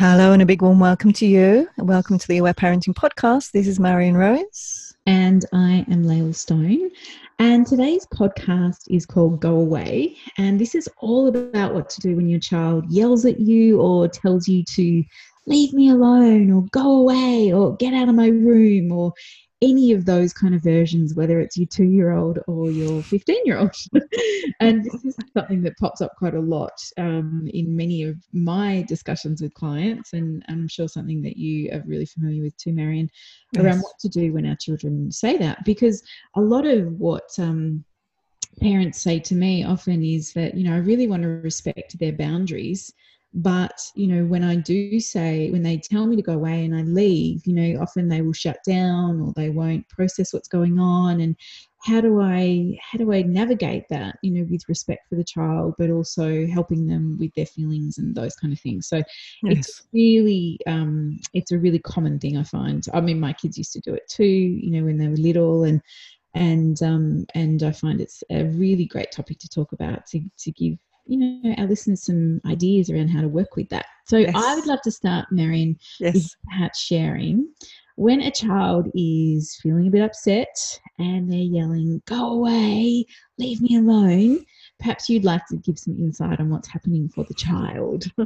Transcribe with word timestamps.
Hello, 0.00 0.32
and 0.32 0.40
a 0.40 0.46
big 0.46 0.62
warm 0.62 0.80
welcome 0.80 1.12
to 1.12 1.26
you. 1.26 1.68
Welcome 1.76 2.18
to 2.18 2.26
the 2.26 2.38
Aware 2.38 2.54
Parenting 2.54 2.94
Podcast. 2.94 3.50
This 3.52 3.66
is 3.66 3.78
Marion 3.78 4.16
Rose. 4.16 4.96
And 5.04 5.44
I 5.52 5.84
am 5.90 6.04
Lael 6.04 6.32
Stone. 6.32 6.88
And 7.38 7.66
today's 7.66 8.06
podcast 8.06 8.84
is 8.88 9.04
called 9.04 9.42
Go 9.42 9.56
Away. 9.56 10.16
And 10.38 10.58
this 10.58 10.74
is 10.74 10.88
all 11.02 11.28
about 11.28 11.74
what 11.74 11.90
to 11.90 12.00
do 12.00 12.16
when 12.16 12.30
your 12.30 12.40
child 12.40 12.90
yells 12.90 13.26
at 13.26 13.40
you 13.40 13.78
or 13.82 14.08
tells 14.08 14.48
you 14.48 14.64
to 14.76 15.04
leave 15.46 15.74
me 15.74 15.90
alone 15.90 16.50
or 16.50 16.62
go 16.70 16.96
away 16.96 17.52
or 17.52 17.76
get 17.76 17.92
out 17.92 18.08
of 18.08 18.14
my 18.14 18.28
room 18.28 18.90
or 18.92 19.12
any 19.62 19.92
of 19.92 20.06
those 20.06 20.32
kind 20.32 20.54
of 20.54 20.62
versions, 20.62 21.14
whether 21.14 21.38
it's 21.38 21.56
your 21.56 21.66
two 21.66 21.84
year 21.84 22.12
old 22.12 22.38
or 22.46 22.70
your 22.70 23.02
15 23.02 23.44
year 23.44 23.58
old. 23.58 23.74
and 24.60 24.84
this 24.84 25.04
is 25.04 25.16
something 25.36 25.62
that 25.62 25.76
pops 25.78 26.00
up 26.00 26.16
quite 26.16 26.34
a 26.34 26.40
lot 26.40 26.72
um, 26.96 27.48
in 27.52 27.76
many 27.76 28.02
of 28.02 28.16
my 28.32 28.82
discussions 28.88 29.42
with 29.42 29.52
clients. 29.54 30.14
And 30.14 30.42
I'm 30.48 30.66
sure 30.66 30.88
something 30.88 31.20
that 31.22 31.36
you 31.36 31.70
are 31.72 31.82
really 31.86 32.06
familiar 32.06 32.42
with 32.42 32.56
too, 32.56 32.72
Marion, 32.72 33.10
yes. 33.52 33.64
around 33.64 33.80
what 33.80 33.98
to 34.00 34.08
do 34.08 34.32
when 34.32 34.46
our 34.46 34.56
children 34.56 35.12
say 35.12 35.36
that. 35.36 35.62
Because 35.64 36.02
a 36.36 36.40
lot 36.40 36.64
of 36.64 36.92
what 36.98 37.28
um, 37.38 37.84
parents 38.60 39.00
say 39.00 39.18
to 39.18 39.34
me 39.34 39.64
often 39.64 40.02
is 40.02 40.32
that, 40.32 40.54
you 40.54 40.64
know, 40.64 40.74
I 40.74 40.78
really 40.78 41.06
want 41.06 41.22
to 41.22 41.28
respect 41.28 41.98
their 41.98 42.12
boundaries 42.12 42.92
but 43.32 43.80
you 43.94 44.08
know 44.08 44.24
when 44.24 44.42
i 44.42 44.56
do 44.56 44.98
say 44.98 45.50
when 45.50 45.62
they 45.62 45.78
tell 45.78 46.06
me 46.06 46.16
to 46.16 46.22
go 46.22 46.32
away 46.32 46.64
and 46.64 46.74
i 46.74 46.82
leave 46.82 47.46
you 47.46 47.52
know 47.52 47.80
often 47.80 48.08
they 48.08 48.22
will 48.22 48.32
shut 48.32 48.58
down 48.66 49.20
or 49.20 49.32
they 49.36 49.50
won't 49.50 49.88
process 49.88 50.32
what's 50.32 50.48
going 50.48 50.78
on. 50.78 51.20
And 51.20 51.36
how 51.82 52.00
do 52.00 52.20
i 52.20 52.76
how 52.82 52.98
do 52.98 53.12
i 53.12 53.22
navigate 53.22 53.84
that 53.88 54.18
you 54.22 54.30
know 54.30 54.46
with 54.50 54.68
respect 54.68 55.08
for 55.08 55.14
the 55.14 55.24
child 55.24 55.74
but 55.78 55.90
also 55.90 56.46
helping 56.46 56.86
them 56.86 57.16
with 57.18 57.32
their 57.34 57.46
feelings 57.46 57.98
and 57.98 58.14
those 58.14 58.34
kind 58.36 58.52
of 58.52 58.60
things? 58.60 58.88
So 58.88 58.96
yes. 58.96 59.58
it's 59.58 59.82
really 59.92 60.58
um 60.66 61.18
it's 61.32 61.52
a 61.52 61.58
really 61.58 61.78
common 61.78 62.18
thing 62.18 62.36
i 62.36 62.42
find. 62.42 62.84
I 62.92 63.00
mean 63.00 63.20
my 63.20 63.32
kids 63.32 63.56
used 63.56 63.72
to 63.74 63.80
do 63.80 63.94
it 63.94 64.08
too 64.08 64.24
you 64.24 64.70
know 64.70 64.84
when 64.84 64.98
they 64.98 65.08
were 65.08 65.16
little 65.16 65.64
and 65.64 65.80
and 66.34 66.80
um 66.82 67.26
and 67.34 67.64
i 67.64 67.72
find 67.72 68.00
it's 68.00 68.22
a 68.30 68.44
really 68.44 68.84
great 68.84 69.10
topic 69.10 69.36
to 69.40 69.48
talk 69.48 69.72
about 69.72 70.06
to 70.06 70.20
to 70.38 70.52
give 70.52 70.78
you 71.10 71.18
know 71.18 71.54
our 71.58 71.66
listeners 71.66 72.04
some 72.04 72.40
ideas 72.46 72.88
around 72.88 73.08
how 73.08 73.20
to 73.20 73.28
work 73.28 73.56
with 73.56 73.68
that. 73.70 73.86
So 74.06 74.16
yes. 74.16 74.32
I 74.34 74.54
would 74.54 74.66
love 74.66 74.80
to 74.82 74.90
start, 74.90 75.26
Marion, 75.30 75.76
yes. 75.98 76.36
perhaps 76.48 76.80
sharing 76.80 77.48
when 77.96 78.20
a 78.22 78.30
child 78.30 78.88
is 78.94 79.58
feeling 79.62 79.88
a 79.88 79.90
bit 79.90 80.02
upset 80.02 80.80
and 80.98 81.30
they're 81.30 81.38
yelling, 81.38 82.00
"Go 82.06 82.32
away, 82.32 83.04
leave 83.38 83.60
me 83.60 83.76
alone." 83.76 84.44
Perhaps 84.78 85.10
you'd 85.10 85.24
like 85.24 85.44
to 85.48 85.56
give 85.56 85.78
some 85.78 85.96
insight 85.98 86.40
on 86.40 86.48
what's 86.48 86.68
happening 86.68 87.08
for 87.08 87.24
the 87.24 87.34
child. 87.34 88.06
Do 88.16 88.24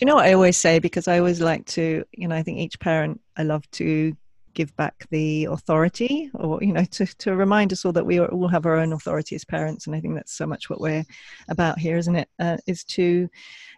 you 0.00 0.06
know 0.06 0.14
what 0.14 0.24
I 0.24 0.32
always 0.32 0.56
say? 0.56 0.78
Because 0.78 1.08
I 1.08 1.18
always 1.18 1.40
like 1.40 1.66
to, 1.66 2.04
you 2.12 2.28
know, 2.28 2.34
I 2.34 2.42
think 2.42 2.58
each 2.58 2.80
parent 2.80 3.20
I 3.36 3.42
love 3.42 3.70
to 3.72 4.16
give 4.58 4.74
back 4.74 5.06
the 5.12 5.44
authority 5.44 6.28
or 6.34 6.58
you 6.60 6.72
know 6.72 6.84
to, 6.84 7.06
to 7.06 7.36
remind 7.36 7.72
us 7.72 7.84
all 7.84 7.92
that 7.92 8.04
we 8.04 8.18
all 8.18 8.48
have 8.48 8.66
our 8.66 8.74
own 8.74 8.92
authority 8.92 9.36
as 9.36 9.44
parents 9.44 9.86
and 9.86 9.94
i 9.94 10.00
think 10.00 10.16
that's 10.16 10.36
so 10.36 10.48
much 10.48 10.68
what 10.68 10.80
we're 10.80 11.04
about 11.48 11.78
here 11.78 11.96
isn't 11.96 12.16
it? 12.16 12.28
Uh, 12.40 12.56
is 12.66 12.82
to 12.82 13.28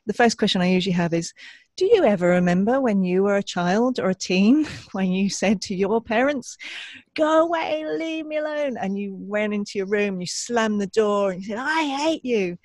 the 0.06 0.14
first 0.14 0.38
question 0.38 0.62
i 0.62 0.72
usually 0.72 0.94
have 0.94 1.12
is 1.12 1.34
do 1.76 1.84
you 1.84 2.02
ever 2.02 2.28
remember 2.28 2.80
when 2.80 3.04
you 3.04 3.22
were 3.24 3.36
a 3.36 3.42
child 3.42 4.00
or 4.00 4.08
a 4.08 4.14
teen 4.14 4.64
when 4.92 5.12
you 5.12 5.28
said 5.28 5.60
to 5.60 5.74
your 5.74 6.00
parents 6.00 6.56
go 7.14 7.44
away 7.44 7.84
leave 7.86 8.24
me 8.24 8.38
alone 8.38 8.78
and 8.78 8.98
you 8.98 9.14
went 9.14 9.52
into 9.52 9.72
your 9.74 9.86
room 9.86 10.18
you 10.18 10.26
slammed 10.26 10.80
the 10.80 10.86
door 10.86 11.32
and 11.32 11.42
you 11.42 11.48
said 11.48 11.58
i 11.58 11.82
hate 11.84 12.24
you 12.24 12.56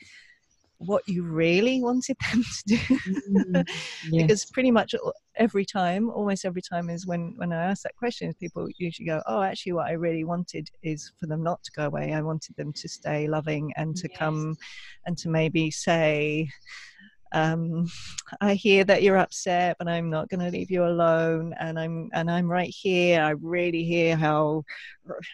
what 0.79 1.07
you 1.07 1.23
really 1.23 1.81
wanted 1.81 2.17
them 2.31 2.43
to 2.43 2.63
do 2.65 2.77
mm, 3.29 3.67
yes. 4.09 4.21
because 4.21 4.45
pretty 4.45 4.71
much 4.71 4.93
every 5.37 5.65
time 5.65 6.09
almost 6.09 6.45
every 6.45 6.61
time 6.61 6.89
is 6.89 7.07
when 7.07 7.33
when 7.37 7.53
i 7.53 7.63
ask 7.63 7.83
that 7.83 7.95
question 7.95 8.33
people 8.39 8.67
usually 8.77 9.05
go 9.05 9.21
oh 9.27 9.41
actually 9.41 9.71
what 9.71 9.87
i 9.87 9.93
really 9.93 10.23
wanted 10.23 10.69
is 10.83 11.11
for 11.19 11.27
them 11.27 11.43
not 11.43 11.63
to 11.63 11.71
go 11.75 11.85
away 11.85 12.13
i 12.13 12.21
wanted 12.21 12.55
them 12.57 12.73
to 12.73 12.87
stay 12.89 13.27
loving 13.27 13.71
and 13.77 13.95
to 13.95 14.07
yes. 14.09 14.19
come 14.19 14.55
and 15.05 15.17
to 15.17 15.29
maybe 15.29 15.71
say 15.71 16.47
um, 17.35 17.87
I 18.39 18.53
hear 18.53 18.85
that 18.85 19.03
you're 19.03 19.17
upset, 19.17 19.75
but 19.77 19.89
I'm 19.89 20.09
not 20.09 20.29
going 20.29 20.39
to 20.39 20.49
leave 20.49 20.71
you 20.71 20.85
alone. 20.85 21.53
And 21.59 21.77
I'm 21.77 22.09
and 22.13 22.31
I'm 22.31 22.49
right 22.49 22.73
here. 22.73 23.21
I 23.21 23.31
really 23.31 23.83
hear 23.83 24.15
how 24.15 24.63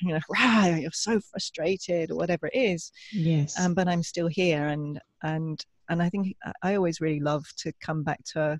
you 0.01 0.15
know 0.15 0.19
rah, 0.29 0.65
you're 0.77 0.91
so 0.91 1.19
frustrated 1.19 2.09
or 2.09 2.15
whatever 2.15 2.47
it 2.47 2.55
is. 2.55 2.91
Yes. 3.11 3.59
Um, 3.59 3.75
but 3.75 3.87
I'm 3.87 4.01
still 4.01 4.27
here, 4.27 4.67
and 4.67 4.99
and 5.23 5.63
and 5.89 6.01
I 6.01 6.09
think 6.09 6.35
uh, 6.45 6.53
I 6.61 6.75
always 6.75 7.01
really 7.01 7.19
love 7.19 7.45
to 7.57 7.73
come 7.81 8.03
back 8.03 8.23
to 8.33 8.59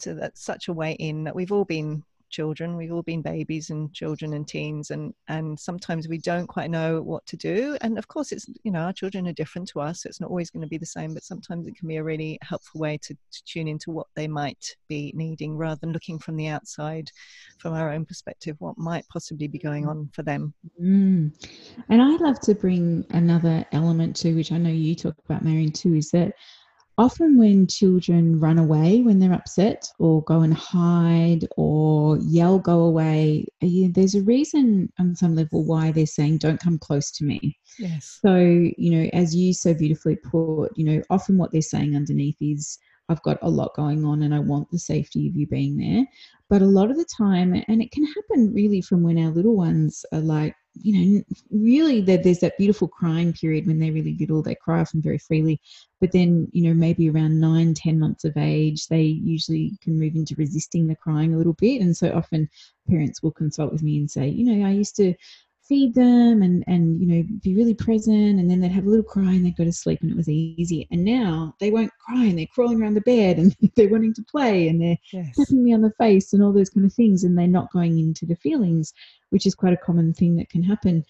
to 0.00 0.14
that 0.14 0.36
such 0.36 0.68
a 0.68 0.72
way 0.72 0.92
in 0.92 1.24
that 1.24 1.34
we've 1.34 1.52
all 1.52 1.64
been 1.64 2.02
children. 2.32 2.76
We've 2.76 2.92
all 2.92 3.02
been 3.02 3.22
babies 3.22 3.70
and 3.70 3.92
children 3.94 4.34
and 4.34 4.46
teens 4.48 4.90
and 4.90 5.14
and 5.28 5.58
sometimes 5.58 6.08
we 6.08 6.18
don't 6.18 6.48
quite 6.48 6.70
know 6.70 7.02
what 7.02 7.24
to 7.26 7.36
do. 7.36 7.76
And 7.80 7.98
of 7.98 8.08
course 8.08 8.32
it's 8.32 8.46
you 8.64 8.72
know 8.72 8.80
our 8.80 8.92
children 8.92 9.28
are 9.28 9.32
different 9.32 9.68
to 9.68 9.80
us 9.80 10.02
so 10.02 10.08
it's 10.08 10.20
not 10.20 10.30
always 10.30 10.50
going 10.50 10.62
to 10.62 10.68
be 10.68 10.78
the 10.78 10.86
same 10.86 11.14
but 11.14 11.22
sometimes 11.22 11.66
it 11.66 11.76
can 11.76 11.88
be 11.88 11.96
a 11.96 12.04
really 12.04 12.38
helpful 12.42 12.80
way 12.80 12.98
to, 13.02 13.14
to 13.14 13.44
tune 13.44 13.68
into 13.68 13.90
what 13.90 14.06
they 14.16 14.26
might 14.26 14.76
be 14.88 15.12
needing 15.14 15.56
rather 15.56 15.78
than 15.80 15.92
looking 15.92 16.18
from 16.18 16.36
the 16.36 16.48
outside 16.48 17.10
from 17.58 17.74
our 17.74 17.90
own 17.90 18.04
perspective 18.04 18.56
what 18.58 18.76
might 18.78 19.06
possibly 19.08 19.48
be 19.48 19.58
going 19.58 19.86
on 19.86 20.08
for 20.12 20.22
them. 20.22 20.54
Mm. 20.82 21.32
and 21.88 22.02
i 22.02 22.16
love 22.16 22.40
to 22.40 22.54
bring 22.54 23.04
another 23.10 23.64
element 23.72 24.16
to 24.16 24.34
which 24.34 24.52
i 24.52 24.58
know 24.58 24.70
you 24.70 24.94
talk 24.94 25.16
about 25.24 25.44
marion 25.44 25.72
too 25.72 25.94
is 25.94 26.10
that 26.10 26.34
often 27.02 27.36
when 27.36 27.66
children 27.66 28.38
run 28.38 28.58
away 28.58 29.00
when 29.00 29.18
they're 29.18 29.32
upset 29.32 29.88
or 29.98 30.22
go 30.22 30.42
and 30.42 30.54
hide 30.54 31.44
or 31.56 32.16
yell 32.18 32.60
go 32.60 32.82
away 32.82 33.44
uh, 33.60 33.88
there's 33.90 34.14
a 34.14 34.22
reason 34.22 34.90
on 35.00 35.16
some 35.16 35.34
level 35.34 35.64
why 35.64 35.90
they're 35.90 36.06
saying 36.06 36.38
don't 36.38 36.60
come 36.60 36.78
close 36.78 37.10
to 37.10 37.24
me 37.24 37.58
yes 37.80 38.20
so 38.24 38.36
you 38.36 38.90
know 38.90 39.10
as 39.12 39.34
you 39.34 39.52
so 39.52 39.74
beautifully 39.74 40.14
put 40.14 40.70
you 40.76 40.84
know 40.84 41.02
often 41.10 41.36
what 41.36 41.50
they're 41.50 41.60
saying 41.60 41.96
underneath 41.96 42.36
is 42.40 42.78
I've 43.08 43.22
got 43.22 43.38
a 43.42 43.50
lot 43.50 43.74
going 43.74 44.04
on 44.04 44.22
and 44.22 44.32
I 44.32 44.38
want 44.38 44.70
the 44.70 44.78
safety 44.78 45.28
of 45.28 45.34
you 45.34 45.46
being 45.46 45.76
there. 45.76 46.06
But 46.48 46.62
a 46.62 46.66
lot 46.66 46.90
of 46.90 46.96
the 46.96 47.04
time, 47.04 47.52
and 47.52 47.82
it 47.82 47.90
can 47.90 48.06
happen 48.06 48.54
really 48.54 48.80
from 48.80 49.02
when 49.02 49.18
our 49.18 49.30
little 49.30 49.56
ones 49.56 50.06
are 50.12 50.20
like, 50.20 50.54
you 50.74 51.16
know, 51.16 51.22
really 51.50 52.00
that 52.02 52.24
there's 52.24 52.40
that 52.40 52.56
beautiful 52.56 52.88
crying 52.88 53.32
period 53.32 53.66
when 53.66 53.78
they're 53.78 53.92
really 53.92 54.16
little, 54.18 54.42
they 54.42 54.54
cry 54.54 54.80
often 54.80 55.02
very 55.02 55.18
freely. 55.18 55.60
But 56.00 56.12
then, 56.12 56.48
you 56.52 56.64
know, 56.64 56.74
maybe 56.74 57.10
around 57.10 57.40
nine, 57.40 57.74
ten 57.74 57.98
months 57.98 58.24
of 58.24 58.36
age, 58.36 58.88
they 58.88 59.02
usually 59.02 59.78
can 59.82 59.98
move 59.98 60.14
into 60.14 60.34
resisting 60.36 60.86
the 60.86 60.96
crying 60.96 61.34
a 61.34 61.36
little 61.36 61.52
bit. 61.54 61.82
And 61.82 61.96
so 61.96 62.12
often 62.12 62.48
parents 62.88 63.22
will 63.22 63.32
consult 63.32 63.72
with 63.72 63.82
me 63.82 63.98
and 63.98 64.10
say, 64.10 64.28
you 64.28 64.44
know, 64.44 64.66
I 64.66 64.70
used 64.70 64.96
to 64.96 65.14
feed 65.68 65.94
them 65.94 66.42
and 66.42 66.64
and 66.66 67.00
you 67.00 67.06
know 67.06 67.24
be 67.42 67.54
really 67.54 67.74
present. 67.74 68.38
And 68.38 68.50
then 68.50 68.60
they'd 68.60 68.72
have 68.72 68.86
a 68.86 68.90
little 68.90 69.04
cry 69.04 69.32
and 69.32 69.44
they'd 69.44 69.56
go 69.56 69.64
to 69.64 69.72
sleep 69.72 70.00
and 70.02 70.10
it 70.10 70.16
was 70.16 70.28
easy. 70.28 70.86
And 70.90 71.04
now 71.04 71.54
they 71.60 71.70
won't 71.70 71.92
cry 72.04 72.24
and 72.24 72.38
they're 72.38 72.46
crawling 72.54 72.80
around 72.80 72.94
the 72.94 73.00
bed 73.02 73.38
and 73.38 73.56
they're 73.76 73.88
wanting 73.88 74.14
to 74.14 74.24
play 74.24 74.68
and 74.68 74.80
they're 74.80 74.98
yes. 75.12 75.36
tapping 75.36 75.64
me 75.64 75.72
on 75.72 75.82
the 75.82 75.92
face 75.98 76.32
and 76.32 76.42
all 76.42 76.52
those 76.52 76.70
kind 76.70 76.86
of 76.86 76.92
things. 76.92 77.24
And 77.24 77.36
they're 77.36 77.46
not 77.46 77.72
going 77.72 77.98
into 77.98 78.26
the 78.26 78.36
feelings 78.36 78.92
which 79.30 79.46
is 79.46 79.54
quite 79.54 79.72
a 79.72 79.78
common 79.78 80.12
thing 80.12 80.36
that 80.36 80.50
can 80.50 80.62
happen 80.62 81.04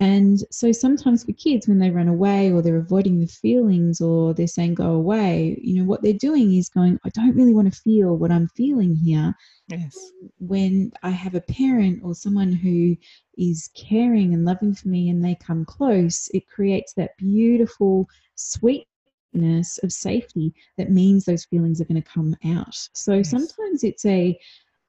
and 0.00 0.40
so 0.50 0.72
sometimes 0.72 1.24
for 1.24 1.32
kids, 1.32 1.68
when 1.68 1.78
they 1.78 1.90
run 1.90 2.08
away 2.08 2.50
or 2.50 2.62
they're 2.62 2.78
avoiding 2.78 3.20
the 3.20 3.26
feelings 3.26 4.00
or 4.00 4.34
they're 4.34 4.48
saying 4.48 4.74
go 4.74 4.90
away, 4.90 5.58
you 5.62 5.78
know, 5.78 5.84
what 5.84 6.02
they're 6.02 6.12
doing 6.12 6.54
is 6.54 6.68
going, 6.68 6.98
I 7.04 7.10
don't 7.10 7.36
really 7.36 7.54
want 7.54 7.72
to 7.72 7.80
feel 7.80 8.16
what 8.16 8.32
I'm 8.32 8.48
feeling 8.48 8.96
here. 8.96 9.34
Yes. 9.68 9.96
When 10.38 10.92
I 11.04 11.10
have 11.10 11.36
a 11.36 11.40
parent 11.40 12.00
or 12.02 12.14
someone 12.14 12.52
who 12.52 12.96
is 13.38 13.70
caring 13.76 14.34
and 14.34 14.44
loving 14.44 14.74
for 14.74 14.88
me 14.88 15.10
and 15.10 15.24
they 15.24 15.36
come 15.36 15.64
close, 15.64 16.28
it 16.34 16.48
creates 16.48 16.92
that 16.94 17.16
beautiful 17.16 18.08
sweetness 18.34 19.78
of 19.84 19.92
safety 19.92 20.52
that 20.76 20.90
means 20.90 21.24
those 21.24 21.44
feelings 21.44 21.80
are 21.80 21.86
going 21.86 22.02
to 22.02 22.08
come 22.08 22.34
out. 22.46 22.74
So 22.94 23.14
yes. 23.14 23.30
sometimes 23.30 23.84
it's 23.84 24.04
a 24.04 24.36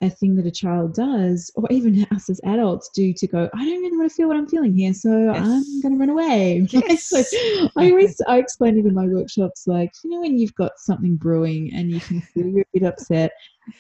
a 0.02 0.10
thing 0.10 0.36
that 0.36 0.46
a 0.46 0.52
child 0.52 0.94
does, 0.94 1.52
or 1.56 1.66
even 1.72 2.06
us 2.12 2.30
as 2.30 2.42
adults 2.44 2.90
do, 2.94 3.14
to 3.14 3.28
go, 3.28 3.50
I 3.54 3.66
don't 3.66 3.82
really 3.82 3.98
want 3.98 4.10
to 4.10 4.16
feel 4.16 4.28
what 4.28 4.38
I'm 4.38 4.48
feeling 4.48 4.76
here, 4.76 4.94
so 4.94 5.32
yes. 5.34 5.42
I'm 5.42 5.82
going 5.82 5.94
to 5.94 6.00
run 6.00 6.10
away. 6.10 6.68
Yes. 6.76 7.06
so 7.06 7.24
I 7.78 7.90
always 7.90 8.20
I 8.28 8.38
explain 8.38 8.78
it 8.78 8.86
in 8.86 8.94
my 8.94 9.06
workshops, 9.06 9.66
like 9.66 9.92
you 10.04 10.10
know 10.10 10.20
when 10.20 10.38
you've 10.38 10.56
got 10.56 10.74
something 10.78 11.16
brewing 11.16 11.72
and 11.74 11.90
you 11.90 12.00
can 12.02 12.22
feel 12.22 12.48
you're 12.48 12.62
a 12.62 12.80
bit 12.80 12.84
upset, 12.84 13.32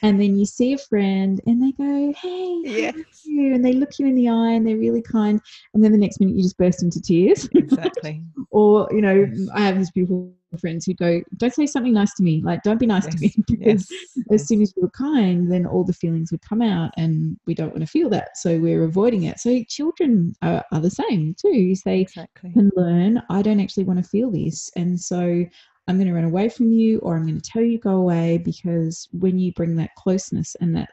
and 0.01 0.19
then 0.19 0.37
you 0.37 0.45
see 0.45 0.73
a 0.73 0.77
friend 0.77 1.41
and 1.45 1.61
they 1.61 1.71
go, 1.71 2.13
Hey, 2.17 2.61
yes. 2.63 2.95
you? 3.25 3.53
And 3.53 3.63
they 3.63 3.73
look 3.73 3.97
you 3.99 4.07
in 4.07 4.15
the 4.15 4.29
eye 4.29 4.51
and 4.51 4.65
they're 4.65 4.77
really 4.77 5.01
kind. 5.01 5.41
And 5.73 5.83
then 5.83 5.91
the 5.91 5.97
next 5.97 6.19
minute 6.19 6.35
you 6.35 6.43
just 6.43 6.57
burst 6.57 6.83
into 6.83 7.01
tears. 7.01 7.49
Exactly. 7.53 8.23
or, 8.51 8.87
you 8.91 9.01
know, 9.01 9.27
I 9.53 9.61
have 9.61 9.77
these 9.77 9.91
beautiful 9.91 10.33
friends 10.59 10.85
who 10.85 10.93
go, 10.93 11.21
Don't 11.37 11.53
say 11.53 11.65
something 11.65 11.93
nice 11.93 12.13
to 12.15 12.23
me. 12.23 12.41
Like, 12.43 12.63
don't 12.63 12.79
be 12.79 12.85
nice 12.85 13.05
yes. 13.05 13.15
to 13.15 13.21
me. 13.21 13.33
because 13.47 13.87
yes. 13.89 14.25
as 14.31 14.47
soon 14.47 14.61
as 14.61 14.73
you 14.75 14.83
were 14.83 14.89
kind, 14.89 15.51
then 15.51 15.65
all 15.65 15.83
the 15.83 15.93
feelings 15.93 16.31
would 16.31 16.41
come 16.41 16.61
out 16.61 16.91
and 16.97 17.37
we 17.45 17.53
don't 17.53 17.69
want 17.69 17.81
to 17.81 17.87
feel 17.87 18.09
that. 18.09 18.37
So 18.37 18.59
we're 18.59 18.83
avoiding 18.83 19.23
it. 19.23 19.39
So 19.39 19.63
children 19.67 20.35
are, 20.41 20.63
are 20.71 20.79
the 20.79 20.89
same 20.89 21.35
too. 21.39 21.55
You 21.55 21.75
say, 21.75 22.01
exactly. 22.01 22.51
can 22.51 22.71
learn, 22.75 23.21
I 23.29 23.41
don't 23.41 23.59
actually 23.59 23.85
want 23.85 24.03
to 24.03 24.09
feel 24.09 24.31
this. 24.31 24.71
And 24.75 24.99
so 24.99 25.45
I'm 25.87 25.97
going 25.97 26.07
to 26.07 26.13
run 26.13 26.23
away 26.23 26.49
from 26.49 26.71
you 26.71 26.99
or 26.99 27.15
I'm 27.15 27.25
going 27.25 27.39
to 27.39 27.51
tell 27.51 27.61
you 27.61 27.77
go 27.77 27.97
away 27.97 28.39
because 28.39 29.07
when 29.11 29.37
you 29.37 29.53
bring 29.53 29.75
that 29.75 29.93
closeness 29.95 30.55
and 30.59 30.75
that 30.75 30.89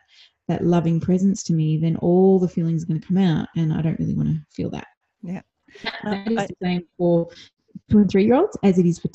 that 0.49 0.65
loving 0.65 1.01
presence 1.01 1.43
to 1.45 1.53
me, 1.53 1.79
then 1.79 1.97
all 1.97 2.39
the 2.39 2.49
feelings 2.49 2.83
are 2.83 2.87
going 2.87 3.01
to 3.01 3.07
come 3.07 3.19
out 3.19 3.49
and 3.57 3.73
I 3.73 3.81
don't 3.81 3.99
really 3.99 4.15
want 4.15 4.29
to 4.29 4.41
feel 4.51 4.71
that. 4.71 4.89
Yeah. 5.23 5.41
That 6.05 6.31
is 6.31 6.49
the 6.49 6.57
same 6.63 6.83
for 6.99 7.29
two 7.91 7.99
and 7.99 8.11
three 8.11 8.27
year 8.27 8.35
olds 8.35 8.57
as 8.63 8.79
it 8.79 8.87
is 8.87 8.99
for 8.99 9.09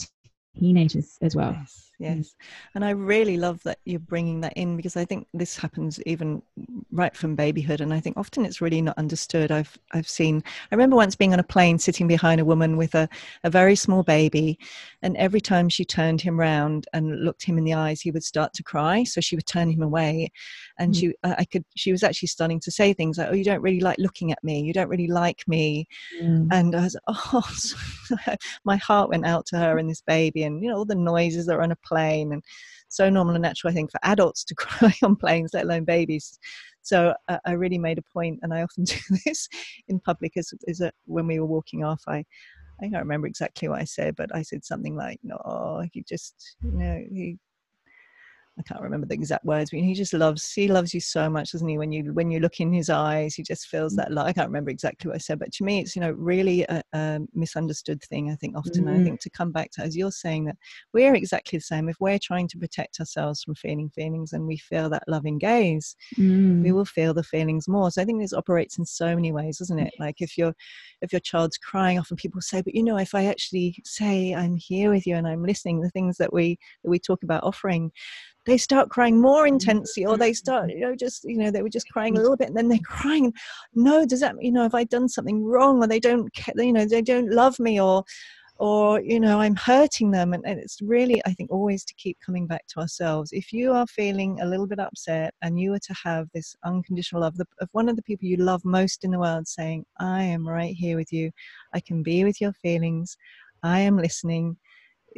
teenagers 0.58 1.18
as 1.22 1.36
well. 1.36 1.52
Yes, 1.52 1.87
yes. 2.00 2.36
And 2.76 2.86
I 2.86 2.92
really 2.92 3.38
love 3.38 3.62
that 3.64 3.80
you're 3.86 4.00
bringing 4.00 4.42
that 4.42 4.54
in 4.54 4.78
because 4.78 4.96
I 4.96 5.06
think 5.06 5.28
this 5.34 5.58
happens 5.58 6.00
even 6.06 6.42
right 6.92 7.16
from 7.16 7.36
babyhood. 7.36 7.82
And 7.82 7.94
I 7.94 8.00
think 8.00 8.18
often 8.18 8.46
it's 8.46 8.62
really 8.62 8.82
not 8.82 8.98
understood. 8.98 9.52
I've, 9.52 9.78
I've 9.94 10.08
seen, 10.08 10.44
I 10.72 10.76
remember 10.76 10.96
once 10.96 11.16
being 11.16 11.34
on 11.34 11.40
a 11.40 11.44
plane 11.44 11.80
sitting 11.80 12.08
behind 12.08 12.42
a 12.42 12.46
woman 12.46 12.78
with 12.78 12.96
a, 12.96 13.10
a 13.44 13.50
very 13.50 13.76
small 13.76 14.04
baby. 14.04 14.60
And 15.02 15.18
every 15.18 15.42
time 15.42 15.70
she 15.70 15.86
turned 15.86 16.22
him 16.22 16.40
round 16.40 16.88
and 16.94 17.24
looked 17.24 17.44
him 17.44 17.58
in 17.58 17.64
the 17.64 17.74
eyes, 17.74 18.02
he 18.02 18.12
would 18.12 18.24
start 18.24 18.54
to 18.54 18.64
cry. 18.64 19.04
So 19.04 19.22
she 19.22 19.36
would 19.36 19.48
turn 19.48 19.70
him 19.70 19.82
away. 19.82 20.32
And 20.80 20.94
mm. 20.94 21.00
she, 21.00 21.14
I 21.24 21.46
could, 21.46 21.66
she 21.76 21.92
was 21.92 22.04
actually 22.04 22.28
starting 22.30 22.60
to 22.62 22.72
say 22.72 22.94
things 22.94 23.18
like, 23.18 23.30
Oh, 23.30 23.36
you 23.36 23.44
don't 23.44 23.62
really 23.62 23.82
like 23.82 23.98
looking 23.98 24.32
at 24.32 24.44
me. 24.44 24.62
You 24.62 24.74
don't 24.74 24.90
really 24.90 25.08
like 25.08 25.44
me. 25.48 25.88
Mm. 26.22 26.48
And 26.52 26.76
I 26.76 26.84
was, 26.84 26.98
Oh, 27.08 27.50
my 28.64 28.78
heart 28.78 29.10
went 29.10 29.26
out 29.26 29.46
to 29.48 29.58
her 29.58 29.78
and 29.78 29.90
this 29.90 30.02
baby 30.02 30.44
and 30.44 30.64
you 30.64 30.70
know 30.70 30.78
all 30.78 30.86
the 30.86 30.96
noises 30.96 31.46
that 31.46 31.56
are 31.56 31.62
on 31.62 31.72
a 31.72 31.76
plane 31.88 32.34
and 32.34 32.44
so 32.90 33.10
normal 33.10 33.36
and 33.36 33.42
natural 33.42 33.72
i 33.72 33.74
think 33.74 33.92
for 33.92 34.00
adults 34.04 34.44
to 34.44 34.56
cry 34.64 34.94
on 35.04 35.16
planes 35.16 35.52
let 35.54 35.66
alone 35.66 35.84
babies. 35.84 36.38
So 36.82 37.14
uh, 37.28 37.40
i 37.46 37.52
really 37.52 37.78
made 37.78 37.98
a 37.98 38.14
point 38.14 38.40
and 38.42 38.54
i 38.54 38.62
often 38.62 38.84
do 38.94 38.96
this 39.26 39.48
in 39.88 40.00
public 40.00 40.34
is, 40.36 40.54
is 40.68 40.78
that 40.80 40.94
when 41.06 41.28
we 41.28 41.40
were 41.40 41.46
walking 41.46 41.84
off 41.84 42.02
i 42.08 42.24
I 42.80 42.90
can't 42.90 43.04
remember 43.04 43.26
exactly 43.26 43.68
what 43.68 43.82
I 43.82 43.86
said, 43.86 44.16
but 44.16 44.30
I 44.36 44.44
said 44.44 44.64
something 44.64 44.96
like, 44.96 45.20
"No, 45.24 45.84
he 45.92 46.04
just, 46.08 46.58
you 46.62 46.74
know, 46.74 47.04
he 47.12 47.40
I 48.60 48.64
can't 48.64 48.82
remember 48.82 49.06
the 49.06 49.14
exact 49.14 49.46
words, 49.46 49.70
but 49.70 49.80
he 49.80 49.94
just 49.94 50.14
loves 50.14 50.52
he 50.52 50.68
loves 50.68 50.94
you 50.94 51.00
so 51.00 51.30
much, 51.30 51.52
doesn't 51.52 51.68
he? 51.68 51.78
When 51.78 51.92
you 51.92 52.12
when 52.14 52.32
you 52.32 52.40
look 52.40 52.60
in 52.60 52.74
his 52.74 52.90
eyes, 52.90 53.36
he 53.36 53.44
just 53.44 53.68
feels 53.68 53.94
mm. 53.94 53.98
that 53.98 54.12
love. 54.12 54.26
I 54.26 54.34
can't 54.34 54.50
remember 54.50 54.72
exactly 54.72 55.08
what 55.08 55.16
I 55.16 55.20
said, 55.20 55.40
but 55.40 55.52
to 55.54 55.64
me, 55.64 55.80
it's 55.80 55.96
you 55.96 56.02
know 56.02 56.12
really 56.12 56.64
a, 56.64 56.82
a 56.94 57.20
misunderstood 57.34 58.02
thing. 58.04 58.32
I 58.32 58.36
think 58.36 58.58
often, 58.58 58.86
mm. 58.86 59.00
I 59.00 59.04
think 59.04 59.20
to 59.22 59.30
come 59.30 59.52
back 59.52 59.72
to 59.72 59.84
as 59.84 59.96
you're 59.96 60.12
saying 60.12 60.46
that 60.46 60.58
we're 60.94 61.14
exactly 61.14 61.60
the 61.60 61.64
same. 61.64 61.88
If 61.88 61.98
we're 62.00 62.20
trying 62.20 62.48
to 62.50 62.58
protect 62.58 63.00
ourselves 63.00 63.44
from 63.44 63.56
feeling 63.56 63.90
feelings, 63.90 64.34
and 64.34 64.48
we 64.48 64.58
feel 64.58 64.90
that 64.90 65.04
loving 65.08 65.38
gaze, 65.38 65.96
mm. 66.18 66.64
we 66.64 66.72
will 66.72 66.86
feel 66.86 67.14
the 67.14 67.24
feelings 67.24 67.68
more. 67.68 67.92
So 67.92 68.02
I 68.02 68.06
think 68.06 68.22
this 68.22 68.34
operates 68.34 68.80
in 68.80 68.86
so 68.86 69.16
many 69.16 69.32
ways, 69.32 69.60
doesn't 69.60 69.80
it? 69.80 69.94
Like 70.00 70.16
if 70.20 70.38
your 70.38 70.56
if 71.02 71.14
your 71.14 71.22
child's 71.22 71.58
crying, 71.58 72.00
often 72.00 72.18
people 72.18 72.42
say, 72.42 72.62
but 72.62 72.74
you 72.74 72.84
know, 72.84 72.98
if 72.98 73.14
I 73.14 73.26
actually 73.26 73.82
say 73.86 74.34
I'm 74.34 74.56
here 74.56 74.90
with 74.90 75.06
you 75.06 75.16
and 75.16 75.28
I'm 75.28 75.46
listening, 75.46 75.82
the 75.82 75.92
things 75.92 76.18
that 76.18 76.34
we 76.34 76.58
that 76.84 76.90
we 76.90 76.98
talk 76.98 77.22
about 77.22 77.44
offering 77.44 77.92
they 78.48 78.58
start 78.58 78.90
crying 78.90 79.22
more 79.22 79.44
mm-hmm. 79.44 79.54
intensely 79.54 80.06
or 80.06 80.18
they 80.18 80.34
start 80.34 80.72
you 80.72 80.80
know 80.80 80.96
just 80.96 81.24
you 81.26 81.38
know 81.38 81.52
they 81.52 81.62
were 81.62 81.70
just 81.70 81.90
crying 81.92 82.18
a 82.18 82.22
little 82.22 82.38
bit 82.38 82.48
and 82.48 82.58
then 82.58 82.68
they're 82.68 82.80
crying 82.86 83.32
no 83.76 84.06
does 84.06 84.22
that 84.22 84.36
you 84.42 84.52
know 84.52 84.64
have 84.64 84.74
i 84.74 84.84
done 84.86 85.08
something 85.08 85.44
wrong 85.44 85.84
or 85.84 85.88
they 85.88 86.00
don't 86.00 86.32
you 86.56 86.74
know 86.74 86.86
they 86.86 87.02
don't 87.02 87.32
love 87.32 87.60
me 87.60 87.80
or 87.80 88.04
or 88.60 89.00
you 89.02 89.20
know 89.20 89.40
i'm 89.40 89.56
hurting 89.56 90.10
them 90.10 90.34
and, 90.34 90.44
and, 90.48 90.60
it's 90.60 90.82
really 90.82 91.22
i 91.26 91.34
think 91.34 91.52
always 91.52 91.86
to 91.86 91.94
keep 91.96 92.18
coming 92.26 92.48
back 92.48 92.66
to 92.68 92.80
ourselves. 92.80 93.32
If 93.32 93.54
you 93.54 93.72
are 93.72 93.86
feeling 93.86 94.40
a 94.42 94.48
little 94.48 94.66
bit 94.66 94.80
upset 94.80 95.36
and 95.44 95.60
you 95.60 95.72
were 95.72 95.80
to 95.80 95.96
have 96.04 96.28
this 96.34 96.56
unconditional 96.66 97.22
love 97.22 97.36
of 97.62 97.70
one 97.74 97.88
of 97.88 97.96
the 97.96 98.02
people 98.02 98.28
you 98.28 98.38
love 98.38 98.66
most 98.66 99.04
in 99.04 99.12
the 99.12 99.20
world 99.20 99.48
saying 99.48 99.86
i 100.00 100.24
am 100.24 100.48
right 100.48 100.76
here 100.76 100.98
with 100.98 101.14
you. 101.14 101.32
I 101.74 101.80
can 101.82 102.02
be 102.02 102.24
with 102.24 102.42
your 102.42 102.54
feelings. 102.54 103.16
I 103.62 103.80
am 103.82 103.98
listening 103.98 104.58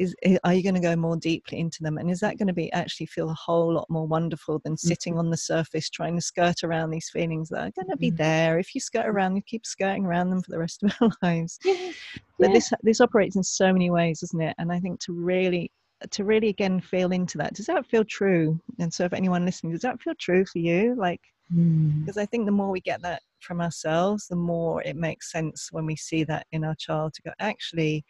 is, 0.00 0.16
are 0.44 0.54
you 0.54 0.62
going 0.62 0.74
to 0.74 0.80
go 0.80 0.96
more 0.96 1.16
deeply 1.16 1.58
into 1.58 1.82
them 1.82 1.98
and 1.98 2.10
is 2.10 2.20
that 2.20 2.38
going 2.38 2.46
to 2.46 2.54
be 2.54 2.72
actually 2.72 3.06
feel 3.06 3.28
a 3.28 3.34
whole 3.34 3.74
lot 3.74 3.88
more 3.90 4.06
wonderful 4.06 4.58
than 4.64 4.76
sitting 4.76 5.12
mm-hmm. 5.12 5.20
on 5.20 5.30
the 5.30 5.36
surface 5.36 5.90
trying 5.90 6.16
to 6.16 6.22
skirt 6.22 6.64
around 6.64 6.90
these 6.90 7.10
feelings 7.10 7.50
that 7.50 7.60
are 7.60 7.72
going 7.72 7.90
to 7.90 7.96
be 7.98 8.08
mm-hmm. 8.08 8.16
there 8.16 8.58
if 8.58 8.74
you 8.74 8.80
skirt 8.80 9.06
around 9.06 9.36
you 9.36 9.42
keep 9.42 9.66
skirting 9.66 10.06
around 10.06 10.30
them 10.30 10.42
for 10.42 10.50
the 10.50 10.58
rest 10.58 10.82
of 10.82 10.92
our 11.00 11.10
lives 11.22 11.58
yeah. 11.64 11.92
but 12.38 12.52
this 12.52 12.72
this 12.82 13.00
operates 13.00 13.36
in 13.36 13.42
so 13.42 13.72
many 13.72 13.90
ways 13.90 14.20
doesn't 14.20 14.40
it 14.40 14.54
and 14.58 14.72
i 14.72 14.80
think 14.80 14.98
to 15.00 15.12
really 15.12 15.70
to 16.10 16.24
really 16.24 16.48
again 16.48 16.80
feel 16.80 17.12
into 17.12 17.36
that 17.36 17.52
does 17.52 17.66
that 17.66 17.86
feel 17.86 18.04
true 18.04 18.58
and 18.78 18.92
so 18.92 19.04
if 19.04 19.12
anyone 19.12 19.44
listening 19.44 19.70
does 19.70 19.82
that 19.82 20.00
feel 20.00 20.14
true 20.18 20.46
for 20.46 20.58
you 20.58 20.94
like 20.96 21.20
because 21.50 22.16
mm. 22.16 22.22
i 22.22 22.24
think 22.24 22.46
the 22.46 22.52
more 22.52 22.70
we 22.70 22.80
get 22.80 23.02
that 23.02 23.20
from 23.40 23.60
ourselves 23.60 24.26
the 24.28 24.36
more 24.36 24.82
it 24.82 24.96
makes 24.96 25.30
sense 25.30 25.68
when 25.72 25.84
we 25.84 25.96
see 25.96 26.24
that 26.24 26.46
in 26.52 26.64
our 26.64 26.74
child 26.76 27.12
to 27.12 27.20
go 27.22 27.32
actually 27.38 28.02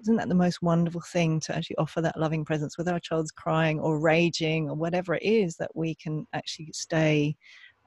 isn't 0.00 0.16
that 0.16 0.28
the 0.28 0.34
most 0.34 0.62
wonderful 0.62 1.00
thing 1.00 1.40
to 1.40 1.56
actually 1.56 1.76
offer 1.76 2.00
that 2.00 2.18
loving 2.18 2.44
presence 2.44 2.78
whether 2.78 2.92
our 2.92 3.00
child's 3.00 3.30
crying 3.30 3.80
or 3.80 3.98
raging 3.98 4.68
or 4.68 4.74
whatever 4.74 5.14
it 5.14 5.22
is 5.22 5.56
that 5.56 5.74
we 5.74 5.94
can 5.94 6.26
actually 6.32 6.70
stay 6.72 7.34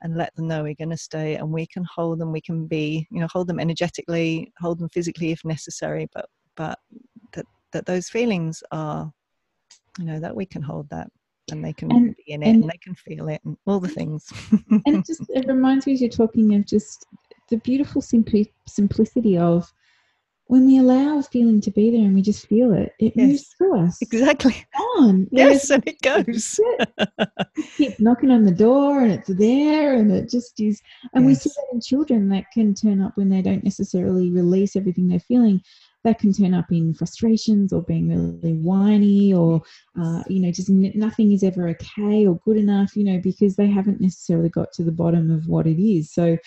and 0.03 0.17
let 0.17 0.35
them 0.35 0.47
know 0.47 0.63
we're 0.63 0.73
going 0.73 0.89
to 0.89 0.97
stay 0.97 1.35
and 1.35 1.49
we 1.49 1.65
can 1.67 1.85
hold 1.93 2.19
them 2.19 2.31
we 2.31 2.41
can 2.41 2.67
be 2.67 3.07
you 3.11 3.19
know 3.19 3.27
hold 3.31 3.47
them 3.47 3.59
energetically 3.59 4.51
hold 4.59 4.79
them 4.79 4.89
physically 4.89 5.31
if 5.31 5.43
necessary 5.45 6.07
but 6.13 6.25
but 6.55 6.77
that 7.33 7.45
that 7.71 7.85
those 7.85 8.09
feelings 8.09 8.63
are 8.71 9.11
you 9.99 10.05
know 10.05 10.19
that 10.19 10.35
we 10.35 10.45
can 10.45 10.61
hold 10.61 10.89
that 10.89 11.07
and 11.51 11.63
they 11.63 11.73
can 11.73 11.91
and, 11.91 12.15
be 12.15 12.33
in 12.33 12.43
it 12.43 12.49
and, 12.49 12.63
and, 12.63 12.71
they 12.71 12.77
can 12.77 12.95
feel 12.95 13.27
it 13.27 13.41
and 13.45 13.57
all 13.65 13.79
the 13.79 13.87
things. 13.87 14.31
And 14.69 14.81
it 14.85 15.05
just 15.05 15.23
it 15.29 15.47
reminds 15.47 15.85
me 15.85 15.93
as 15.93 16.01
you're 16.01 16.09
talking 16.09 16.55
of 16.55 16.65
just 16.65 17.05
the 17.49 17.57
beautiful 17.57 18.01
simpli- 18.01 18.51
simplicity 18.67 19.37
of 19.37 19.71
when 20.51 20.65
we 20.65 20.79
allow 20.79 21.17
a 21.17 21.23
feeling 21.23 21.61
to 21.61 21.71
be 21.71 21.91
there 21.91 22.01
and 22.01 22.13
we 22.13 22.21
just 22.21 22.45
feel 22.45 22.73
it, 22.73 22.93
it 22.99 23.13
yes. 23.15 23.25
moves 23.25 23.47
through 23.57 23.79
us. 23.79 23.97
Exactly. 24.01 24.65
On. 24.97 25.25
Yes, 25.31 25.69
and 25.69 25.81
it 25.87 26.01
goes. 26.01 26.59
keep 27.77 27.97
knocking 28.01 28.31
on 28.31 28.43
the 28.43 28.51
door 28.51 28.99
and 28.99 29.13
it's 29.13 29.29
there 29.29 29.93
and 29.93 30.11
it 30.11 30.29
just 30.29 30.59
is. 30.59 30.81
And 31.13 31.23
yes. 31.23 31.27
we 31.29 31.35
see 31.35 31.49
that 31.55 31.73
in 31.73 31.79
children 31.79 32.27
that 32.29 32.51
can 32.53 32.73
turn 32.73 33.01
up 33.01 33.15
when 33.15 33.29
they 33.29 33.41
don't 33.41 33.63
necessarily 33.63 34.29
release 34.29 34.75
everything 34.75 35.07
they're 35.07 35.21
feeling. 35.21 35.61
That 36.03 36.19
can 36.19 36.33
turn 36.33 36.53
up 36.53 36.69
in 36.69 36.95
frustrations 36.95 37.71
or 37.71 37.83
being 37.83 38.09
really 38.09 38.55
whiny 38.55 39.33
or, 39.33 39.61
uh, 40.01 40.23
you 40.27 40.41
know, 40.41 40.51
just 40.51 40.69
n- 40.69 40.91
nothing 40.95 41.31
is 41.31 41.43
ever 41.43 41.69
okay 41.69 42.27
or 42.27 42.39
good 42.43 42.57
enough, 42.57 42.97
you 42.97 43.05
know, 43.05 43.21
because 43.23 43.55
they 43.55 43.67
haven't 43.67 44.01
necessarily 44.01 44.49
got 44.49 44.73
to 44.73 44.83
the 44.83 44.91
bottom 44.91 45.31
of 45.31 45.47
what 45.47 45.65
it 45.65 45.81
is. 45.81 46.11
So 46.11 46.37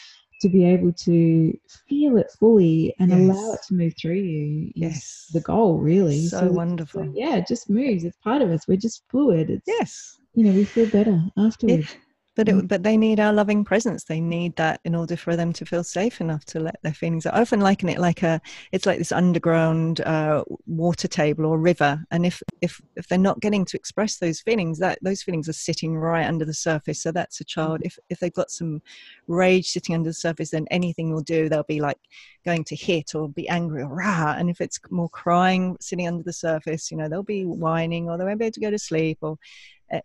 to 0.44 0.50
be 0.50 0.64
able 0.66 0.92
to 0.92 1.58
feel 1.88 2.18
it 2.18 2.30
fully 2.38 2.94
and 2.98 3.10
yes. 3.10 3.18
allow 3.18 3.52
it 3.54 3.60
to 3.66 3.74
move 3.74 3.94
through 4.00 4.14
you 4.14 4.70
yes. 4.76 5.30
the 5.32 5.40
goal 5.40 5.78
really. 5.78 6.26
So, 6.26 6.40
so 6.40 6.50
wonderful. 6.50 7.10
yeah 7.14 7.36
it 7.36 7.46
just 7.46 7.70
moves. 7.70 8.04
It's 8.04 8.18
part 8.18 8.42
of 8.42 8.50
us. 8.50 8.68
We're 8.68 8.76
just 8.76 9.04
fluid. 9.10 9.48
It's 9.48 9.64
yes. 9.66 10.18
you 10.34 10.44
know 10.44 10.52
we 10.52 10.64
feel 10.64 10.88
better 10.90 11.22
afterwards. 11.38 11.94
Yeah 11.94 12.00
but 12.36 12.48
it, 12.48 12.54
mm. 12.54 12.68
but 12.68 12.82
they 12.82 12.96
need 12.96 13.20
our 13.20 13.32
loving 13.32 13.64
presence. 13.64 14.04
They 14.04 14.20
need 14.20 14.56
that 14.56 14.80
in 14.84 14.94
order 14.94 15.16
for 15.16 15.36
them 15.36 15.52
to 15.54 15.64
feel 15.64 15.84
safe 15.84 16.20
enough 16.20 16.44
to 16.46 16.60
let 16.60 16.80
their 16.82 16.92
feelings 16.92 17.26
out. 17.26 17.34
i 17.34 17.40
often 17.40 17.60
liken 17.60 17.88
it 17.88 17.98
like 17.98 18.22
a 18.22 18.40
it's 18.72 18.86
like 18.86 18.98
this 18.98 19.12
underground 19.12 20.00
uh, 20.00 20.44
water 20.66 21.08
table 21.08 21.46
or 21.46 21.58
river. 21.58 22.02
And 22.10 22.26
if 22.26 22.42
if 22.60 22.80
if 22.96 23.06
they're 23.08 23.18
not 23.18 23.40
getting 23.40 23.64
to 23.66 23.76
express 23.76 24.18
those 24.18 24.40
feelings 24.40 24.78
that 24.78 24.98
those 25.02 25.22
feelings 25.22 25.48
are 25.48 25.54
sitting 25.54 25.96
right 25.96 26.26
under 26.26 26.44
the 26.44 26.54
surface. 26.54 27.02
So 27.02 27.12
that's 27.12 27.40
a 27.40 27.44
child. 27.44 27.80
If 27.82 27.98
if 28.08 28.18
they've 28.18 28.32
got 28.32 28.50
some 28.50 28.82
rage 29.28 29.68
sitting 29.68 29.94
under 29.94 30.10
the 30.10 30.14
surface 30.14 30.50
then 30.50 30.66
anything 30.70 31.12
will 31.12 31.22
do. 31.22 31.48
They'll 31.48 31.62
be 31.64 31.80
like 31.80 31.98
going 32.44 32.64
to 32.64 32.76
hit 32.76 33.14
or 33.14 33.28
be 33.28 33.48
angry 33.48 33.82
or 33.82 33.94
rah. 33.94 34.34
And 34.36 34.50
if 34.50 34.60
it's 34.60 34.78
more 34.90 35.08
crying 35.08 35.76
sitting 35.80 36.08
under 36.08 36.22
the 36.22 36.32
surface 36.32 36.90
you 36.90 36.96
know 36.96 37.08
they'll 37.08 37.22
be 37.22 37.44
whining 37.44 38.08
or 38.08 38.18
they 38.18 38.24
won't 38.24 38.38
be 38.38 38.46
able 38.46 38.52
to 38.52 38.60
go 38.60 38.70
to 38.70 38.78
sleep 38.78 39.18
or 39.22 39.38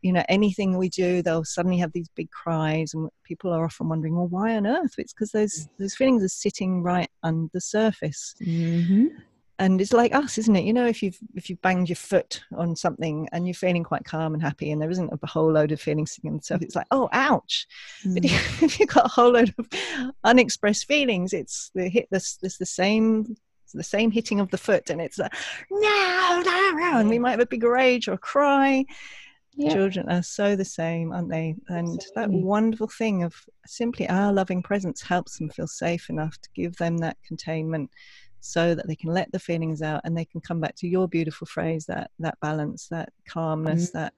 you 0.01 0.13
know 0.13 0.24
anything 0.29 0.77
we 0.77 0.89
do 0.89 1.22
they'll 1.22 1.43
suddenly 1.43 1.77
have 1.77 1.91
these 1.93 2.10
big 2.15 2.29
cries 2.31 2.93
and 2.93 3.10
people 3.24 3.51
are 3.51 3.65
often 3.65 3.89
wondering 3.89 4.15
well 4.15 4.27
why 4.27 4.55
on 4.55 4.67
earth? 4.67 4.96
It's 4.98 5.13
because 5.13 5.31
those 5.31 5.67
those 5.77 5.96
feelings 5.96 6.24
are 6.24 6.29
sitting 6.29 6.84
right 6.84 7.10
under 7.24 7.50
the 7.53 7.62
surface. 7.62 8.36
Mm-hmm. 8.41 9.08
and 9.60 9.81
it's 9.81 9.93
like 9.93 10.13
us 10.15 10.38
isn't 10.38 10.55
it? 10.55 10.63
You 10.63 10.74
know 10.74 10.86
if 10.88 11.01
you've 11.03 11.17
if 11.36 11.50
you've 11.50 11.62
banged 11.62 11.89
your 11.89 11.96
foot 11.96 12.41
on 12.58 12.75
something 12.75 13.27
and 13.31 13.48
you're 13.48 13.53
feeling 13.53 13.84
quite 13.84 14.05
calm 14.05 14.34
and 14.34 14.41
happy 14.41 14.72
and 14.72 14.81
there 14.81 14.91
isn't 14.91 15.12
a 15.22 15.27
whole 15.27 15.51
load 15.51 15.72
of 15.72 15.81
feelings 15.81 16.13
sitting 16.13 16.31
on 16.31 16.38
the 16.38 16.43
surface 16.43 16.65
it's 16.67 16.75
like 16.75 16.88
oh 16.91 17.10
ouch. 17.12 17.67
Mm. 18.05 18.13
but 18.15 18.25
if 18.63 18.79
you've 18.79 18.89
got 18.89 19.05
a 19.05 19.10
whole 19.10 19.31
load 19.31 19.53
of 19.58 19.67
unexpressed 20.24 20.86
feelings 20.86 21.34
it's 21.34 21.72
the 21.75 21.89
hit 21.89 22.08
this 22.12 22.38
this 22.38 22.58
the 22.58 22.65
same 22.65 23.36
the 23.74 23.84
same 23.84 24.12
hitting 24.12 24.39
of 24.39 24.50
the 24.50 24.58
foot 24.58 24.89
and 24.89 25.01
it's 25.01 25.17
like 25.17 25.34
no, 25.69 26.41
no, 26.46 26.72
no 26.72 26.98
and 26.98 27.10
we 27.10 27.19
might 27.19 27.31
have 27.31 27.39
a 27.39 27.46
big 27.46 27.63
rage 27.63 28.08
or 28.08 28.17
cry 28.17 28.86
Yep. 29.56 29.74
Children 29.74 30.10
are 30.10 30.24
so 30.24 30.56
the 30.56 30.63
same, 30.63 31.12
aren't 31.12 31.29
they? 31.29 31.56
And 31.68 32.00
that 32.15 32.29
wonderful 32.29 32.88
thing 32.88 33.24
of 33.24 33.36
simply 33.65 34.08
our 34.08 34.32
loving 34.32 34.63
presence 34.63 35.01
helps 35.01 35.38
them 35.38 35.50
feel 35.50 35.68
safe 35.68 36.10
enough 36.10 36.39
to 36.41 36.50
give 36.56 36.77
them 36.77 36.98
that 37.00 37.18
containment 37.27 37.89
so 38.41 38.74
that 38.74 38.88
they 38.88 38.96
can 38.96 39.12
let 39.12 39.32
the 39.32 39.39
feelings 39.39 39.82
out 39.82 40.01
and 40.03 40.18
they 40.18 40.25
can 40.25 40.41
come 40.41 40.62
back 40.62 40.75
to 40.75 40.88
your 40.88 41.08
beautiful 41.08 41.46
phrase 41.46 41.86
that 41.86 42.12
that 42.20 42.39
balance 42.41 42.88
that 42.88 43.12
calmness 43.27 43.89
mm-hmm. 43.89 43.98
that 44.00 44.13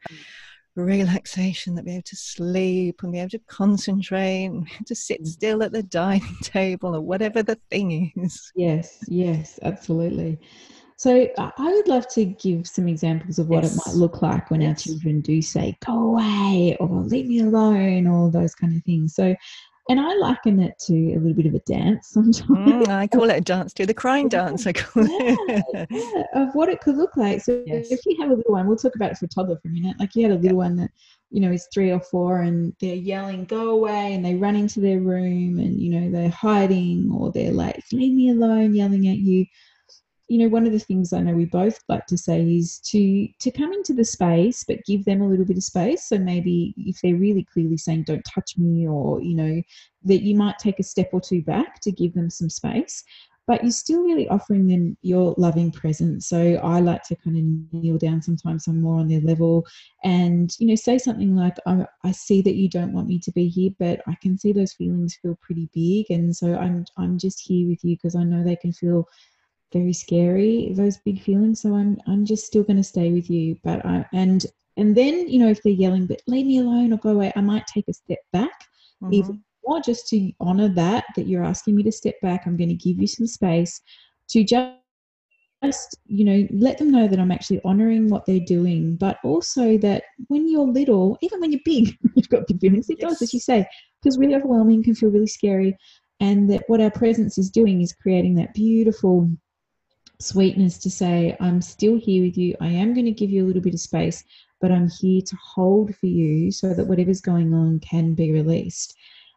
relaxation 0.75 1.75
that 1.75 1.85
be 1.85 1.91
able 1.91 2.01
to 2.03 2.15
sleep 2.15 3.01
and 3.03 3.11
be 3.11 3.19
able 3.19 3.29
to 3.29 3.39
concentrate 3.47 4.45
and 4.45 4.67
to 4.85 4.95
sit 4.95 5.21
mm. 5.21 5.27
still 5.27 5.63
at 5.63 5.71
the 5.71 5.83
dining 5.83 6.37
table 6.43 6.95
or 6.95 7.01
whatever 7.01 7.43
the 7.43 7.59
thing 7.69 8.11
is 8.15 8.51
yes 8.55 9.03
yes 9.07 9.59
absolutely 9.63 10.39
so 11.01 11.27
I 11.35 11.51
would 11.57 11.87
love 11.87 12.07
to 12.09 12.25
give 12.25 12.67
some 12.67 12.87
examples 12.87 13.39
of 13.39 13.49
what 13.49 13.63
yes. 13.63 13.73
it 13.73 13.81
might 13.83 13.95
look 13.95 14.21
like 14.21 14.51
when 14.51 14.61
yes. 14.61 14.69
our 14.69 14.75
children 14.75 15.21
do 15.21 15.41
say, 15.41 15.75
go 15.83 15.93
away 15.93 16.77
or 16.79 16.89
leave 16.89 17.25
me 17.25 17.39
alone 17.39 18.05
or 18.05 18.29
those 18.29 18.53
kind 18.53 18.77
of 18.77 18.83
things. 18.83 19.15
So 19.15 19.35
and 19.89 19.99
I 19.99 20.13
liken 20.17 20.59
it 20.59 20.77
to 20.85 20.93
a 20.93 21.17
little 21.17 21.33
bit 21.33 21.47
of 21.47 21.55
a 21.55 21.59
dance 21.61 22.09
sometimes. 22.11 22.45
Mm, 22.45 22.87
I 22.87 23.07
call 23.07 23.27
it 23.31 23.35
a 23.35 23.41
dance 23.41 23.73
too, 23.73 23.87
the 23.87 23.95
crying 23.95 24.29
dance. 24.29 24.67
I 24.67 24.73
call 24.73 25.07
yeah, 25.07 25.35
it. 25.47 25.87
yeah, 25.89 26.23
of 26.35 26.53
what 26.53 26.69
it 26.69 26.81
could 26.81 26.97
look 26.97 27.17
like. 27.17 27.41
So 27.41 27.63
yes. 27.65 27.89
if 27.89 28.05
you 28.05 28.21
have 28.21 28.29
a 28.29 28.35
little 28.35 28.51
one, 28.51 28.67
we'll 28.67 28.77
talk 28.77 28.93
about 28.93 29.11
it 29.11 29.17
for 29.17 29.25
toddler 29.25 29.57
for 29.57 29.69
a 29.69 29.71
minute. 29.71 29.99
Like 29.99 30.13
you 30.13 30.21
had 30.21 30.37
a 30.37 30.39
little 30.39 30.59
one 30.59 30.75
that, 30.75 30.91
you 31.31 31.41
know, 31.41 31.51
is 31.51 31.67
three 31.73 31.89
or 31.89 31.99
four 31.99 32.41
and 32.41 32.75
they're 32.79 32.93
yelling, 32.93 33.45
go 33.45 33.71
away, 33.71 34.13
and 34.13 34.23
they 34.23 34.35
run 34.35 34.55
into 34.55 34.81
their 34.81 34.99
room 34.99 35.57
and, 35.57 35.79
you 35.81 35.99
know, 35.99 36.11
they're 36.11 36.29
hiding 36.29 37.09
or 37.11 37.31
they're 37.31 37.51
like, 37.51 37.83
leave 37.91 38.13
me 38.13 38.29
alone, 38.29 38.75
yelling 38.75 39.07
at 39.07 39.17
you 39.17 39.47
you 40.31 40.37
know 40.37 40.47
one 40.47 40.65
of 40.65 40.71
the 40.71 40.79
things 40.79 41.11
i 41.11 41.19
know 41.19 41.33
we 41.33 41.45
both 41.45 41.79
like 41.89 42.05
to 42.05 42.17
say 42.17 42.41
is 42.41 42.79
to 42.79 43.27
to 43.39 43.51
come 43.51 43.73
into 43.73 43.93
the 43.93 44.05
space 44.05 44.63
but 44.63 44.85
give 44.85 45.03
them 45.05 45.21
a 45.21 45.27
little 45.27 45.45
bit 45.45 45.57
of 45.57 45.63
space. 45.63 46.05
So 46.05 46.17
maybe 46.17 46.73
if 46.77 47.01
they're 47.01 47.15
really 47.15 47.43
clearly 47.43 47.77
saying 47.77 48.03
don't 48.03 48.23
touch 48.23 48.57
me 48.57 48.87
or 48.87 49.21
you 49.21 49.35
know 49.35 49.61
that 50.03 50.23
you 50.23 50.35
might 50.35 50.57
take 50.59 50.79
a 50.79 50.83
step 50.83 51.09
or 51.11 51.21
two 51.21 51.41
back 51.41 51.79
to 51.81 51.91
give 51.91 52.13
them 52.13 52.29
some 52.29 52.49
space 52.49 53.03
but 53.47 53.63
you're 53.63 53.71
still 53.71 54.03
really 54.03 54.29
offering 54.29 54.67
them 54.67 54.95
your 55.01 55.33
loving 55.37 55.71
presence. 55.71 56.27
So 56.27 56.55
i 56.63 56.79
like 56.79 57.03
to 57.03 57.15
kind 57.17 57.37
of 57.37 57.81
kneel 57.83 57.97
down 57.97 58.21
sometimes 58.21 58.67
i'm 58.67 58.81
more 58.81 58.99
on 58.99 59.07
their 59.07 59.21
level 59.21 59.65
and 60.03 60.55
you 60.59 60.67
know 60.67 60.75
say 60.75 60.97
something 60.97 61.35
like 61.35 61.57
I, 61.65 61.85
I 62.03 62.11
see 62.11 62.41
that 62.43 62.55
you 62.55 62.69
don't 62.69 62.93
want 62.93 63.07
me 63.07 63.19
to 63.19 63.31
be 63.31 63.47
here 63.47 63.71
but 63.79 64.01
i 64.07 64.15
can 64.21 64.37
see 64.37 64.53
those 64.53 64.73
feelings 64.73 65.17
feel 65.21 65.37
pretty 65.41 65.69
big 65.73 66.05
and 66.09 66.35
so 66.35 66.55
i'm 66.55 66.85
i'm 66.97 67.17
just 67.17 67.41
here 67.41 67.67
with 67.67 67.83
you 67.83 67.97
because 67.97 68.15
i 68.15 68.23
know 68.23 68.43
they 68.43 68.55
can 68.55 68.71
feel 68.71 69.07
very 69.73 69.93
scary 69.93 70.71
those 70.75 70.97
big 71.05 71.21
feelings 71.21 71.61
so 71.61 71.75
i'm 71.75 71.99
i'm 72.07 72.25
just 72.25 72.45
still 72.45 72.63
going 72.63 72.77
to 72.77 72.83
stay 72.83 73.11
with 73.11 73.29
you 73.29 73.57
but 73.63 73.85
i 73.85 74.05
and 74.13 74.45
and 74.77 74.95
then 74.95 75.27
you 75.27 75.39
know 75.39 75.49
if 75.49 75.61
they're 75.63 75.73
yelling 75.73 76.05
but 76.05 76.21
leave 76.27 76.45
me 76.45 76.59
alone 76.59 76.91
or 76.93 76.97
go 76.97 77.09
away 77.09 77.31
i 77.35 77.41
might 77.41 77.65
take 77.67 77.87
a 77.87 77.93
step 77.93 78.19
back 78.33 78.67
mm-hmm. 79.03 79.13
even 79.13 79.43
more 79.65 79.81
just 79.81 80.07
to 80.07 80.31
honor 80.39 80.67
that 80.67 81.05
that 81.15 81.27
you're 81.27 81.43
asking 81.43 81.75
me 81.75 81.83
to 81.83 81.91
step 81.91 82.15
back 82.21 82.43
i'm 82.45 82.57
going 82.57 82.69
to 82.69 82.75
give 82.75 82.99
you 82.99 83.07
some 83.07 83.27
space 83.27 83.81
to 84.27 84.43
just 84.43 84.75
just 85.63 85.97
you 86.05 86.25
know 86.25 86.47
let 86.51 86.77
them 86.77 86.91
know 86.91 87.07
that 87.07 87.19
i'm 87.19 87.31
actually 87.31 87.61
honoring 87.63 88.09
what 88.09 88.25
they're 88.25 88.39
doing 88.39 88.95
but 88.95 89.17
also 89.23 89.77
that 89.77 90.03
when 90.27 90.49
you're 90.49 90.65
little 90.65 91.17
even 91.21 91.39
when 91.39 91.51
you're 91.51 91.61
big 91.63 91.95
you've 92.15 92.29
got 92.29 92.47
big 92.47 92.59
feelings 92.59 92.89
it 92.89 92.97
yes. 92.99 93.11
does 93.11 93.21
as 93.21 93.33
you 93.33 93.39
say 93.39 93.65
feels 94.01 94.17
really 94.17 94.35
overwhelming 94.35 94.83
can 94.83 94.95
feel 94.95 95.09
really 95.09 95.27
scary 95.27 95.77
and 96.19 96.49
that 96.49 96.63
what 96.67 96.81
our 96.81 96.91
presence 96.91 97.37
is 97.37 97.49
doing 97.49 97.81
is 97.81 97.93
creating 97.93 98.35
that 98.35 98.53
beautiful 98.53 99.29
sweetness 100.21 100.77
to 100.79 100.89
say, 100.89 101.35
I'm 101.39 101.61
still 101.61 101.97
here 101.97 102.23
with 102.23 102.37
you. 102.37 102.55
I 102.61 102.67
am 102.67 102.93
going 102.93 103.05
to 103.05 103.11
give 103.11 103.29
you 103.29 103.43
a 103.43 103.47
little 103.47 103.61
bit 103.61 103.73
of 103.73 103.79
space, 103.79 104.23
but 104.59 104.71
I'm 104.71 104.89
here 104.89 105.21
to 105.21 105.35
hold 105.35 105.95
for 105.95 106.07
you 106.07 106.51
so 106.51 106.73
that 106.73 106.87
whatever's 106.87 107.21
going 107.21 107.53
on 107.53 107.79
can 107.79 108.13
be 108.13 108.31
released. 108.31 108.95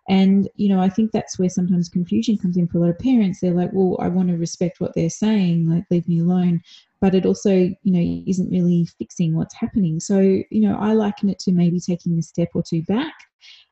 And, 0.08 0.48
you 0.56 0.68
know, 0.68 0.80
I 0.80 0.90
think 0.90 1.12
that's 1.12 1.38
where 1.38 1.48
sometimes 1.48 1.88
confusion 1.88 2.36
comes 2.36 2.58
in 2.58 2.68
for 2.68 2.78
a 2.78 2.80
lot 2.82 2.90
of 2.90 2.98
parents. 2.98 3.40
They're 3.40 3.54
like, 3.54 3.70
well, 3.72 3.96
I 4.00 4.08
want 4.08 4.28
to 4.28 4.36
respect 4.36 4.80
what 4.80 4.94
they're 4.94 5.08
saying, 5.08 5.68
like, 5.68 5.84
leave 5.90 6.06
me 6.06 6.20
alone. 6.20 6.62
But 7.00 7.14
it 7.14 7.24
also, 7.26 7.52
you 7.54 7.78
know, 7.84 8.24
isn't 8.26 8.50
really 8.50 8.86
fixing 8.98 9.34
what's 9.34 9.54
happening. 9.54 10.00
So, 10.00 10.20
you 10.20 10.60
know, 10.60 10.76
I 10.78 10.92
liken 10.92 11.30
it 11.30 11.38
to 11.40 11.52
maybe 11.52 11.80
taking 11.80 12.18
a 12.18 12.22
step 12.22 12.48
or 12.54 12.62
two 12.62 12.82
back 12.82 13.14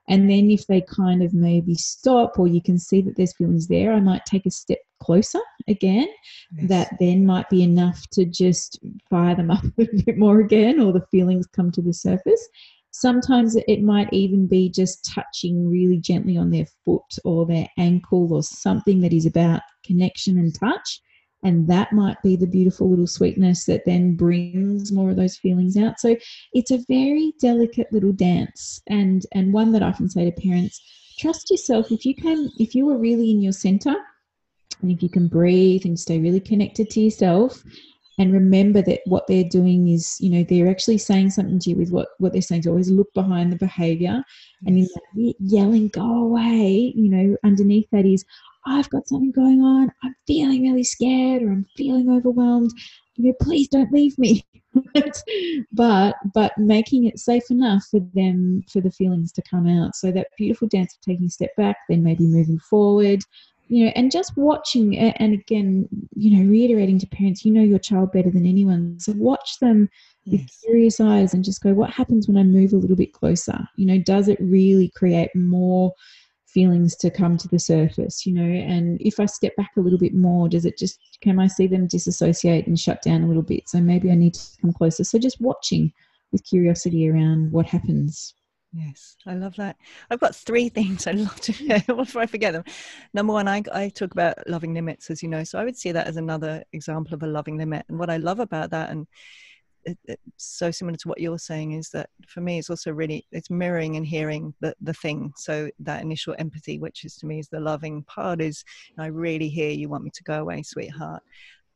and 0.08 0.28
then 0.28 0.50
if 0.50 0.66
they 0.66 0.80
kind 0.80 1.22
of 1.22 1.32
maybe 1.32 1.74
stop 1.74 2.38
or 2.38 2.48
you 2.48 2.60
can 2.60 2.78
see 2.78 3.00
that 3.02 3.16
there's 3.16 3.34
feelings 3.34 3.68
there, 3.68 3.92
I 3.92 4.00
might 4.00 4.24
take 4.24 4.46
a 4.46 4.50
step 4.50 4.78
closer 5.00 5.40
again. 5.68 6.08
Yes. 6.56 6.68
That 6.68 6.96
then 6.98 7.24
might 7.24 7.48
be 7.48 7.62
enough 7.62 8.06
to 8.12 8.24
just 8.24 8.80
fire 9.08 9.34
them 9.34 9.50
up 9.52 9.64
a 9.78 9.86
bit 10.04 10.18
more 10.18 10.40
again 10.40 10.80
or 10.80 10.92
the 10.92 11.06
feelings 11.10 11.46
come 11.46 11.70
to 11.72 11.82
the 11.82 11.94
surface. 11.94 12.48
Sometimes 12.90 13.56
it 13.56 13.82
might 13.82 14.12
even 14.12 14.46
be 14.46 14.68
just 14.68 15.10
touching 15.14 15.68
really 15.68 15.98
gently 15.98 16.36
on 16.36 16.50
their 16.50 16.66
foot 16.84 17.00
or 17.24 17.46
their 17.46 17.68
ankle 17.78 18.34
or 18.34 18.42
something 18.42 19.00
that 19.00 19.14
is 19.14 19.24
about 19.24 19.62
connection 19.84 20.36
and 20.38 20.54
touch 20.54 21.00
and 21.42 21.66
that 21.68 21.92
might 21.92 22.20
be 22.22 22.36
the 22.36 22.46
beautiful 22.46 22.88
little 22.88 23.06
sweetness 23.06 23.64
that 23.64 23.84
then 23.84 24.14
brings 24.14 24.92
more 24.92 25.10
of 25.10 25.16
those 25.16 25.36
feelings 25.36 25.76
out. 25.76 25.98
So 25.98 26.16
it's 26.52 26.70
a 26.70 26.84
very 26.88 27.32
delicate 27.40 27.92
little 27.92 28.12
dance 28.12 28.80
and 28.88 29.24
and 29.32 29.52
one 29.52 29.72
that 29.72 29.82
i 29.82 29.88
often 29.88 30.08
say 30.08 30.30
to 30.30 30.40
parents 30.40 30.80
trust 31.18 31.50
yourself. 31.50 31.90
If 31.90 32.04
you 32.06 32.14
can 32.14 32.50
if 32.58 32.74
you 32.74 32.88
are 32.90 32.98
really 32.98 33.30
in 33.30 33.42
your 33.42 33.52
center 33.52 33.94
and 34.80 34.90
if 34.90 35.02
you 35.02 35.08
can 35.08 35.28
breathe 35.28 35.84
and 35.84 35.98
stay 35.98 36.20
really 36.20 36.40
connected 36.40 36.90
to 36.90 37.00
yourself 37.00 37.62
and 38.18 38.32
remember 38.32 38.82
that 38.82 39.00
what 39.06 39.26
they're 39.26 39.44
doing 39.44 39.88
is 39.88 40.16
you 40.20 40.30
know 40.30 40.44
they're 40.48 40.70
actually 40.70 40.98
saying 40.98 41.30
something 41.30 41.58
to 41.58 41.70
you 41.70 41.76
with 41.76 41.90
what 41.90 42.08
what 42.18 42.32
they're 42.32 42.42
saying 42.42 42.62
to 42.62 42.68
always 42.68 42.90
look 42.90 43.12
behind 43.14 43.52
the 43.52 43.56
behavior 43.56 44.22
and 44.66 44.76
in 44.76 44.88
that 44.94 45.34
yelling 45.40 45.88
go 45.88 46.24
away 46.24 46.92
you 46.94 47.10
know 47.10 47.36
underneath 47.44 47.88
that 47.90 48.04
is 48.04 48.24
I've 48.66 48.90
got 48.90 49.08
something 49.08 49.32
going 49.32 49.60
on. 49.60 49.92
I'm 50.02 50.14
feeling 50.26 50.62
really 50.62 50.84
scared 50.84 51.42
or 51.42 51.50
I'm 51.50 51.66
feeling 51.76 52.10
overwhelmed. 52.10 52.70
You 53.16 53.26
know, 53.28 53.34
please 53.40 53.68
don't 53.68 53.92
leave 53.92 54.18
me. 54.18 54.44
but 55.72 56.14
but 56.34 56.56
making 56.56 57.04
it 57.06 57.18
safe 57.18 57.50
enough 57.50 57.84
for 57.90 58.00
them 58.14 58.62
for 58.72 58.80
the 58.80 58.90
feelings 58.90 59.32
to 59.32 59.42
come 59.42 59.66
out. 59.66 59.94
So 59.94 60.10
that 60.12 60.28
beautiful 60.38 60.68
dance 60.68 60.94
of 60.94 61.00
taking 61.02 61.26
a 61.26 61.30
step 61.30 61.54
back, 61.56 61.76
then 61.88 62.02
maybe 62.02 62.26
moving 62.26 62.58
forward, 62.58 63.20
you 63.68 63.84
know, 63.84 63.92
and 63.96 64.10
just 64.10 64.36
watching 64.36 64.98
and 64.98 65.34
again, 65.34 65.88
you 66.14 66.36
know, 66.36 66.50
reiterating 66.50 66.98
to 66.98 67.06
parents, 67.06 67.44
you 67.44 67.52
know 67.52 67.62
your 67.62 67.78
child 67.78 68.12
better 68.12 68.30
than 68.30 68.46
anyone. 68.46 68.98
So 68.98 69.12
watch 69.16 69.58
them 69.60 69.88
with 70.26 70.46
curious 70.62 71.00
eyes 71.00 71.34
and 71.34 71.44
just 71.44 71.62
go, 71.62 71.72
what 71.72 71.90
happens 71.90 72.28
when 72.28 72.36
I 72.36 72.42
move 72.42 72.72
a 72.72 72.76
little 72.76 72.96
bit 72.96 73.12
closer? 73.12 73.58
You 73.76 73.86
know, 73.86 73.98
does 73.98 74.28
it 74.28 74.38
really 74.40 74.90
create 74.94 75.30
more 75.34 75.92
feelings 76.52 76.96
to 76.96 77.10
come 77.10 77.36
to 77.36 77.48
the 77.48 77.58
surface 77.58 78.26
you 78.26 78.32
know 78.32 78.42
and 78.42 79.00
if 79.00 79.18
i 79.18 79.26
step 79.26 79.54
back 79.56 79.70
a 79.76 79.80
little 79.80 79.98
bit 79.98 80.14
more 80.14 80.48
does 80.48 80.64
it 80.64 80.76
just 80.76 80.98
can 81.20 81.38
i 81.38 81.46
see 81.46 81.66
them 81.66 81.86
disassociate 81.86 82.66
and 82.66 82.78
shut 82.78 83.00
down 83.02 83.22
a 83.22 83.26
little 83.26 83.42
bit 83.42 83.68
so 83.68 83.80
maybe 83.80 84.10
i 84.10 84.14
need 84.14 84.34
to 84.34 84.60
come 84.60 84.72
closer 84.72 85.04
so 85.04 85.18
just 85.18 85.40
watching 85.40 85.92
with 86.30 86.44
curiosity 86.44 87.08
around 87.08 87.50
what 87.52 87.66
happens 87.66 88.34
Yes, 88.74 89.16
I 89.26 89.34
love 89.34 89.54
that. 89.56 89.76
I've 90.10 90.20
got 90.20 90.34
three 90.34 90.68
things 90.70 91.06
I'd 91.06 91.16
love 91.16 91.38
to 91.42 91.82
before 91.94 92.22
I 92.22 92.26
forget 92.26 92.54
them. 92.54 92.64
Number 93.12 93.34
one, 93.34 93.46
I, 93.46 93.62
I 93.72 93.90
talk 93.90 94.12
about 94.12 94.48
loving 94.48 94.72
limits, 94.72 95.10
as 95.10 95.22
you 95.22 95.28
know, 95.28 95.44
so 95.44 95.58
I 95.58 95.64
would 95.64 95.76
see 95.76 95.92
that 95.92 96.06
as 96.06 96.16
another 96.16 96.64
example 96.72 97.14
of 97.14 97.22
a 97.22 97.26
loving 97.26 97.58
limit. 97.58 97.84
And 97.88 97.98
what 97.98 98.08
I 98.08 98.16
love 98.16 98.40
about 98.40 98.70
that, 98.70 98.90
and 98.90 99.06
it, 99.84 99.98
it's 100.04 100.20
so 100.36 100.70
similar 100.70 100.96
to 100.96 101.08
what 101.08 101.20
you're 101.20 101.38
saying 101.38 101.72
is 101.72 101.90
that 101.90 102.10
for 102.26 102.40
me 102.40 102.58
it's 102.58 102.70
also 102.70 102.92
really 102.92 103.26
it's 103.32 103.50
mirroring 103.50 103.96
and 103.96 104.06
hearing 104.06 104.54
the, 104.60 104.74
the 104.80 104.94
thing. 104.94 105.32
So 105.36 105.70
that 105.80 106.02
initial 106.02 106.34
empathy 106.38 106.78
which 106.78 107.04
is 107.04 107.16
to 107.16 107.26
me 107.26 107.38
is 107.38 107.48
the 107.48 107.60
loving 107.60 108.02
part 108.04 108.40
is 108.40 108.64
i 108.98 109.06
really 109.06 109.48
hear 109.48 109.70
you 109.70 109.88
want 109.88 110.04
me 110.04 110.10
to 110.14 110.22
go 110.24 110.40
away 110.40 110.62
sweetheart 110.62 111.22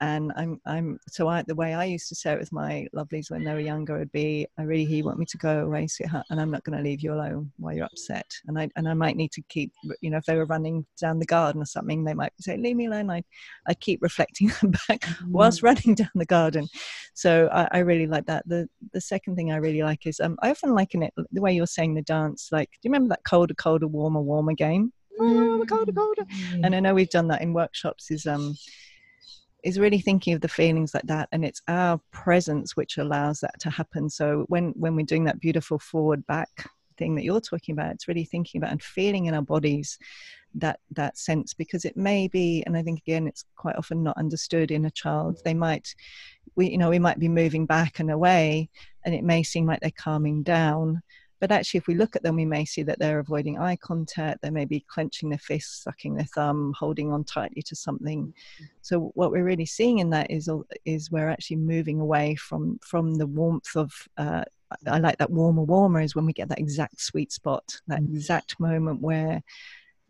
and 0.00 0.33
I'm 0.37 0.61
I'm 0.67 0.99
so 1.09 1.29
I 1.29 1.43
the 1.43 1.55
way 1.55 1.73
I 1.73 1.85
used 1.85 2.09
to 2.09 2.15
say 2.15 2.33
it 2.33 2.38
with 2.38 2.53
my 2.53 2.87
lovelies 2.95 3.31
when 3.31 3.45
they 3.45 3.53
were 3.53 3.61
younger 3.61 3.99
would 3.99 4.12
be 4.12 4.47
I 4.59 4.62
really 4.62 4.85
hear 4.85 4.99
you 4.99 5.05
want 5.05 5.19
me 5.19 5.25
to 5.26 5.38
go 5.38 5.65
away 5.65 5.87
sweetheart 5.87 6.26
and 6.31 6.41
I'm 6.41 6.50
not 6.50 6.65
going 6.65 6.76
to 6.76 6.85
leave 6.85 7.00
you 7.00 7.15
alone 7.15 7.50
while 7.57 7.75
you're 7.75 7.87
upset. 7.87 8.31
And 8.47 8.59
I 8.59 8.69
and 8.76 8.88
I 8.88 8.95
might 8.95 9.17
need 9.17 9.33
to 9.33 9.43
keep 9.49 9.73
you 10.00 10.11
know 10.11 10.19
if 10.19 10.25
they 10.26 10.37
were 10.37 10.45
running 10.47 10.85
down 11.00 11.19
the 11.19 11.26
garden 11.26 11.62
or 11.62 11.67
something 11.67 12.05
they 12.05 12.15
might 12.15 12.33
say 12.41 12.57
leave 12.57 12.76
me 12.76 12.87
alone 12.87 13.11
I 13.11 13.23
I 13.67 13.75
keep 13.75 14.03
reflecting 14.03 14.53
them 14.61 14.71
back 14.88 15.00
mm. 15.00 15.31
whilst 15.31 15.62
running 15.62 15.95
down 15.95 16.11
the 16.15 16.26
garden. 16.26 16.69
So 17.15 17.49
I, 17.50 17.69
I, 17.73 17.79
really 17.79 18.07
like 18.07 18.26
that. 18.26 18.47
The 18.47 18.69
the 18.93 19.00
second 19.00 19.37
thing 19.37 19.50
I 19.50 19.57
really 19.57 19.83
like 19.83 20.07
is 20.07 20.21
um 20.21 20.37
I 20.43 20.50
often 20.50 20.75
liken 20.75 21.03
it 21.03 21.15
the 21.33 21.41
way 21.41 21.55
you're 21.55 21.67
saying 21.67 21.95
the 21.95 22.03
dance 22.03 22.49
like 22.53 22.71
do 22.71 22.79
you 22.83 22.91
remember 22.91 23.09
that 23.11 23.25
colder 23.25 23.55
colder 23.55 23.87
warmer 23.87 24.21
warmer 24.21 24.53
game? 24.53 24.93
Oh, 25.19 25.65
colder 25.67 25.93
colder. 25.93 26.26
And 26.62 26.75
I 26.75 26.81
know 26.81 26.93
we've 26.93 27.09
done 27.09 27.29
that 27.29 27.41
in 27.41 27.55
workshops 27.55 28.11
is 28.11 28.26
um 28.26 28.55
is 29.66 29.80
really 29.80 30.00
thinking 30.00 30.32
of 30.32 30.40
the 30.40 30.49
feelings 30.49 30.94
like 30.94 31.06
that 31.06 31.28
and 31.32 31.44
it's 31.44 31.61
our 31.66 32.00
presence 32.12 32.76
which 32.76 32.99
allows 32.99 33.40
that 33.40 33.58
to 33.61 33.68
happen. 33.68 34.08
So 34.08 34.44
when 34.49 34.73
when 34.76 34.94
we're 34.94 35.04
doing 35.04 35.25
that 35.25 35.40
beautiful 35.40 35.78
forward 35.78 36.25
back 36.26 36.70
thing 36.96 37.14
that 37.14 37.25
you're 37.25 37.40
talking 37.40 37.75
about 37.75 37.92
it's 37.92 38.08
really 38.08 38.25
thinking 38.25 38.58
about 38.58 38.70
and 38.70 38.82
feeling 38.82 39.26
in 39.26 39.35
our 39.35 39.42
bodies 39.42 39.99
that 40.54 40.80
that 40.90 41.18
sense 41.18 41.52
because 41.52 41.85
it 41.85 41.94
may 41.94 42.26
be 42.26 42.62
and 42.64 42.75
i 42.75 42.82
think 42.82 42.99
again 43.00 43.26
it's 43.26 43.44
quite 43.56 43.76
often 43.76 44.02
not 44.02 44.16
understood 44.16 44.70
in 44.70 44.87
a 44.87 44.90
child 44.90 45.38
they 45.44 45.52
might 45.52 45.94
we 46.54 46.70
you 46.70 46.78
know 46.78 46.88
we 46.88 46.99
might 46.99 47.18
be 47.18 47.28
moving 47.28 47.66
back 47.66 48.00
and 48.00 48.11
away 48.11 48.70
and 49.04 49.14
it 49.14 49.23
may 49.23 49.42
seem 49.42 49.66
like 49.66 49.80
they're 49.80 49.90
calming 49.99 50.42
down 50.42 51.02
but 51.40 51.52
actually, 51.52 51.78
if 51.78 51.87
we 51.87 51.95
look 51.95 52.16
at 52.16 52.23
them, 52.23 52.37
we 52.37 52.45
may 52.45 52.64
see 52.64 52.83
that 52.85 52.99
they're 52.99 53.19
avoiding 53.19 53.59
eye 53.59 53.76
contact. 53.76 54.43
They 54.43 54.50
may 54.50 54.64
be 54.64 54.81
clenching 54.88 55.28
their 55.28 55.38
fists, 55.38 55.83
sucking 55.85 56.14
their 56.14 56.26
thumb, 56.35 56.73
holding 56.78 57.12
on 57.12 57.25
tightly 57.25 57.62
to 57.62 57.76
something. 57.76 58.33
So 58.83 59.12
what 59.14 59.31
we're 59.31 59.45
really 59.45 59.66
seeing 59.66 59.99
in 59.99 60.11
that 60.11 60.31
is 60.31 60.49
is 60.85 61.11
we're 61.11 61.28
actually 61.28 61.57
moving 61.57 62.00
away 62.00 62.35
from 62.37 62.78
from 62.83 63.14
the 63.14 63.26
warmth 63.26 63.76
of. 63.76 63.93
Uh, 64.16 64.45
I 64.88 64.99
like 64.99 65.19
that 65.19 65.31
warmer, 65.31 65.62
warmer 65.62 66.00
is 66.00 66.16
when 66.16 66.26
we 66.26 66.33
get 66.33 66.49
that 66.49 66.59
exact 66.59 67.00
sweet 67.00 67.31
spot, 67.31 67.81
that 67.87 68.00
mm. 68.00 68.12
exact 68.12 68.59
moment 68.59 69.00
where 69.00 69.40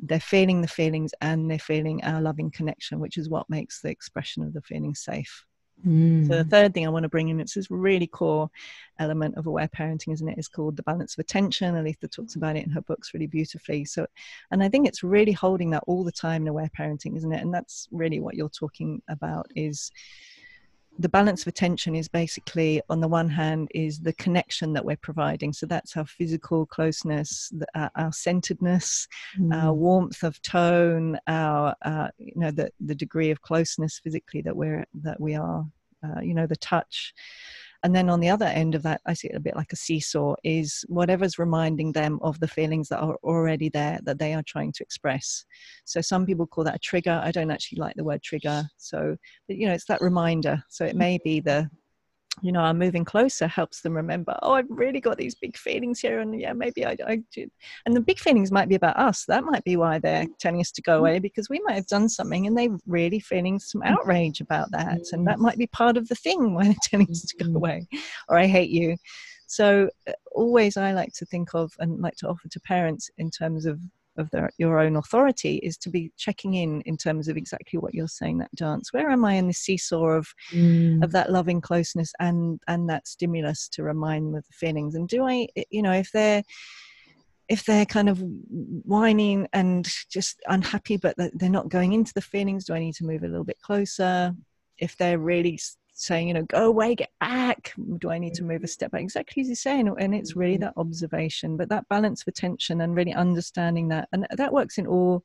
they're 0.01 0.19
feeling 0.19 0.63
the 0.63 0.69
feelings 0.69 1.13
and 1.21 1.51
they're 1.51 1.59
feeling 1.59 2.03
our 2.05 2.23
loving 2.23 2.51
connection, 2.51 2.99
which 2.99 3.19
is 3.19 3.29
what 3.29 3.51
makes 3.51 3.83
the 3.83 3.91
expression 3.91 4.43
of 4.43 4.55
the 4.55 4.63
feeling 4.63 4.95
safe. 4.95 5.45
Mm. 5.87 6.27
So 6.27 6.35
the 6.37 6.45
third 6.45 6.75
thing 6.75 6.87
I 6.87 6.91
want 6.91 7.03
to 7.03 7.09
bring 7.09 7.29
in, 7.29 7.41
it's 7.41 7.55
this 7.55 7.71
really 7.71 8.07
core 8.07 8.51
element 8.99 9.37
of 9.37 9.47
aware 9.47 9.69
parenting, 9.69 10.13
isn't 10.13 10.29
it? 10.29 10.39
Is 10.39 10.49
called 10.49 10.77
the 10.77 10.83
balance 10.83 11.15
of 11.15 11.19
attention. 11.19 11.75
Aletha 11.75 12.11
talks 12.11 12.35
about 12.35 12.57
it 12.57 12.65
in 12.65 12.71
her 12.71 12.81
books 12.81 13.13
really 13.13 13.27
beautifully. 13.27 13.85
So, 13.85 14.07
and 14.51 14.63
I 14.63 14.69
think 14.69 14.89
it's 14.89 15.03
really 15.03 15.33
holding 15.33 15.71
that 15.71 15.85
all 15.87 16.05
the 16.05 16.13
time 16.13 16.43
in 16.43 16.49
aware 16.49 16.71
parenting, 16.79 17.17
isn't 17.17 17.33
it? 17.33 17.43
And 17.43 17.53
that's 17.53 17.89
really 17.91 18.21
what 18.21 18.35
you're 18.35 18.49
talking 18.49 19.03
about 19.09 19.51
is 19.55 19.91
the 20.99 21.09
balance 21.09 21.43
of 21.43 21.49
attention 21.49 21.95
is 21.95 22.09
basically 22.09 22.81
on 22.89 23.01
the 23.01 23.09
one 23.09 23.29
hand 23.29 23.69
is 23.75 23.99
the 24.01 24.13
connection 24.15 24.73
that 24.73 24.85
we're 24.85 24.97
providing 24.97 25.53
so 25.53 25.67
that's 25.67 25.97
our 25.97 26.07
physical 26.07 26.67
closeness 26.67 27.53
the, 27.57 27.67
uh, 27.75 27.89
our 27.97 28.13
centeredness 28.13 29.07
mm. 29.39 29.55
our 29.55 29.73
warmth 29.73 30.23
of 30.23 30.41
tone 30.43 31.19
our 31.27 31.75
uh, 31.83 32.09
you 32.19 32.33
know 32.37 32.51
the, 32.51 32.71
the 32.81 32.95
degree 32.95 33.31
of 33.31 33.43
closeness 33.43 34.01
physically 34.03 34.41
that 34.41 34.57
we're 34.57 34.85
that 34.95 35.21
we 35.21 35.35
are 35.35 35.67
uh, 36.05 36.21
you 36.21 36.35
know 36.35 36.47
the 36.47 36.57
touch 36.57 37.15
and 37.87 37.95
then 37.95 38.11
on 38.11 38.19
the 38.19 38.29
other 38.29 38.47
end 38.47 38.75
of 38.75 38.83
that, 38.83 39.01
I 39.07 39.15
see 39.15 39.29
it 39.29 39.37
a 39.37 39.41
bit 39.41 39.55
like 39.55 39.73
a 39.73 39.77
seesaw, 39.77 40.35
is 40.43 40.85
whatever's 40.89 41.39
reminding 41.39 41.93
them 41.93 42.19
of 42.21 42.41
the 42.41 42.49
feelings 42.49 42.89
that 42.89 42.99
are 42.99 43.17
already 43.23 43.69
there 43.69 44.01
that 44.03 44.19
they 44.19 44.35
are 44.35 44.43
trying 44.43 44.73
to 44.73 44.83
express. 44.83 45.45
So 45.85 46.01
some 46.01 46.27
people 46.27 46.49
call 46.49 46.65
that 46.65 46.75
a 46.75 46.81
trigger. 46.81 47.21
I 47.23 47.31
don't 47.31 47.53
actually 47.53 47.79
like 47.79 47.95
the 47.95 48.03
word 48.03 48.25
trigger. 48.25 48.65
So, 48.77 49.17
but, 49.47 49.57
you 49.57 49.69
know, 49.69 49.73
it's 49.73 49.85
that 49.85 50.01
reminder. 50.01 50.65
So 50.69 50.85
it 50.85 50.97
may 50.97 51.21
be 51.23 51.39
the 51.39 51.71
you 52.43 52.53
know, 52.53 52.61
our 52.61 52.75
moving 52.75 53.05
closer 53.05 53.47
helps 53.47 53.81
them 53.81 53.95
remember, 53.95 54.37
oh, 54.43 54.53
I've 54.53 54.67
really 54.69 55.01
got 55.01 55.17
these 55.17 55.35
big 55.35 55.57
feelings 55.57 56.01
here. 56.01 56.21
And 56.21 56.39
yeah, 56.39 56.53
maybe 56.53 56.85
I, 56.85 56.97
I 57.07 57.23
did. 57.33 57.51
And 57.87 57.97
the 57.97 58.01
big 58.01 58.19
feelings 58.19 58.53
might 58.53 58.69
be 58.69 58.75
about 58.75 58.99
us. 58.99 59.25
That 59.27 59.45
might 59.45 59.65
be 59.65 59.77
why 59.77 59.99
they're 59.99 60.27
telling 60.39 60.61
us 60.61 60.71
to 60.73 60.83
go 60.83 60.99
away 60.99 61.19
because 61.19 61.49
we 61.49 61.61
might 61.65 61.77
have 61.77 61.87
done 61.87 62.09
something 62.09 62.47
and 62.47 62.57
they're 62.57 62.77
really 62.87 63.21
feeling 63.21 63.59
some 63.59 63.81
mm. 63.81 63.91
outrage 63.91 64.41
about 64.41 64.71
that. 64.73 65.01
And 65.13 65.27
that 65.27 65.39
might 65.39 65.57
be 65.57 65.67
part 65.69 65.97
of 65.97 66.09
the 66.09 66.15
thing 66.15 66.55
why 66.55 66.65
they're 66.65 66.75
telling 66.83 67.11
us 67.11 67.23
to 67.23 67.37
go 67.37 67.47
mm-hmm. 67.47 67.57
away 67.57 67.89
or 68.29 68.39
I 68.39 68.47
hate 68.47 68.71
you. 68.71 68.97
So 69.47 69.89
uh, 70.09 70.13
always 70.33 70.77
I 70.77 70.93
like 70.93 71.13
to 71.15 71.25
think 71.25 71.55
of 71.55 71.73
and 71.79 72.01
like 72.01 72.17
to 72.17 72.29
offer 72.29 72.49
to 72.49 72.61
parents 72.61 73.11
in 73.17 73.31
terms 73.31 73.65
of 73.65 73.81
of 74.19 74.31
their, 74.31 74.51
your 74.59 74.79
own 74.79 74.97
authority 74.97 75.57
is 75.57 75.77
to 75.79 75.91
be 75.91 76.13
checking 76.17 76.55
in 76.55 76.81
in 76.83 76.97
terms 76.97 77.29
of 77.29 77.37
exactly 77.37 77.79
what 77.79 77.95
you're 77.95 78.09
saying 78.09 78.39
that 78.39 78.55
dance. 78.55 78.93
Where 78.93 79.11
am 79.11 79.25
i 79.25 79.35
in 79.35 79.47
the 79.47 79.55
seesaw 79.55 80.07
of 80.07 80.29
mm. 80.51 81.03
of 81.03 81.13
that 81.13 81.31
loving 81.31 81.61
closeness 81.61 82.13
and 82.21 82.61
and 82.69 82.89
that 82.89 83.07
stimulus 83.07 83.69
to 83.71 83.83
remind 83.83 84.29
them 84.29 84.35
of 84.37 84.47
the 84.47 84.53
feelings? 84.53 84.95
And 84.95 85.09
do 85.09 85.25
i 85.25 85.47
you 85.71 85.83
know 85.83 85.93
if 85.93 86.11
they're 86.13 86.43
if 87.49 87.65
they're 87.65 87.87
kind 87.87 88.09
of 88.09 88.23
whining 88.51 89.47
and 89.53 89.89
just 90.11 90.41
unhappy 90.49 90.97
but 90.97 91.15
they're 91.17 91.49
not 91.49 91.69
going 91.69 91.93
into 91.93 92.13
the 92.15 92.21
feelings 92.21 92.65
do 92.65 92.75
i 92.75 92.81
need 92.81 92.95
to 92.95 93.05
move 93.05 93.23
a 93.23 93.29
little 93.29 93.45
bit 93.45 93.61
closer? 93.63 94.35
If 94.79 94.97
they're 94.97 95.19
really 95.19 95.59
saying, 95.99 96.29
you 96.29 96.35
know, 96.35 96.43
go 96.43 96.67
away, 96.67 96.95
get 96.95 97.11
back. 97.21 97.73
Do 97.99 98.11
I 98.11 98.19
need 98.19 98.35
to 98.35 98.45
move 98.45 98.63
a 98.63 98.69
step 98.69 98.91
back? 98.91 99.01
Exactly 99.01 99.41
as 99.41 99.49
you're 99.49 99.57
saying. 99.57 99.93
And 99.99 100.15
it's 100.15 100.37
really 100.37 100.55
mm-hmm. 100.55 100.65
that 100.65 100.75
observation, 100.77 101.57
but 101.57 101.69
that 101.71 101.89
balance 101.89 102.23
of 102.23 102.29
attention 102.29 102.83
and 102.83 102.95
really 102.95 103.15
understanding 103.15 103.89
that. 103.89 104.09
And 104.13 104.27
that 104.31 104.53
works 104.53 104.77
in 104.79 104.87
all 104.87 105.23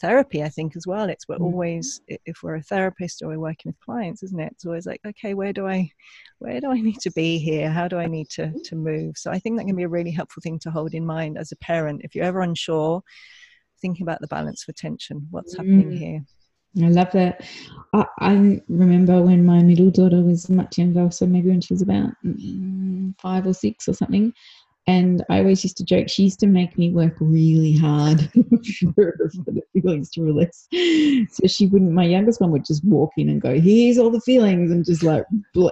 therapy, 0.00 0.42
I 0.42 0.48
think, 0.48 0.76
as 0.76 0.86
well. 0.86 1.10
It's 1.10 1.28
we're 1.28 1.34
mm-hmm. 1.34 1.44
always, 1.44 2.00
if 2.08 2.42
we're 2.42 2.56
a 2.56 2.62
therapist 2.62 3.20
or 3.20 3.28
we're 3.28 3.38
working 3.38 3.70
with 3.70 3.80
clients, 3.80 4.22
isn't 4.22 4.40
it? 4.40 4.52
It's 4.52 4.64
always 4.64 4.86
like, 4.86 5.00
okay, 5.06 5.34
where 5.34 5.52
do 5.52 5.66
I, 5.66 5.90
where 6.38 6.60
do 6.60 6.70
I 6.70 6.80
need 6.80 7.00
to 7.00 7.10
be 7.10 7.38
here? 7.38 7.70
How 7.70 7.86
do 7.86 7.98
I 7.98 8.06
need 8.06 8.30
to, 8.30 8.52
to 8.64 8.76
move? 8.76 9.18
So 9.18 9.30
I 9.30 9.38
think 9.38 9.58
that 9.58 9.66
can 9.66 9.76
be 9.76 9.82
a 9.82 9.88
really 9.88 10.12
helpful 10.12 10.40
thing 10.40 10.58
to 10.60 10.70
hold 10.70 10.94
in 10.94 11.04
mind 11.04 11.36
as 11.36 11.52
a 11.52 11.56
parent. 11.56 12.00
If 12.02 12.14
you're 12.14 12.24
ever 12.24 12.40
unsure, 12.40 13.02
thinking 13.82 14.04
about 14.04 14.20
the 14.20 14.26
balance 14.28 14.64
of 14.64 14.70
attention, 14.70 15.28
what's 15.30 15.56
happening 15.56 15.90
mm. 15.90 15.98
here. 15.98 16.24
I 16.84 16.88
love 16.88 17.10
that. 17.12 17.44
I, 17.94 18.04
I, 18.20 18.60
remember 18.68 19.22
when 19.22 19.46
my 19.46 19.62
middle 19.62 19.90
daughter 19.90 20.22
was 20.22 20.50
much 20.50 20.78
younger, 20.78 21.10
so 21.10 21.26
maybe 21.26 21.48
when 21.48 21.60
she 21.60 21.72
was 21.72 21.82
about 21.82 22.10
mm, 22.24 23.18
five 23.18 23.46
or 23.46 23.54
six 23.54 23.88
or 23.88 23.94
something, 23.94 24.32
and 24.88 25.22
I 25.28 25.40
always 25.40 25.62
used 25.64 25.76
to 25.78 25.84
joke, 25.84 26.08
she 26.08 26.24
used 26.24 26.40
to 26.40 26.46
make 26.46 26.78
me 26.78 26.90
work 26.90 27.14
really 27.20 27.76
hard 27.76 28.20
for, 28.94 29.14
for, 29.44 29.52
the 29.52 29.62
feelings 29.74 30.08
to 30.12 30.22
release. 30.22 30.66
So 31.30 31.46
she 31.46 31.66
wouldn't, 31.66 31.92
my 31.92 32.04
youngest 32.04 32.40
one 32.40 32.50
would 32.52 32.64
just 32.64 32.82
walk 32.86 33.10
in 33.18 33.28
and 33.28 33.38
go, 33.38 33.60
here's 33.60 33.98
all 33.98 34.08
the 34.08 34.20
feelings, 34.22 34.70
and 34.70 34.86
just 34.86 35.02
like 35.02 35.24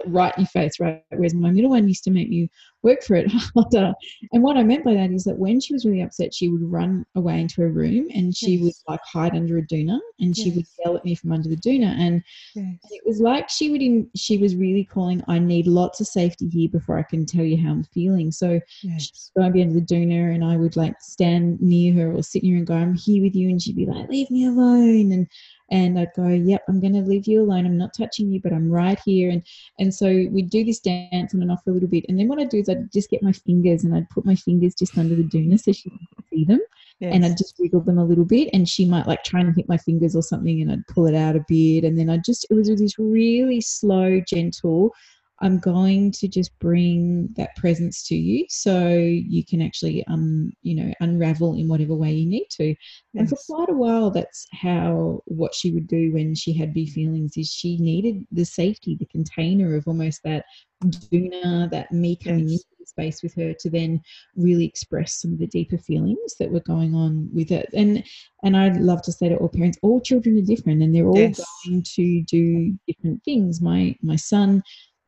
right 0.07 0.37
in 0.37 0.43
your 0.43 0.49
face, 0.49 0.79
right? 0.79 1.03
Whereas 1.09 1.35
my 1.35 1.51
middle 1.51 1.71
one 1.71 1.89
used 1.89 2.05
to 2.05 2.11
make 2.11 2.29
me 2.29 2.51
work 2.87 3.03
for 3.03 3.17
it 3.17 3.31
harder. 3.55 3.93
And 4.33 4.43
what 4.43 4.57
I 4.57 4.63
meant 4.63 4.85
by 4.85 4.95
that 4.95 5.11
is 5.11 5.25
that 5.25 5.39
when 5.39 5.61
she 5.61 5.75
was 5.75 5.85
really 5.85 6.03
upset, 6.03 6.33
she 6.33 6.49
would 6.49 6.63
run 6.63 7.05
away 7.17 7.41
into 7.41 7.61
her 7.63 7.69
room 7.69 8.09
and 8.15 8.35
she 8.35 8.53
yes. 8.53 8.63
would 8.63 8.93
like 8.93 9.01
hide 9.05 9.35
under 9.35 9.59
a 9.59 9.63
doona 9.63 9.99
and 10.21 10.35
she 10.37 10.51
yes. 10.51 10.57
would 10.57 10.67
yell 10.79 10.97
at 10.97 11.05
me 11.05 11.15
from 11.17 11.33
under 11.33 11.49
the 11.49 11.57
doona. 11.57 11.95
And, 11.99 12.23
yes. 12.55 12.65
and 12.65 12.79
it 12.91 13.03
was 13.05 13.21
like 13.21 13.51
she 13.51 13.71
would, 13.71 13.83
in, 13.83 14.09
she 14.15 14.39
was 14.39 14.55
really 14.55 14.85
calling, 14.85 15.23
I 15.27 15.41
need 15.41 15.67
lots 15.67 16.01
of 16.01 16.07
safety 16.07 16.49
here 16.49 16.69
before 16.69 16.97
I 16.97 17.03
can 17.03 17.27
tell 17.27 17.45
you 17.45 17.61
how 17.61 17.71
I'm 17.71 17.85
feeling. 17.85 18.31
So 18.31 18.61
she'd 18.81 19.11
go 19.37 19.51
be 19.51 19.63
under 19.63 19.75
the 19.75 19.81
doona 19.81 20.33
and 20.35 20.45
I 20.45 20.57
would 20.57 20.77
like 20.77 20.95
stand 21.01 21.61
near 21.61 21.93
her 21.95 22.13
or 22.13 22.23
sit 22.23 22.45
near 22.45 22.57
and 22.57 22.67
go, 22.67 22.75
I'm 22.75 22.95
here 22.95 23.23
with 23.23 23.35
you. 23.35 23.49
And 23.49 23.61
she'd 23.61 23.77
be 23.77 23.87
like, 23.87 24.09
leave 24.09 24.31
me 24.31 24.47
alone. 24.47 25.13
And, 25.13 25.27
and 25.71 25.99
I'd 25.99 26.13
go, 26.15 26.29
yep, 26.29 26.63
I'm 26.69 26.81
going 26.81 26.93
to 26.93 27.01
leave 27.01 27.27
you 27.27 27.43
alone. 27.43 27.67
I'm 27.67 27.77
not 27.77 27.95
touching 27.95 28.31
you, 28.31 28.41
but 28.41 28.53
I'm 28.53 28.71
right 28.71 28.99
here. 29.05 29.31
And, 29.31 29.43
and 29.79 29.93
so 29.95 30.07
we'd 30.31 30.51
do 30.51 30.65
this 30.65 30.81
dance 30.81 31.35
on 31.35 31.43
and 31.43 31.51
off 31.51 31.65
for 31.65 31.71
a 31.71 31.75
little 31.75 31.89
bit. 31.89 32.05
And 32.09 32.19
then 32.19 32.29
what 32.29 32.39
I'd 32.39 32.51
do 32.51 32.59
is 32.59 32.69
I'd 32.69 32.93
just 32.93 33.11
get 33.11 33.23
my 33.23 33.33
fingers 33.33 33.85
and 33.85 33.95
I'd 33.95 34.09
put 34.11 34.25
my 34.25 34.37
fingers 34.37 34.75
just 34.75 34.97
under 34.97 35.15
the 35.15 35.25
doona 35.25 35.59
so 35.59 35.73
she 35.73 35.91
could 35.91 36.25
see 36.31 36.45
them. 36.45 36.61
Yes. 37.01 37.15
And 37.15 37.27
I'd 37.27 37.37
just 37.37 37.57
wiggle 37.59 37.83
them 37.83 37.99
a 37.99 38.05
little 38.05 38.25
bit 38.25 38.49
and 38.55 38.69
she 38.69 38.87
might 38.87 39.07
like 39.07 39.23
try 39.23 39.41
and 39.41 39.55
hit 39.55 39.69
my 39.69 39.77
fingers 39.77 40.17
or 40.17 40.23
something 40.23 40.63
and 40.63 40.73
I'd 40.73 40.87
pull 40.87 41.07
it 41.07 41.15
out 41.15 41.37
a 41.37 41.45
bit. 41.47 41.85
And 41.85 41.99
then 41.99 42.09
I 42.09 42.19
just, 42.19 42.47
it 42.49 42.55
was 42.55 42.69
this 42.69 42.99
really 42.99 43.61
slow, 43.61 44.21
gentle, 44.21 44.95
I'm 45.41 45.59
going 45.59 46.13
to 46.13 46.29
just 46.29 46.59
bring 46.59 47.29
that 47.37 47.55
presence 47.57 48.03
to 48.05 48.15
you 48.15 48.47
so 48.49 48.89
you 48.89 49.45
can 49.45 49.61
actually 49.61 50.05
um 50.07 50.53
you 50.63 50.75
know 50.75 50.93
unravel 51.01 51.55
in 51.59 51.69
whatever 51.69 51.95
way 51.95 52.13
you 52.13 52.27
need 52.27 52.47
to. 52.53 52.69
Yes. 52.69 52.77
And 53.15 53.29
for 53.29 53.37
quite 53.47 53.69
a 53.69 53.77
while 53.77 54.11
that's 54.11 54.47
how 54.53 55.23
what 55.27 55.55
she 55.55 55.73
would 55.73 55.87
do 55.87 56.13
when 56.13 56.35
she 56.35 56.53
had 56.53 56.75
big 56.75 56.91
feelings 56.91 57.37
is 57.37 57.51
she 57.51 57.77
needed 57.79 58.27
the 58.33 58.45
safety, 58.45 58.97
the 58.99 59.07
container 59.07 59.77
of 59.77 59.87
almost 59.87 60.23
that 60.25 60.45
doona, 60.85 61.71
that 61.71 61.93
me 61.93 62.17
coming 62.17 62.49
yes. 62.49 62.63
into 62.63 62.87
space 62.87 63.23
with 63.23 63.35
her 63.35 63.53
to 63.55 63.71
then 63.71 64.01
really 64.37 64.65
express 64.65 65.21
some 65.21 65.33
of 65.33 65.39
the 65.39 65.47
deeper 65.47 65.79
feelings 65.79 66.37
that 66.39 66.51
were 66.51 66.61
going 66.61 66.95
on 66.95 67.29
with 67.33 67.51
it. 67.51 67.69
And 67.75 68.05
and 68.43 68.57
I'd 68.57 68.77
love 68.77 69.03
to 69.03 69.13
say 69.13 69.29
to 69.29 69.37
all 69.37 69.49
parents, 69.49 69.79
all 69.83 70.01
children 70.01 70.39
are 70.39 70.43
different 70.43 70.83
and 70.83 70.95
they're 70.95 71.07
all 71.07 71.19
yes. 71.19 71.45
going 71.67 71.83
to 71.83 72.23
do 72.23 72.77
different 72.87 73.23
things. 73.25 73.61
My 73.61 73.97
my 74.03 74.17
son 74.17 74.63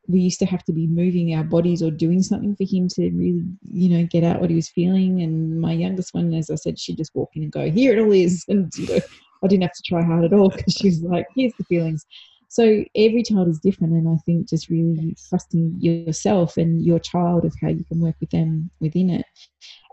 we 0.09 0.19
used 0.19 0.39
to 0.39 0.45
have 0.45 0.63
to 0.63 0.73
be 0.73 0.87
moving 0.87 1.35
our 1.35 1.43
bodies 1.43 1.83
or 1.83 1.91
doing 1.91 2.23
something 2.23 2.55
for 2.55 2.65
him 2.67 2.87
to 2.89 3.11
really, 3.11 3.43
you 3.71 3.89
know, 3.89 4.07
get 4.09 4.23
out 4.23 4.41
what 4.41 4.49
he 4.49 4.55
was 4.55 4.67
feeling. 4.67 5.21
And 5.21 5.61
my 5.61 5.71
youngest 5.71 6.15
one, 6.15 6.33
as 6.33 6.49
I 6.49 6.55
said, 6.55 6.79
she'd 6.79 6.97
just 6.97 7.13
walk 7.13 7.29
in 7.35 7.43
and 7.43 7.51
go, 7.51 7.69
"Here 7.69 7.93
it 7.93 8.01
all 8.01 8.11
is," 8.11 8.43
and 8.49 8.71
you 8.75 8.87
know, 8.87 8.99
I 9.43 9.47
didn't 9.47 9.63
have 9.63 9.73
to 9.73 9.83
try 9.85 10.03
hard 10.03 10.25
at 10.25 10.33
all 10.33 10.49
because 10.49 10.73
she 10.73 10.87
was 10.87 11.03
like, 11.03 11.27
"Here's 11.35 11.53
the 11.57 11.63
feelings." 11.65 12.05
So 12.51 12.83
every 12.95 13.21
child 13.21 13.47
is 13.47 13.59
different, 13.59 13.93
and 13.93 14.09
I 14.09 14.17
think 14.25 14.49
just 14.49 14.69
really 14.69 15.15
trusting 15.29 15.75
yourself 15.79 16.57
and 16.57 16.83
your 16.83 16.97
child 16.97 17.45
of 17.45 17.53
how 17.61 17.69
you 17.69 17.85
can 17.85 17.99
work 17.99 18.15
with 18.19 18.31
them 18.31 18.71
within 18.79 19.11
it. 19.11 19.23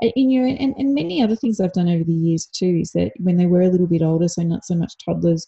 And, 0.00 0.12
you 0.16 0.40
know, 0.40 0.48
and, 0.48 0.74
and 0.78 0.94
many 0.94 1.22
other 1.22 1.36
things 1.36 1.60
I've 1.60 1.74
done 1.74 1.88
over 1.88 2.04
the 2.04 2.14
years 2.14 2.46
too 2.46 2.78
is 2.80 2.92
that 2.92 3.12
when 3.18 3.36
they 3.36 3.44
were 3.44 3.60
a 3.60 3.68
little 3.68 3.86
bit 3.86 4.00
older, 4.00 4.26
so 4.26 4.42
not 4.42 4.64
so 4.64 4.74
much 4.74 4.94
toddlers, 5.04 5.46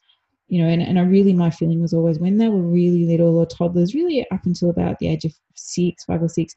you 0.49 0.63
know, 0.63 0.69
and, 0.69 0.83
and 0.83 0.99
I 0.99 1.03
really, 1.03 1.33
my 1.33 1.51
feeling 1.51 1.81
was 1.81 1.93
always 1.93 2.19
when 2.19 2.39
they 2.39 2.49
were 2.49 2.63
really 2.63 3.05
little 3.05 3.37
or 3.37 3.47
toddlers, 3.47 3.95
really 3.95 4.27
up 4.31 4.45
until 4.45 4.71
about 4.71 4.99
the 4.99 5.09
age 5.09 5.25
of 5.25 5.33
six, 5.55 6.05
five 6.05 6.23
or 6.23 6.29
six, 6.29 6.55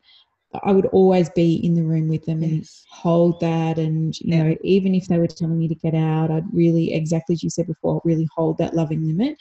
I 0.64 0.72
would 0.72 0.88
always 0.88 1.30
be 1.30 1.56
in 1.66 1.76
the 1.76 1.84
room 1.84 2.10
with 2.10 2.26
them 2.26 2.44
and 2.44 2.66
hold 2.90 3.40
that. 3.40 3.78
And, 3.78 4.18
you 4.20 4.36
yeah. 4.36 4.44
know, 4.44 4.56
even 4.64 4.94
if 4.96 5.08
they 5.08 5.18
were 5.18 5.28
telling 5.28 5.58
me 5.58 5.68
to 5.68 5.76
get 5.76 5.94
out, 5.94 6.32
I'd 6.32 6.44
really, 6.54 6.94
exactly 6.94 7.34
as 7.34 7.44
you 7.44 7.50
said 7.50 7.68
before, 7.68 8.02
really 8.04 8.28
hold 8.36 8.58
that 8.58 8.74
loving 8.74 9.06
limit 9.06 9.38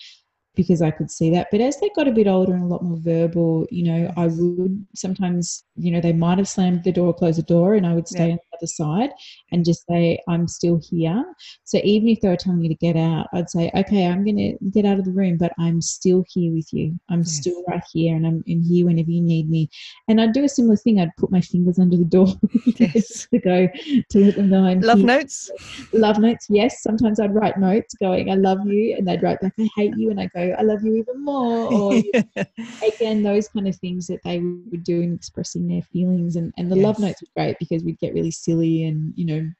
because 0.60 0.82
I 0.82 0.90
could 0.90 1.10
see 1.10 1.30
that. 1.30 1.48
But 1.50 1.62
as 1.62 1.80
they 1.80 1.88
got 1.96 2.06
a 2.06 2.12
bit 2.12 2.26
older 2.26 2.52
and 2.52 2.62
a 2.62 2.66
lot 2.66 2.84
more 2.84 2.98
verbal, 2.98 3.66
you 3.70 3.82
know, 3.84 4.12
I 4.18 4.26
would 4.26 4.86
sometimes, 4.94 5.64
you 5.74 5.90
know, 5.90 6.02
they 6.02 6.12
might 6.12 6.36
have 6.36 6.48
slammed 6.48 6.84
the 6.84 6.92
door, 6.92 7.14
closed 7.14 7.38
the 7.38 7.42
door, 7.42 7.76
and 7.76 7.86
I 7.86 7.94
would 7.94 8.06
stay 8.06 8.26
yeah. 8.26 8.32
on 8.32 8.38
the 8.38 8.58
other 8.58 8.66
side 8.66 9.10
and 9.52 9.64
just 9.64 9.86
say, 9.86 10.20
I'm 10.28 10.46
still 10.46 10.78
here. 10.90 11.24
So 11.64 11.80
even 11.82 12.08
if 12.08 12.20
they 12.20 12.28
were 12.28 12.36
telling 12.36 12.60
me 12.60 12.68
to 12.68 12.74
get 12.74 12.94
out, 12.94 13.28
I'd 13.32 13.48
say, 13.48 13.70
okay, 13.74 14.06
I'm 14.06 14.22
going 14.22 14.36
to 14.36 14.70
get 14.70 14.84
out 14.84 14.98
of 14.98 15.06
the 15.06 15.12
room, 15.12 15.38
but 15.38 15.52
I'm 15.58 15.80
still 15.80 16.26
here 16.28 16.52
with 16.52 16.70
you. 16.74 16.94
I'm 17.08 17.20
yes. 17.20 17.36
still 17.36 17.64
right 17.66 17.82
here 17.90 18.14
and 18.14 18.26
I'm 18.26 18.44
in 18.46 18.62
here 18.62 18.84
whenever 18.84 19.10
you 19.10 19.22
need 19.22 19.48
me. 19.48 19.70
And 20.08 20.20
I'd 20.20 20.34
do 20.34 20.44
a 20.44 20.48
similar 20.48 20.76
thing. 20.76 21.00
I'd 21.00 21.16
put 21.16 21.30
my 21.30 21.40
fingers 21.40 21.78
under 21.78 21.96
the 21.96 22.04
door 22.04 22.28
yes. 22.66 23.26
to 23.32 23.38
go 23.38 23.66
to 24.10 24.18
let 24.18 24.36
them 24.36 24.50
know 24.50 24.64
I'm 24.64 24.80
Love 24.80 24.98
here. 24.98 25.06
notes? 25.06 25.50
Love 25.94 26.18
notes, 26.18 26.46
yes. 26.50 26.82
Sometimes 26.82 27.18
I'd 27.18 27.34
write 27.34 27.58
notes 27.58 27.94
going, 27.94 28.30
I 28.30 28.34
love 28.34 28.66
you. 28.66 28.96
And 28.98 29.08
they'd 29.08 29.22
write 29.22 29.40
back, 29.40 29.54
I 29.58 29.68
hate 29.76 29.94
you. 29.96 30.10
And 30.10 30.20
I 30.20 30.26
go, 30.26 30.49
I 30.58 30.62
love 30.62 30.84
you 30.84 30.96
even 30.96 31.24
more. 31.24 31.72
Or 31.72 31.92
again, 32.86 33.22
those 33.22 33.48
kind 33.48 33.68
of 33.68 33.76
things 33.76 34.06
that 34.08 34.20
they 34.24 34.38
would 34.38 34.84
do 34.84 35.00
in 35.00 35.14
expressing 35.14 35.66
their 35.66 35.82
feelings. 35.82 36.36
And, 36.36 36.52
and 36.56 36.70
the 36.70 36.76
yes. 36.76 36.84
love 36.84 36.98
notes 36.98 37.22
were 37.22 37.28
great 37.36 37.58
because 37.58 37.84
we'd 37.84 37.98
get 37.98 38.14
really 38.14 38.30
silly 38.30 38.84
and, 38.84 39.12
you 39.16 39.26
know, 39.26 39.50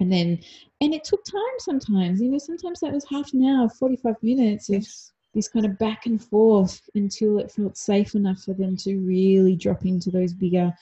and 0.00 0.12
then 0.12 0.38
and 0.80 0.94
it 0.94 1.04
took 1.04 1.24
time 1.24 1.40
sometimes 1.58 2.20
you 2.20 2.30
know 2.30 2.38
sometimes 2.38 2.80
that 2.80 2.92
was 2.92 3.06
half 3.08 3.32
an 3.32 3.44
hour 3.44 3.68
45 3.68 4.14
minutes 4.22 4.68
of 4.68 4.86
this 5.34 5.48
kind 5.48 5.66
of 5.66 5.78
back 5.78 6.06
and 6.06 6.22
forth 6.22 6.80
until 6.94 7.38
it 7.38 7.50
felt 7.50 7.76
safe 7.76 8.14
enough 8.14 8.42
for 8.42 8.54
them 8.54 8.76
to 8.76 8.98
really 8.98 9.56
drop 9.56 9.84
into 9.84 10.10
those 10.10 10.32
bigger 10.32 10.72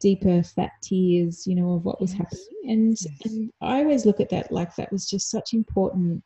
deeper 0.00 0.42
fat 0.42 0.72
tears 0.82 1.46
you 1.46 1.54
know 1.54 1.74
of 1.74 1.84
what 1.84 2.00
was 2.00 2.12
yes. 2.12 2.18
happening 2.18 2.70
and 2.70 2.96
yes. 3.00 3.24
and 3.24 3.50
i 3.62 3.78
always 3.78 4.04
look 4.04 4.20
at 4.20 4.28
that 4.28 4.50
like 4.52 4.74
that 4.76 4.92
was 4.92 5.08
just 5.08 5.30
such 5.30 5.54
important 5.54 6.22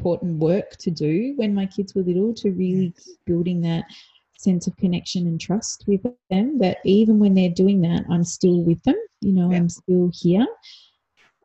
important 0.00 0.38
work 0.38 0.76
to 0.78 0.90
do 0.90 1.34
when 1.36 1.54
my 1.54 1.66
kids 1.66 1.94
were 1.94 2.02
little 2.02 2.32
to 2.32 2.50
really 2.52 2.90
building 3.26 3.60
that 3.60 3.84
sense 4.38 4.66
of 4.66 4.74
connection 4.78 5.26
and 5.26 5.38
trust 5.38 5.84
with 5.86 6.00
them 6.30 6.58
that 6.58 6.78
even 6.86 7.18
when 7.18 7.34
they're 7.34 7.50
doing 7.50 7.82
that 7.82 8.02
i'm 8.10 8.24
still 8.24 8.62
with 8.62 8.82
them 8.84 8.96
you 9.20 9.32
know 9.34 9.50
yeah. 9.50 9.58
i'm 9.58 9.68
still 9.68 10.10
here 10.14 10.46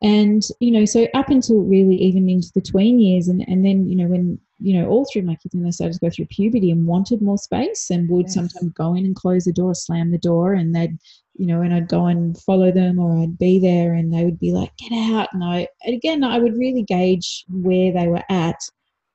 and 0.02 0.48
you 0.60 0.70
know 0.70 0.86
so 0.86 1.06
up 1.12 1.28
until 1.28 1.60
really 1.60 1.96
even 1.96 2.30
into 2.30 2.50
the 2.54 2.60
tween 2.62 2.98
years 2.98 3.28
and 3.28 3.46
and 3.46 3.62
then 3.62 3.86
you 3.86 3.94
know 3.94 4.06
when 4.06 4.38
you 4.58 4.72
know 4.72 4.88
all 4.88 5.06
through 5.12 5.20
my 5.20 5.34
kids 5.34 5.54
when 5.54 5.62
they 5.62 5.70
started 5.70 5.92
to 5.92 6.00
go 6.00 6.08
through 6.08 6.24
puberty 6.26 6.70
and 6.70 6.86
wanted 6.86 7.20
more 7.20 7.36
space 7.36 7.90
and 7.90 8.08
would 8.08 8.24
yes. 8.24 8.34
sometimes 8.34 8.72
go 8.72 8.94
in 8.94 9.04
and 9.04 9.16
close 9.16 9.44
the 9.44 9.52
door 9.52 9.74
slam 9.74 10.10
the 10.10 10.18
door 10.18 10.54
and 10.54 10.74
they'd 10.74 10.96
you 11.38 11.46
know 11.46 11.60
and 11.60 11.74
i'd 11.74 11.88
go 11.88 12.06
and 12.06 12.38
follow 12.38 12.70
them 12.70 12.98
or 12.98 13.22
i'd 13.22 13.38
be 13.38 13.58
there 13.58 13.94
and 13.94 14.12
they 14.12 14.24
would 14.24 14.38
be 14.38 14.52
like 14.52 14.74
get 14.76 14.92
out. 14.92 15.28
And 15.32 15.44
i 15.44 15.66
and 15.84 15.94
again 15.94 16.24
i 16.24 16.38
would 16.38 16.56
really 16.56 16.82
gauge 16.82 17.44
where 17.48 17.92
they 17.92 18.08
were 18.08 18.22
at. 18.28 18.58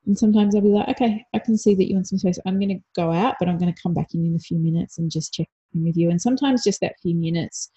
And 0.05 0.17
sometimes 0.17 0.55
i'd 0.55 0.63
be 0.63 0.69
like 0.69 0.89
okay 0.89 1.25
i 1.33 1.39
can 1.39 1.57
see 1.57 1.75
that 1.75 1.87
you 1.87 1.95
want 1.95 2.07
some 2.07 2.19
space. 2.19 2.39
I'm 2.45 2.59
going 2.59 2.69
to 2.69 2.83
go 2.95 3.11
out 3.11 3.35
but 3.39 3.47
i'm 3.49 3.57
going 3.57 3.73
to 3.73 3.81
come 3.81 3.93
back 3.93 4.13
in 4.13 4.25
in 4.25 4.35
a 4.35 4.39
few 4.39 4.57
minutes 4.57 4.97
and 4.97 5.11
just 5.11 5.33
check 5.33 5.47
in 5.73 5.83
with 5.83 5.97
you. 5.97 6.09
And 6.09 6.21
sometimes 6.21 6.63
just 6.63 6.81
that 6.81 6.95
few 7.01 7.15
minutes 7.15 7.71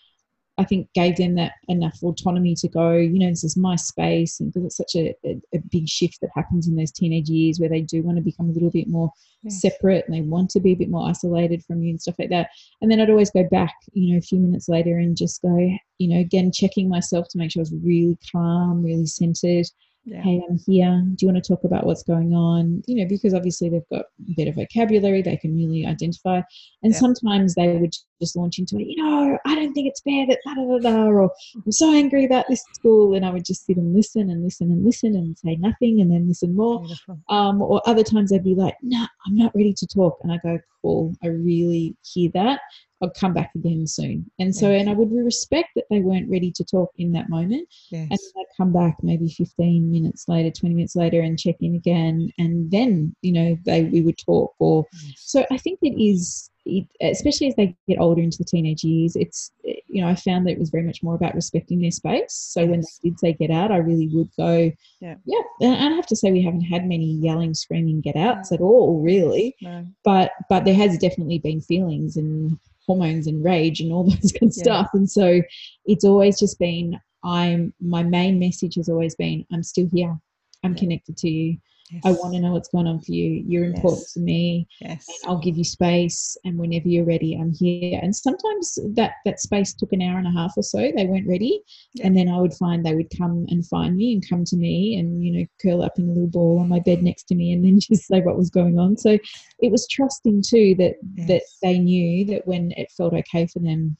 I 0.56 0.64
think 0.64 0.92
gave 0.94 1.16
them 1.16 1.34
that 1.34 1.52
enough 1.68 1.98
autonomy 2.02 2.54
to 2.56 2.68
go, 2.68 2.92
you 2.92 3.18
know, 3.18 3.28
this 3.28 3.42
is 3.42 3.56
my 3.56 3.74
space. 3.74 4.38
And 4.38 4.52
because 4.52 4.66
it's 4.66 4.76
such 4.76 4.94
a, 4.94 5.14
a, 5.24 5.40
a, 5.52 5.58
big 5.70 5.88
shift 5.88 6.20
that 6.20 6.30
happens 6.34 6.68
in 6.68 6.76
those 6.76 6.92
teenage 6.92 7.28
years 7.28 7.58
where 7.58 7.68
they 7.68 7.80
do 7.80 8.02
want 8.02 8.18
to 8.18 8.22
become 8.22 8.48
a 8.48 8.52
little 8.52 8.70
bit 8.70 8.86
more 8.86 9.10
yes. 9.42 9.60
separate 9.60 10.04
and 10.06 10.14
they 10.14 10.20
want 10.20 10.50
to 10.50 10.60
be 10.60 10.72
a 10.72 10.76
bit 10.76 10.90
more 10.90 11.08
isolated 11.08 11.64
from 11.64 11.82
you 11.82 11.90
and 11.90 12.00
stuff 12.00 12.14
like 12.20 12.30
that. 12.30 12.50
And 12.80 12.90
then 12.90 13.00
I'd 13.00 13.10
always 13.10 13.30
go 13.30 13.42
back, 13.50 13.74
you 13.94 14.12
know, 14.12 14.18
a 14.18 14.22
few 14.22 14.38
minutes 14.38 14.68
later 14.68 14.96
and 14.96 15.16
just 15.16 15.42
go, 15.42 15.58
you 15.98 16.08
know, 16.08 16.20
again, 16.20 16.52
checking 16.52 16.88
myself 16.88 17.26
to 17.30 17.38
make 17.38 17.50
sure 17.50 17.60
I 17.60 17.62
was 17.62 17.74
really 17.82 18.16
calm, 18.30 18.84
really 18.84 19.06
centered 19.06 19.66
yeah. 20.04 20.22
hey 20.22 20.42
i'm 20.48 20.58
here. 20.66 21.02
Do 21.14 21.26
you 21.26 21.32
want 21.32 21.42
to 21.42 21.48
talk 21.52 21.64
about 21.64 21.86
what's 21.86 22.02
going 22.02 22.34
on? 22.34 22.82
You 22.86 22.96
know 22.96 23.08
because 23.08 23.34
obviously 23.34 23.68
they've 23.68 23.88
got 23.90 24.06
better 24.36 24.52
vocabulary 24.52 25.22
they 25.22 25.36
can 25.36 25.56
really 25.56 25.86
identify. 25.86 26.42
And 26.82 26.92
yeah. 26.92 26.98
sometimes 26.98 27.54
they 27.54 27.76
would 27.76 27.94
just 28.24 28.36
launch 28.36 28.58
into 28.58 28.76
it 28.76 28.86
you 28.86 28.96
know 28.96 29.38
i 29.44 29.54
don't 29.54 29.72
think 29.74 29.86
it's 29.88 30.00
fair 30.00 30.26
that 30.26 30.38
da, 30.44 30.54
da, 30.54 30.62
da, 30.62 30.78
da, 30.78 31.04
or 31.04 31.30
i'm 31.54 31.72
so 31.72 31.92
angry 31.92 32.24
about 32.24 32.46
this 32.48 32.64
school 32.72 33.14
and 33.14 33.24
i 33.24 33.30
would 33.30 33.44
just 33.44 33.66
sit 33.66 33.76
and 33.76 33.94
listen 33.94 34.30
and 34.30 34.42
listen 34.42 34.70
and 34.70 34.84
listen 34.84 35.14
and 35.14 35.38
say 35.38 35.56
nothing 35.56 36.00
and 36.00 36.10
then 36.10 36.26
listen 36.26 36.54
more. 36.54 36.84
Um, 37.28 37.60
or 37.60 37.82
other 37.86 38.02
times 38.02 38.30
they'd 38.30 38.44
be 38.44 38.54
like 38.54 38.76
no 38.82 38.98
nah, 38.98 39.06
i'm 39.26 39.36
not 39.36 39.54
ready 39.54 39.74
to 39.74 39.86
talk 39.86 40.18
and 40.22 40.32
i 40.32 40.38
go 40.38 40.58
cool 40.80 41.14
i 41.22 41.28
really 41.28 41.96
hear 42.02 42.30
that 42.34 42.60
I'll 43.04 43.10
come 43.10 43.34
back 43.34 43.50
again 43.54 43.86
soon. 43.86 44.30
And 44.38 44.54
so, 44.54 44.70
yes. 44.70 44.80
and 44.80 44.90
I 44.90 44.94
would 44.94 45.12
respect 45.12 45.70
that 45.76 45.84
they 45.90 46.00
weren't 46.00 46.30
ready 46.30 46.50
to 46.52 46.64
talk 46.64 46.90
in 46.96 47.12
that 47.12 47.28
moment. 47.28 47.68
Yes. 47.90 48.08
And 48.10 48.18
I'd 48.38 48.56
come 48.56 48.72
back 48.72 48.96
maybe 49.02 49.28
15 49.28 49.90
minutes 49.90 50.26
later, 50.26 50.50
20 50.50 50.74
minutes 50.74 50.96
later 50.96 51.20
and 51.20 51.38
check 51.38 51.56
in 51.60 51.74
again. 51.74 52.30
And 52.38 52.70
then, 52.70 53.14
you 53.20 53.32
know, 53.32 53.58
they, 53.66 53.84
we 53.84 54.00
would 54.00 54.16
talk 54.16 54.54
or, 54.58 54.86
yes. 54.92 55.14
so 55.18 55.44
I 55.50 55.58
think 55.58 55.80
it 55.82 56.02
is, 56.02 56.50
it, 56.64 56.86
especially 57.02 57.48
as 57.48 57.56
they 57.56 57.76
get 57.86 58.00
older 58.00 58.22
into 58.22 58.38
the 58.38 58.44
teenage 58.44 58.84
years, 58.84 59.16
it's, 59.16 59.52
you 59.62 60.00
know, 60.00 60.08
I 60.08 60.14
found 60.14 60.46
that 60.46 60.52
it 60.52 60.58
was 60.58 60.70
very 60.70 60.84
much 60.84 61.02
more 61.02 61.14
about 61.14 61.34
respecting 61.34 61.82
their 61.82 61.90
space. 61.90 62.32
So 62.32 62.64
when 62.64 62.80
they 62.80 63.10
did 63.10 63.20
say 63.20 63.32
get 63.34 63.50
out, 63.50 63.70
I 63.70 63.76
really 63.76 64.08
would 64.14 64.30
go, 64.38 64.72
yeah. 65.00 65.16
yeah. 65.26 65.42
And 65.60 65.92
I 65.92 65.96
have 65.96 66.06
to 66.06 66.16
say, 66.16 66.32
we 66.32 66.42
haven't 66.42 66.62
had 66.62 66.88
many 66.88 67.04
yelling, 67.04 67.52
screaming 67.52 68.00
get 68.00 68.16
outs 68.16 68.50
at 68.50 68.62
all, 68.62 69.02
really. 69.02 69.54
No. 69.60 69.84
But, 70.04 70.30
but 70.48 70.64
there 70.64 70.74
has 70.74 70.96
definitely 70.96 71.38
been 71.38 71.60
feelings 71.60 72.16
and, 72.16 72.58
hormones 72.86 73.26
and 73.26 73.44
rage 73.44 73.80
and 73.80 73.92
all 73.92 74.04
those 74.10 74.32
good 74.32 74.52
yeah. 74.56 74.62
stuff. 74.62 74.90
And 74.94 75.10
so 75.10 75.42
it's 75.86 76.04
always 76.04 76.38
just 76.38 76.58
been 76.58 76.98
I'm 77.24 77.72
my 77.80 78.02
main 78.02 78.38
message 78.38 78.74
has 78.74 78.88
always 78.88 79.14
been 79.14 79.44
I'm 79.52 79.62
still 79.62 79.88
here. 79.92 80.16
I'm 80.62 80.74
connected 80.74 81.16
to 81.18 81.28
you. 81.28 81.58
Yes. 81.90 82.02
I 82.06 82.12
want 82.12 82.32
to 82.32 82.40
know 82.40 82.52
what's 82.52 82.70
going 82.70 82.86
on 82.86 83.00
for 83.00 83.12
you. 83.12 83.44
You're 83.46 83.64
important 83.64 84.02
yes. 84.02 84.12
to 84.14 84.20
me. 84.20 84.66
Yes. 84.80 85.06
I'll 85.26 85.38
give 85.38 85.58
you 85.58 85.64
space 85.64 86.36
and 86.44 86.58
whenever 86.58 86.88
you're 86.88 87.04
ready, 87.04 87.36
I'm 87.38 87.52
here. 87.52 88.00
And 88.02 88.16
sometimes 88.16 88.78
that 88.94 89.12
that 89.26 89.38
space 89.38 89.74
took 89.74 89.92
an 89.92 90.00
hour 90.00 90.16
and 90.16 90.26
a 90.26 90.30
half 90.30 90.54
or 90.56 90.62
so. 90.62 90.78
They 90.78 91.04
weren't 91.04 91.28
ready. 91.28 91.60
Yeah. 91.92 92.06
And 92.06 92.16
then 92.16 92.28
I 92.28 92.40
would 92.40 92.54
find 92.54 92.84
they 92.84 92.94
would 92.94 93.12
come 93.16 93.44
and 93.48 93.66
find 93.66 93.96
me 93.96 94.14
and 94.14 94.28
come 94.28 94.44
to 94.44 94.56
me 94.56 94.96
and, 94.98 95.22
you 95.22 95.32
know, 95.32 95.46
curl 95.60 95.82
up 95.82 95.98
in 95.98 96.08
a 96.08 96.12
little 96.12 96.28
ball 96.28 96.58
on 96.58 96.68
my 96.70 96.80
bed 96.80 97.02
next 97.02 97.24
to 97.24 97.34
me 97.34 97.52
and 97.52 97.62
then 97.64 97.78
just 97.80 98.06
say 98.06 98.22
what 98.22 98.38
was 98.38 98.50
going 98.50 98.78
on. 98.78 98.96
So 98.96 99.18
it 99.60 99.70
was 99.70 99.86
trusting 99.86 100.42
too 100.42 100.74
that 100.78 100.94
yes. 101.16 101.28
that 101.28 101.42
they 101.62 101.78
knew 101.78 102.24
that 102.26 102.46
when 102.46 102.72
it 102.72 102.90
felt 102.96 103.12
okay 103.12 103.46
for 103.46 103.58
them, 103.58 103.98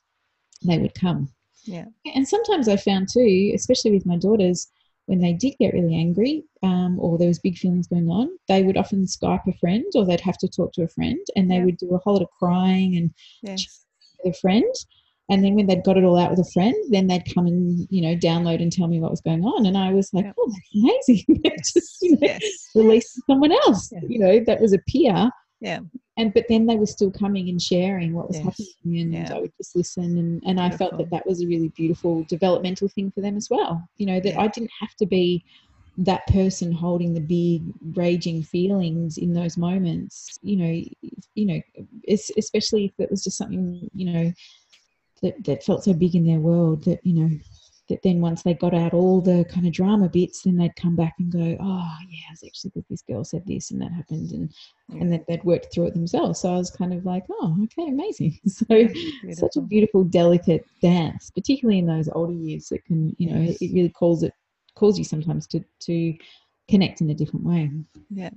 they 0.64 0.78
would 0.78 0.94
come. 0.94 1.28
Yeah. 1.64 1.86
And 2.14 2.26
sometimes 2.26 2.68
I 2.68 2.76
found 2.76 3.08
too, 3.12 3.52
especially 3.54 3.90
with 3.90 4.06
my 4.06 4.16
daughters, 4.16 4.68
when 5.06 5.20
they 5.20 5.32
did 5.32 5.54
get 5.58 5.74
really 5.74 5.94
angry 5.94 6.44
um, 6.62 6.98
or 6.98 7.18
there 7.18 7.28
was 7.28 7.38
big 7.38 7.58
feelings 7.58 7.86
going 7.86 8.08
on, 8.08 8.30
they 8.48 8.62
would 8.62 8.76
often 8.76 9.04
Skype 9.04 9.46
a 9.46 9.56
friend 9.58 9.84
or 9.94 10.04
they'd 10.04 10.20
have 10.20 10.38
to 10.38 10.48
talk 10.48 10.72
to 10.72 10.82
a 10.82 10.88
friend 10.88 11.20
and 11.36 11.50
they 11.50 11.56
yeah. 11.56 11.64
would 11.64 11.76
do 11.76 11.94
a 11.94 11.98
whole 11.98 12.14
lot 12.14 12.22
of 12.22 12.30
crying 12.38 12.96
and 12.96 13.12
yes. 13.42 13.84
with 14.22 14.34
a 14.34 14.38
friend. 14.38 14.72
And 15.30 15.42
then 15.42 15.54
when 15.54 15.66
they'd 15.66 15.84
got 15.84 15.96
it 15.96 16.04
all 16.04 16.18
out 16.18 16.30
with 16.30 16.40
a 16.40 16.50
friend, 16.52 16.74
then 16.90 17.06
they'd 17.06 17.34
come 17.34 17.46
and, 17.46 17.86
you 17.90 18.02
know, 18.02 18.14
download 18.14 18.60
and 18.60 18.70
tell 18.70 18.88
me 18.88 19.00
what 19.00 19.10
was 19.10 19.22
going 19.22 19.42
on. 19.42 19.64
And 19.64 19.76
I 19.76 19.92
was 19.92 20.12
like, 20.12 20.26
oh, 20.38 20.52
that's 20.52 21.08
amazing. 21.08 21.42
just, 21.56 21.98
you 22.02 22.12
know, 22.12 22.18
yes. 22.20 22.70
release 22.74 23.20
someone 23.26 23.52
else, 23.52 23.90
yeah. 23.92 24.00
you 24.06 24.18
know, 24.18 24.40
that 24.46 24.60
was 24.60 24.74
a 24.74 24.78
peer. 24.86 25.30
Yeah 25.64 25.80
and 26.16 26.32
but 26.32 26.44
then 26.48 26.66
they 26.66 26.76
were 26.76 26.86
still 26.86 27.10
coming 27.10 27.48
and 27.48 27.60
sharing 27.60 28.12
what 28.12 28.28
was 28.28 28.36
yes. 28.36 28.44
happening 28.44 29.00
and 29.00 29.12
yeah. 29.12 29.34
i 29.34 29.40
would 29.40 29.52
just 29.56 29.74
listen 29.76 30.18
and, 30.18 30.42
and 30.46 30.60
i 30.60 30.70
felt 30.70 30.96
that 30.98 31.10
that 31.10 31.26
was 31.26 31.42
a 31.42 31.46
really 31.46 31.68
beautiful 31.68 32.24
developmental 32.24 32.88
thing 32.88 33.10
for 33.10 33.20
them 33.20 33.36
as 33.36 33.48
well 33.50 33.82
you 33.96 34.06
know 34.06 34.20
that 34.20 34.34
yeah. 34.34 34.40
i 34.40 34.48
didn't 34.48 34.70
have 34.80 34.94
to 34.96 35.06
be 35.06 35.44
that 35.96 36.26
person 36.26 36.72
holding 36.72 37.14
the 37.14 37.20
big 37.20 37.62
raging 37.96 38.42
feelings 38.42 39.18
in 39.18 39.32
those 39.32 39.56
moments 39.56 40.38
you 40.42 40.56
know 40.56 40.82
you 41.34 41.46
know 41.46 41.60
especially 42.08 42.86
if 42.86 42.92
it 42.98 43.10
was 43.10 43.22
just 43.22 43.38
something 43.38 43.88
you 43.94 44.12
know 44.12 44.32
that, 45.22 45.42
that 45.44 45.64
felt 45.64 45.84
so 45.84 45.92
big 45.92 46.14
in 46.14 46.26
their 46.26 46.40
world 46.40 46.84
that 46.84 47.00
you 47.04 47.14
know 47.14 47.30
that 47.88 48.02
then 48.02 48.20
once 48.20 48.42
they 48.42 48.54
got 48.54 48.74
out 48.74 48.94
all 48.94 49.20
the 49.20 49.44
kind 49.50 49.66
of 49.66 49.72
drama 49.72 50.08
bits, 50.08 50.42
then 50.42 50.56
they'd 50.56 50.76
come 50.76 50.96
back 50.96 51.14
and 51.18 51.30
go, 51.30 51.56
oh 51.60 51.96
yeah, 52.08 52.32
it's 52.32 52.44
actually 52.44 52.70
because 52.70 52.88
this 52.88 53.02
girl 53.02 53.24
said 53.24 53.42
this 53.46 53.70
and 53.70 53.80
that 53.80 53.92
happened, 53.92 54.30
and 54.32 54.52
yeah. 54.88 55.00
and 55.00 55.12
then 55.12 55.24
they'd 55.28 55.44
worked 55.44 55.72
through 55.72 55.86
it 55.86 55.94
themselves. 55.94 56.40
So 56.40 56.54
I 56.54 56.56
was 56.56 56.70
kind 56.70 56.94
of 56.94 57.04
like, 57.04 57.24
oh, 57.30 57.56
okay, 57.64 57.88
amazing. 57.88 58.38
So 58.48 58.88
such 59.32 59.56
a 59.56 59.60
beautiful, 59.60 60.04
delicate 60.04 60.64
dance, 60.80 61.30
particularly 61.30 61.78
in 61.78 61.86
those 61.86 62.08
older 62.08 62.32
years. 62.32 62.68
That 62.68 62.84
can, 62.84 63.14
you 63.18 63.30
know, 63.30 63.40
yes. 63.40 63.60
it 63.60 63.72
really 63.74 63.90
calls 63.90 64.22
it 64.22 64.32
calls 64.74 64.98
you 64.98 65.04
sometimes 65.04 65.46
to 65.48 65.60
to 65.80 66.14
connect 66.68 67.00
in 67.00 67.10
a 67.10 67.14
different 67.14 67.44
way. 67.44 67.70
Yeah. 68.10 68.30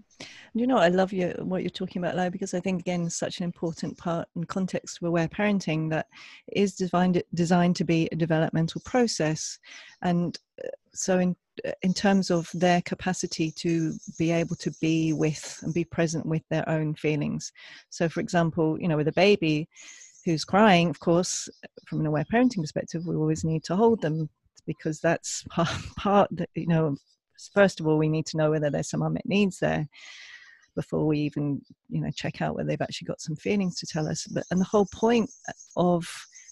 You 0.54 0.68
know, 0.68 0.78
I 0.78 0.90
love 0.90 1.13
you 1.13 1.34
what 1.40 1.63
you're 1.63 1.70
talking 1.70 2.02
about 2.02 2.16
now 2.16 2.30
because 2.30 2.54
I 2.54 2.60
think 2.60 2.82
again 2.82 3.10
such 3.10 3.40
an 3.40 3.44
important 3.44 3.98
part 3.98 4.28
and 4.36 4.48
context 4.48 5.00
of 5.02 5.08
aware 5.08 5.28
parenting 5.28 5.90
that 5.92 6.08
is 6.52 6.76
designed 6.76 7.22
designed 7.34 7.76
to 7.78 7.84
be 7.84 8.10
a 8.12 8.16
developmental 8.16 8.82
process. 8.82 9.60
And 10.02 10.38
uh, 10.63 10.70
so 10.94 11.20
in 11.20 11.36
in 11.82 11.94
terms 11.94 12.30
of 12.30 12.50
their 12.54 12.82
capacity 12.82 13.52
to 13.52 13.94
be 14.18 14.32
able 14.32 14.56
to 14.58 14.72
be 14.82 15.13
with 15.13 15.60
and 15.63 15.74
be 15.74 15.84
present 15.84 16.26
with 16.26 16.44
their 16.50 16.68
own 16.70 16.94
feelings. 16.96 17.52
So 17.90 18.10
for 18.10 18.20
example, 18.20 18.80
you 18.80 18.88
know, 18.88 18.98
with 18.98 19.08
a 19.08 19.13
baby 19.13 19.68
who's 20.26 20.46
crying, 20.46 20.90
of 20.90 21.00
course, 21.00 21.50
from 21.88 22.02
an 22.02 22.06
aware 22.06 22.26
parenting 22.32 22.62
perspective, 22.62 23.06
we 23.06 23.16
always 23.16 23.44
need 23.44 23.63
to 23.66 23.76
hold 23.76 24.02
them 24.02 24.30
because 24.66 25.00
that's 25.00 25.44
part, 25.50 25.70
part 25.96 26.30
you 26.56 26.68
know 26.68 26.96
first 27.54 27.80
of 27.80 27.88
all, 27.88 27.97
we 27.97 28.10
need 28.10 28.26
to 28.28 28.38
know 28.38 28.52
whether 28.52 28.69
there's 28.69 28.89
some 28.89 29.02
unmet 29.02 29.26
needs 29.26 29.60
there 29.60 29.88
before 30.76 31.06
we 31.06 31.19
even, 31.19 31.62
you 31.89 32.00
know, 32.02 32.12
check 32.15 32.41
out 32.41 32.56
whether 32.56 32.67
they've 32.67 32.82
actually 32.82 33.08
got 33.08 33.21
some 33.21 33.36
feelings 33.36 33.80
to 33.80 33.88
tell 33.88 34.08
us. 34.08 34.28
But 34.28 34.43
and 34.52 34.62
the 34.62 34.65
whole 34.65 34.88
point 34.93 35.30
of 35.76 36.08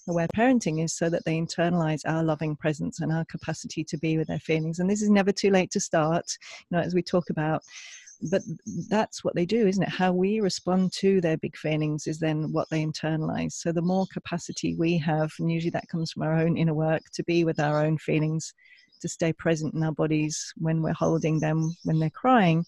aware 0.08 0.28
parenting 0.36 0.84
is 0.84 0.94
so 0.94 1.10
that 1.10 1.24
they 1.26 1.38
internalize 1.38 2.02
our 2.06 2.24
loving 2.24 2.56
presence 2.56 3.00
and 3.00 3.12
our 3.12 3.26
capacity 3.26 3.84
to 3.84 3.98
be 3.98 4.18
with 4.18 4.28
their 4.28 4.40
feelings. 4.40 4.80
And 4.80 4.90
this 4.90 5.02
is 5.02 5.10
never 5.10 5.32
too 5.32 5.50
late 5.52 5.72
to 5.72 5.80
start, 5.80 6.26
you 6.70 6.78
know, 6.78 6.84
as 6.84 6.94
we 6.94 7.02
talk 7.02 7.30
about. 7.30 7.64
But 8.32 8.42
that's 8.90 9.24
what 9.24 9.36
they 9.36 9.46
do, 9.46 9.68
isn't 9.68 9.84
it? 9.84 9.90
How 9.90 10.14
we 10.14 10.40
respond 10.40 10.94
to 10.94 11.20
their 11.20 11.38
big 11.38 11.58
feelings 11.58 12.08
is 12.08 12.20
then 12.20 12.52
what 12.54 12.70
they 12.70 12.84
internalize. 12.84 13.54
So 13.54 13.72
the 13.72 13.82
more 13.82 14.06
capacity 14.12 14.74
we 14.76 14.98
have, 15.00 15.34
and 15.40 15.52
usually 15.52 15.72
that 15.72 15.90
comes 15.90 16.12
from 16.12 16.24
our 16.24 16.38
own 16.38 16.56
inner 16.56 16.74
work, 16.74 17.02
to 17.14 17.24
be 17.24 17.44
with 17.44 17.60
our 17.60 17.84
own 17.84 17.98
feelings, 17.98 18.54
to 19.06 19.10
stay 19.10 19.32
present 19.32 19.76
in 19.76 19.84
our 19.84 19.92
bodies 19.92 20.54
when 20.58 20.82
we're 20.82 20.94
holding 20.94 21.40
them, 21.40 21.76
when 21.84 22.00
they're 22.00 22.10
crying, 22.10 22.66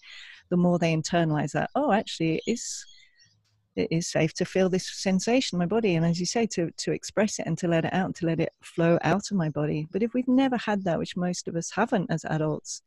the 0.49 0.57
more 0.57 0.77
they 0.77 0.95
internalize 0.95 1.51
that, 1.53 1.71
oh, 1.75 1.91
actually, 1.91 2.35
it 2.35 2.43
is 2.47 2.85
it 3.75 3.87
is 3.91 4.07
safe 4.07 4.33
to 4.33 4.45
feel 4.45 4.69
this 4.69 4.89
sensation 4.89 5.55
in 5.55 5.59
my 5.59 5.65
body. 5.67 5.95
And 5.95 6.05
as 6.05 6.19
you 6.19 6.25
say 6.25 6.47
to 6.47 6.71
to 6.71 6.91
express 6.91 7.39
it 7.39 7.45
and 7.45 7.57
to 7.59 7.67
let 7.67 7.85
it 7.85 7.93
out 7.93 8.15
to 8.15 8.25
let 8.25 8.39
it 8.39 8.53
flow 8.61 8.97
out 9.01 9.29
of 9.29 9.37
my 9.37 9.49
body. 9.49 9.87
But 9.91 10.03
if 10.03 10.13
we've 10.13 10.27
never 10.27 10.57
had 10.57 10.83
that 10.83 10.99
which 10.99 11.15
most 11.15 11.47
of 11.47 11.55
us 11.55 11.71
haven't 11.71 12.09
as 12.09 12.25
adults 12.25 12.81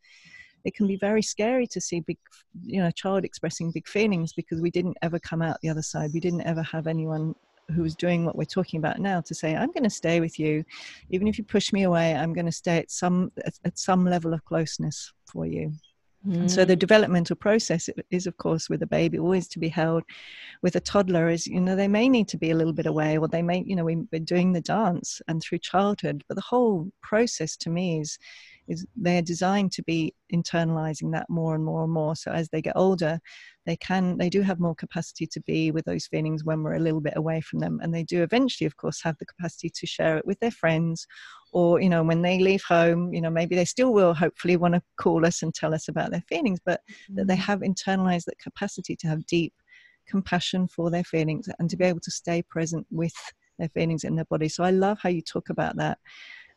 it 0.64 0.74
can 0.74 0.86
be 0.86 0.96
very 0.96 1.22
scary 1.22 1.66
to 1.66 1.80
see 1.80 2.00
big 2.00 2.18
you 2.62 2.80
know 2.80 2.88
a 2.88 2.92
child 2.92 3.24
expressing 3.24 3.70
big 3.70 3.88
feelings 3.88 4.32
because 4.32 4.60
we 4.60 4.70
didn't 4.70 4.98
ever 5.02 5.18
come 5.18 5.42
out 5.42 5.60
the 5.62 5.68
other 5.68 5.82
side. 5.82 6.10
We 6.12 6.20
didn't 6.20 6.42
ever 6.42 6.62
have 6.62 6.86
anyone 6.86 7.34
who 7.70 7.82
was 7.82 7.94
doing 7.94 8.24
what 8.24 8.36
we're 8.36 8.44
talking 8.44 8.78
about 8.78 8.98
now 8.98 9.20
to 9.20 9.34
say 9.34 9.54
i'm 9.54 9.72
going 9.72 9.84
to 9.84 9.90
stay 9.90 10.20
with 10.20 10.38
you 10.38 10.64
even 11.10 11.26
if 11.28 11.38
you 11.38 11.44
push 11.44 11.72
me 11.72 11.82
away 11.84 12.14
i'm 12.14 12.32
going 12.32 12.46
to 12.46 12.52
stay 12.52 12.78
at 12.78 12.90
some 12.90 13.30
at, 13.44 13.54
at 13.64 13.78
some 13.78 14.04
level 14.04 14.34
of 14.34 14.44
closeness 14.44 15.12
for 15.30 15.46
you. 15.46 15.72
So 16.48 16.66
the 16.66 16.76
mm. 16.76 16.78
developmental 16.78 17.34
process 17.34 17.88
is, 18.10 18.26
of 18.26 18.36
course, 18.36 18.68
with 18.68 18.82
a 18.82 18.86
baby, 18.86 19.18
always 19.18 19.48
to 19.48 19.58
be 19.58 19.70
held. 19.70 20.02
With 20.60 20.76
a 20.76 20.80
toddler, 20.80 21.30
is 21.30 21.46
you 21.46 21.60
know 21.60 21.74
they 21.74 21.88
may 21.88 22.10
need 22.10 22.28
to 22.28 22.36
be 22.36 22.50
a 22.50 22.54
little 22.54 22.74
bit 22.74 22.84
away, 22.84 23.16
or 23.16 23.26
they 23.26 23.40
may, 23.40 23.64
you 23.66 23.74
know, 23.74 23.84
we, 23.84 23.96
we're 24.12 24.20
doing 24.20 24.52
the 24.52 24.60
dance 24.60 25.22
and 25.28 25.40
through 25.40 25.60
childhood, 25.60 26.22
but 26.28 26.34
the 26.34 26.42
whole 26.42 26.90
process 27.02 27.56
to 27.56 27.70
me 27.70 28.00
is 28.00 28.18
is 28.70 28.86
they're 28.96 29.20
designed 29.20 29.72
to 29.72 29.82
be 29.82 30.14
internalizing 30.32 31.12
that 31.12 31.28
more 31.28 31.54
and 31.54 31.64
more 31.64 31.82
and 31.82 31.92
more 31.92 32.14
so 32.14 32.30
as 32.30 32.48
they 32.48 32.62
get 32.62 32.76
older 32.76 33.18
they 33.66 33.76
can 33.76 34.16
they 34.16 34.30
do 34.30 34.40
have 34.40 34.60
more 34.60 34.74
capacity 34.74 35.26
to 35.26 35.40
be 35.40 35.70
with 35.70 35.84
those 35.84 36.06
feelings 36.06 36.44
when 36.44 36.62
we're 36.62 36.74
a 36.74 36.80
little 36.80 37.00
bit 37.00 37.14
away 37.16 37.40
from 37.40 37.58
them 37.58 37.80
and 37.82 37.92
they 37.92 38.04
do 38.04 38.22
eventually 38.22 38.66
of 38.66 38.76
course 38.76 39.02
have 39.02 39.18
the 39.18 39.26
capacity 39.26 39.68
to 39.68 39.86
share 39.86 40.16
it 40.16 40.26
with 40.26 40.38
their 40.40 40.50
friends 40.52 41.06
or 41.52 41.80
you 41.80 41.88
know 41.88 42.02
when 42.02 42.22
they 42.22 42.38
leave 42.38 42.62
home 42.62 43.12
you 43.12 43.20
know 43.20 43.30
maybe 43.30 43.56
they 43.56 43.64
still 43.64 43.92
will 43.92 44.14
hopefully 44.14 44.56
want 44.56 44.74
to 44.74 44.82
call 44.96 45.26
us 45.26 45.42
and 45.42 45.52
tell 45.52 45.74
us 45.74 45.88
about 45.88 46.12
their 46.12 46.24
feelings 46.28 46.60
but 46.64 46.80
mm-hmm. 46.82 47.16
that 47.16 47.26
they 47.26 47.36
mm. 47.36 47.38
have 47.38 47.60
internalized 47.60 48.24
that 48.24 48.38
capacity 48.38 48.94
to 48.94 49.08
have 49.08 49.26
deep 49.26 49.52
compassion 50.06 50.68
for 50.68 50.90
their 50.90 51.04
feelings 51.04 51.48
and 51.58 51.68
to 51.68 51.76
be 51.76 51.84
able 51.84 52.00
to 52.00 52.10
stay 52.10 52.42
present 52.42 52.86
with 52.90 53.14
their 53.58 53.68
feelings 53.68 54.04
in 54.04 54.14
their 54.14 54.24
body 54.26 54.48
so 54.48 54.62
i 54.62 54.70
love 54.70 54.98
how 55.02 55.08
you 55.08 55.20
talk 55.22 55.50
about 55.50 55.76
that 55.76 55.98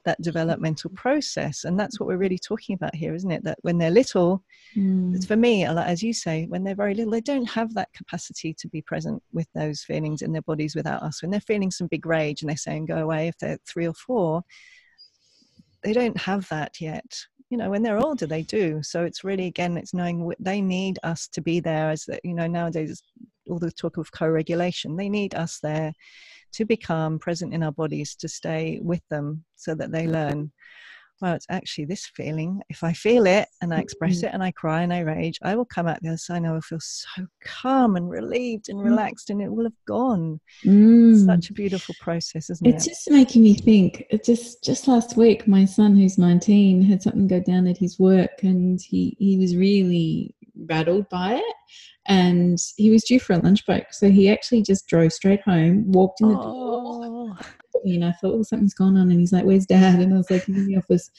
that 0.06 0.22
developmental 0.22 0.90
process 0.92 1.64
and 1.64 1.80
that's 1.80 2.00
what 2.00 2.08
we're 2.08 2.18
really 2.18 2.38
talking 2.38 2.76
about 2.76 2.96
here 2.96 3.14
isn't 3.14 3.32
it? 3.32 3.44
That 3.44 3.60
when 3.62 3.78
they're 3.78 3.92
little 3.92 4.44
mm. 4.76 5.26
for 5.28 5.36
me 5.36 5.66
as 5.66 6.04
you 6.04 6.14
say 6.14 6.46
when 6.48 6.64
they're 6.64 6.76
very 6.76 6.94
little 6.94 7.12
they 7.12 7.22
don't 7.22 7.50
have 7.50 7.74
that 7.74 7.94
capacity 7.94 8.54
to 8.56 8.68
be 8.68 8.82
present 8.82 9.22
with 9.32 9.48
those 9.54 9.84
feelings 9.84 10.22
in 10.22 10.32
their 10.32 10.42
bodies 10.42 10.76
without 10.76 11.04
us. 11.04 11.22
When 11.22 11.32
they're 11.32 11.42
feeling 11.42 11.72
some 11.72 11.88
big 11.88 12.06
rage 12.06 12.42
and 12.42 12.50
they're 12.50 12.58
saying 12.58 12.86
go 12.86 12.98
away 12.98 13.28
if 13.28 13.38
they're 13.38 13.60
three 13.66 13.88
or 13.88 13.94
four 13.94 14.44
they 15.84 15.94
don't 15.94 16.18
have 16.18 16.48
that 16.50 16.80
yet. 16.80 17.06
You 17.50 17.58
know 17.58 17.70
when 17.70 17.84
they're 17.84 18.00
older 18.00 18.26
they 18.26 18.44
do. 18.44 18.82
So 18.82 19.04
it's 19.04 19.24
really 19.24 19.48
again 19.48 19.78
it's 19.78 19.94
knowing 19.94 20.34
they 20.40 20.62
need 20.62 20.98
us 21.04 21.28
to 21.30 21.42
be 21.42 21.60
there 21.60 21.90
as 21.90 22.06
that, 22.06 22.22
you 22.24 22.34
know 22.34 22.48
nowadays 22.48 23.02
all 23.50 23.60
the 23.60 23.72
talk 23.72 23.98
of 23.98 24.12
co-regulation. 24.12 24.96
They 24.96 25.10
need 25.10 25.36
us 25.36 25.60
there 25.60 25.94
to 26.54 26.66
become 26.66 27.20
present 27.20 27.54
in 27.54 27.64
our 27.64 27.72
bodies, 27.72 28.16
to 28.16 28.28
stay 28.28 28.80
with 28.82 29.02
them 29.10 29.44
so 29.56 29.76
that 29.76 29.92
they 29.92 30.08
learn, 30.08 30.52
well, 31.22 31.36
it's 31.36 31.46
actually 31.50 31.86
this 31.86 32.06
feeling. 32.16 32.62
If 32.70 32.84
I 32.84 32.94
feel 32.94 33.26
it 33.26 33.48
and 33.62 33.74
I 33.74 33.80
express 33.80 34.18
mm-hmm. 34.18 34.28
it 34.28 34.34
and 34.34 34.44
I 34.44 34.52
cry 34.52 34.82
and 34.82 34.94
I 34.94 35.00
rage, 35.00 35.40
I 35.42 35.56
will 35.56 35.66
come 35.66 35.88
out 35.88 36.02
the 36.02 36.10
other 36.10 36.18
side 36.18 36.38
and 36.38 36.48
I 36.48 36.52
will 36.52 36.62
feel 36.62 36.80
so 36.82 37.26
calm 37.44 37.96
and 37.96 38.10
relieved 38.10 38.70
and 38.70 38.80
mm. 38.80 38.84
relaxed 38.84 39.30
and 39.30 39.42
it 39.42 39.52
will 39.52 39.64
have 39.64 39.86
gone. 39.88 40.40
Mm. 40.66 41.26
Such 41.26 41.50
a 41.50 41.54
beautiful 41.54 41.96
process, 42.02 42.50
isn't 42.50 42.68
it's 42.68 42.86
it? 42.86 42.90
It's 42.92 43.06
just 43.06 43.12
making 43.12 43.42
me 43.44 43.54
think. 43.54 44.06
Just 44.26 44.64
just 44.64 44.88
last 44.88 45.16
week, 45.16 45.48
my 45.48 45.66
son 45.66 45.96
who's 45.96 46.18
19 46.18 46.82
had 46.82 47.02
something 47.02 47.28
go 47.28 47.40
down 47.40 47.68
at 47.68 47.78
his 47.78 47.98
work 47.98 48.44
and 48.44 48.82
he, 48.82 49.16
he 49.18 49.38
was 49.38 49.56
really 49.56 50.36
rattled 50.56 51.08
by 51.10 51.36
it 51.36 51.56
and 52.06 52.58
he 52.76 52.90
was 52.90 53.04
due 53.04 53.20
for 53.20 53.34
a 53.34 53.40
lunch 53.40 53.66
break. 53.66 53.94
So 53.94 54.10
he 54.10 54.30
actually 54.30 54.62
just 54.62 54.88
drove 54.88 55.14
straight 55.14 55.42
home, 55.42 55.92
walked 55.92 56.22
in 56.22 56.30
the 56.30 56.38
oh. 56.38 56.42
door. 56.42 57.38
And 57.86 58.06
I 58.06 58.12
thought, 58.14 58.34
oh, 58.34 58.44
something's 58.44 58.74
gone 58.74 58.96
on. 58.96 59.10
And 59.10 59.20
he's 59.20 59.34
like, 59.34 59.44
where's 59.44 59.66
dad? 59.66 60.00
And 60.00 60.14
I 60.14 60.18
was 60.18 60.30
like, 60.30 60.46
he's 60.46 60.58
in 60.58 60.68
the 60.68 60.78
office. 60.78 61.10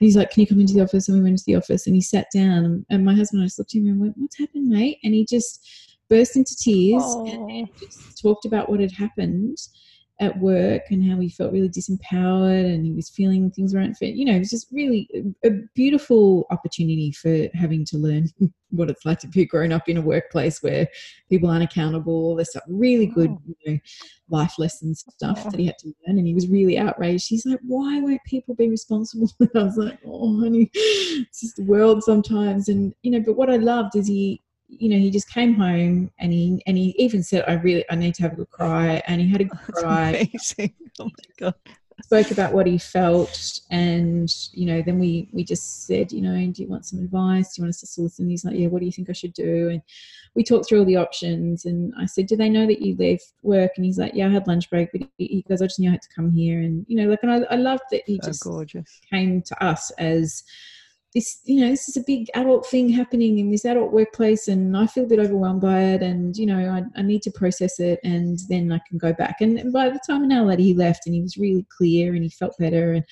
And 0.00 0.06
he's 0.06 0.16
like, 0.16 0.30
can 0.30 0.40
you 0.40 0.46
come 0.46 0.60
into 0.60 0.74
the 0.74 0.82
office? 0.82 1.08
And 1.08 1.16
we 1.16 1.22
went 1.22 1.34
into 1.34 1.44
the 1.46 1.56
office 1.56 1.86
and 1.86 1.94
he 1.94 2.02
sat 2.02 2.26
down. 2.34 2.84
And 2.90 3.04
my 3.04 3.14
husband 3.14 3.40
and 3.40 3.44
I 3.44 3.46
just 3.46 3.58
looked 3.58 3.74
at 3.74 3.80
him 3.80 3.88
and 3.88 4.00
went, 4.00 4.14
what's 4.16 4.38
happened, 4.38 4.68
mate? 4.68 4.98
And 5.04 5.14
he 5.14 5.24
just 5.24 5.68
burst 6.08 6.36
into 6.36 6.56
tears 6.56 7.02
oh. 7.04 7.26
and 7.26 7.68
just 7.78 8.20
talked 8.20 8.44
about 8.44 8.68
what 8.68 8.80
had 8.80 8.92
happened 8.92 9.58
at 10.20 10.36
work 10.38 10.82
and 10.90 11.08
how 11.08 11.18
he 11.20 11.28
felt 11.28 11.52
really 11.52 11.68
disempowered 11.68 12.64
and 12.64 12.84
he 12.84 12.92
was 12.92 13.08
feeling 13.08 13.50
things 13.50 13.72
weren't 13.72 13.96
fit. 13.96 14.14
You 14.14 14.24
know, 14.24 14.34
it 14.34 14.40
was 14.40 14.50
just 14.50 14.66
really 14.72 15.08
a, 15.44 15.50
beautiful 15.74 16.46
opportunity 16.50 17.12
for 17.12 17.48
having 17.54 17.84
to 17.86 17.98
learn 17.98 18.26
what 18.70 18.90
it's 18.90 19.06
like 19.06 19.20
to 19.20 19.28
be 19.28 19.46
grown 19.46 19.72
up 19.72 19.88
in 19.88 19.96
a 19.96 20.02
workplace 20.02 20.60
where 20.60 20.88
people 21.30 21.48
aren't 21.48 21.62
accountable. 21.62 22.34
There's 22.34 22.52
some 22.52 22.62
really 22.68 23.06
good, 23.06 23.30
oh. 23.30 23.42
you 23.46 23.72
know, 23.72 23.78
life 24.28 24.58
lessons 24.58 25.04
stuff 25.08 25.44
that 25.44 25.58
he 25.58 25.66
had 25.66 25.78
to 25.78 25.88
learn, 26.06 26.18
and 26.18 26.26
he 26.26 26.34
was 26.34 26.48
really 26.48 26.78
outraged. 26.78 27.28
He's 27.28 27.46
like, 27.46 27.60
"Why 27.66 27.98
won't 28.00 28.22
people 28.26 28.54
be 28.54 28.68
responsible?" 28.68 29.30
And 29.40 29.50
I 29.54 29.62
was 29.62 29.76
like, 29.78 29.98
"Oh, 30.04 30.38
honey, 30.40 30.70
it's 30.74 31.40
just 31.40 31.56
the 31.56 31.64
world 31.64 32.02
sometimes." 32.02 32.68
And 32.68 32.94
you 33.02 33.10
know, 33.10 33.20
but 33.20 33.36
what 33.36 33.48
I 33.48 33.56
loved 33.56 33.96
is 33.96 34.06
he 34.06 34.42
you 34.68 34.88
know, 34.90 34.98
he 34.98 35.10
just 35.10 35.30
came 35.30 35.54
home 35.54 36.10
and 36.18 36.32
he 36.32 36.62
and 36.66 36.76
he 36.76 36.94
even 36.98 37.22
said, 37.22 37.44
"I 37.48 37.54
really, 37.54 37.84
I 37.90 37.94
need 37.94 38.14
to 38.16 38.22
have 38.22 38.34
a 38.34 38.36
good 38.36 38.50
cry," 38.50 39.02
and 39.06 39.20
he 39.20 39.28
had 39.28 39.40
a 39.40 39.44
good 39.44 39.58
That's 39.66 39.80
cry. 39.80 40.28
Amazing. 40.32 40.74
Oh 41.00 41.04
my 41.04 41.10
god! 41.38 41.54
Spoke 42.02 42.30
about 42.30 42.52
what 42.52 42.66
he 42.66 42.78
felt, 42.78 43.60
and 43.70 44.28
you 44.52 44.66
know, 44.66 44.82
then 44.82 44.98
we 44.98 45.28
we 45.32 45.42
just 45.42 45.86
said, 45.86 46.12
you 46.12 46.20
know, 46.20 46.34
do 46.52 46.62
you 46.62 46.68
want 46.68 46.86
some 46.86 47.00
advice? 47.00 47.54
Do 47.54 47.60
you 47.60 47.64
want 47.64 47.70
us 47.70 47.94
to 47.94 48.02
listen? 48.02 48.24
And 48.24 48.30
he's 48.30 48.44
like, 48.44 48.56
yeah. 48.56 48.68
What 48.68 48.80
do 48.80 48.86
you 48.86 48.92
think 48.92 49.08
I 49.08 49.14
should 49.14 49.32
do? 49.32 49.70
And 49.70 49.82
we 50.34 50.44
talked 50.44 50.68
through 50.68 50.80
all 50.80 50.84
the 50.84 50.96
options, 50.96 51.64
and 51.64 51.92
I 51.98 52.06
said, 52.06 52.26
do 52.26 52.36
they 52.36 52.50
know 52.50 52.66
that 52.66 52.82
you 52.82 52.94
left 52.96 53.32
work? 53.42 53.72
And 53.76 53.84
he's 53.84 53.98
like, 53.98 54.14
yeah, 54.14 54.26
I 54.26 54.30
had 54.30 54.46
lunch 54.46 54.68
break, 54.70 54.90
but 54.92 55.02
he 55.16 55.44
goes, 55.48 55.62
I 55.62 55.66
just 55.66 55.80
knew 55.80 55.88
I 55.88 55.92
had 55.92 56.02
to 56.02 56.14
come 56.14 56.30
here, 56.30 56.60
and 56.60 56.84
you 56.88 56.96
know, 56.96 57.08
like, 57.08 57.20
and 57.22 57.32
I, 57.32 57.38
I 57.50 57.56
loved 57.56 57.84
that 57.90 58.02
he 58.06 58.20
so 58.22 58.28
just 58.28 58.42
gorgeous. 58.42 59.00
came 59.10 59.40
to 59.42 59.64
us 59.64 59.90
as 59.92 60.44
this 61.14 61.40
you 61.44 61.60
know 61.60 61.70
this 61.70 61.88
is 61.88 61.96
a 61.96 62.04
big 62.06 62.28
adult 62.34 62.66
thing 62.66 62.88
happening 62.88 63.38
in 63.38 63.50
this 63.50 63.64
adult 63.64 63.92
workplace 63.92 64.46
and 64.48 64.76
i 64.76 64.86
feel 64.86 65.04
a 65.04 65.08
bit 65.08 65.18
overwhelmed 65.18 65.60
by 65.60 65.80
it 65.80 66.02
and 66.02 66.36
you 66.36 66.44
know 66.44 66.58
i, 66.58 66.82
I 66.98 67.02
need 67.02 67.22
to 67.22 67.30
process 67.30 67.80
it 67.80 67.98
and 68.04 68.38
then 68.48 68.70
i 68.72 68.80
can 68.88 68.98
go 68.98 69.12
back 69.12 69.40
and, 69.40 69.58
and 69.58 69.72
by 69.72 69.88
the 69.88 70.00
time 70.06 70.22
an 70.22 70.32
hour 70.32 70.46
later 70.46 70.62
he 70.62 70.74
left 70.74 71.06
and 71.06 71.14
he 71.14 71.22
was 71.22 71.38
really 71.38 71.66
clear 71.76 72.14
and 72.14 72.22
he 72.22 72.30
felt 72.30 72.58
better 72.58 72.92
and 72.92 73.04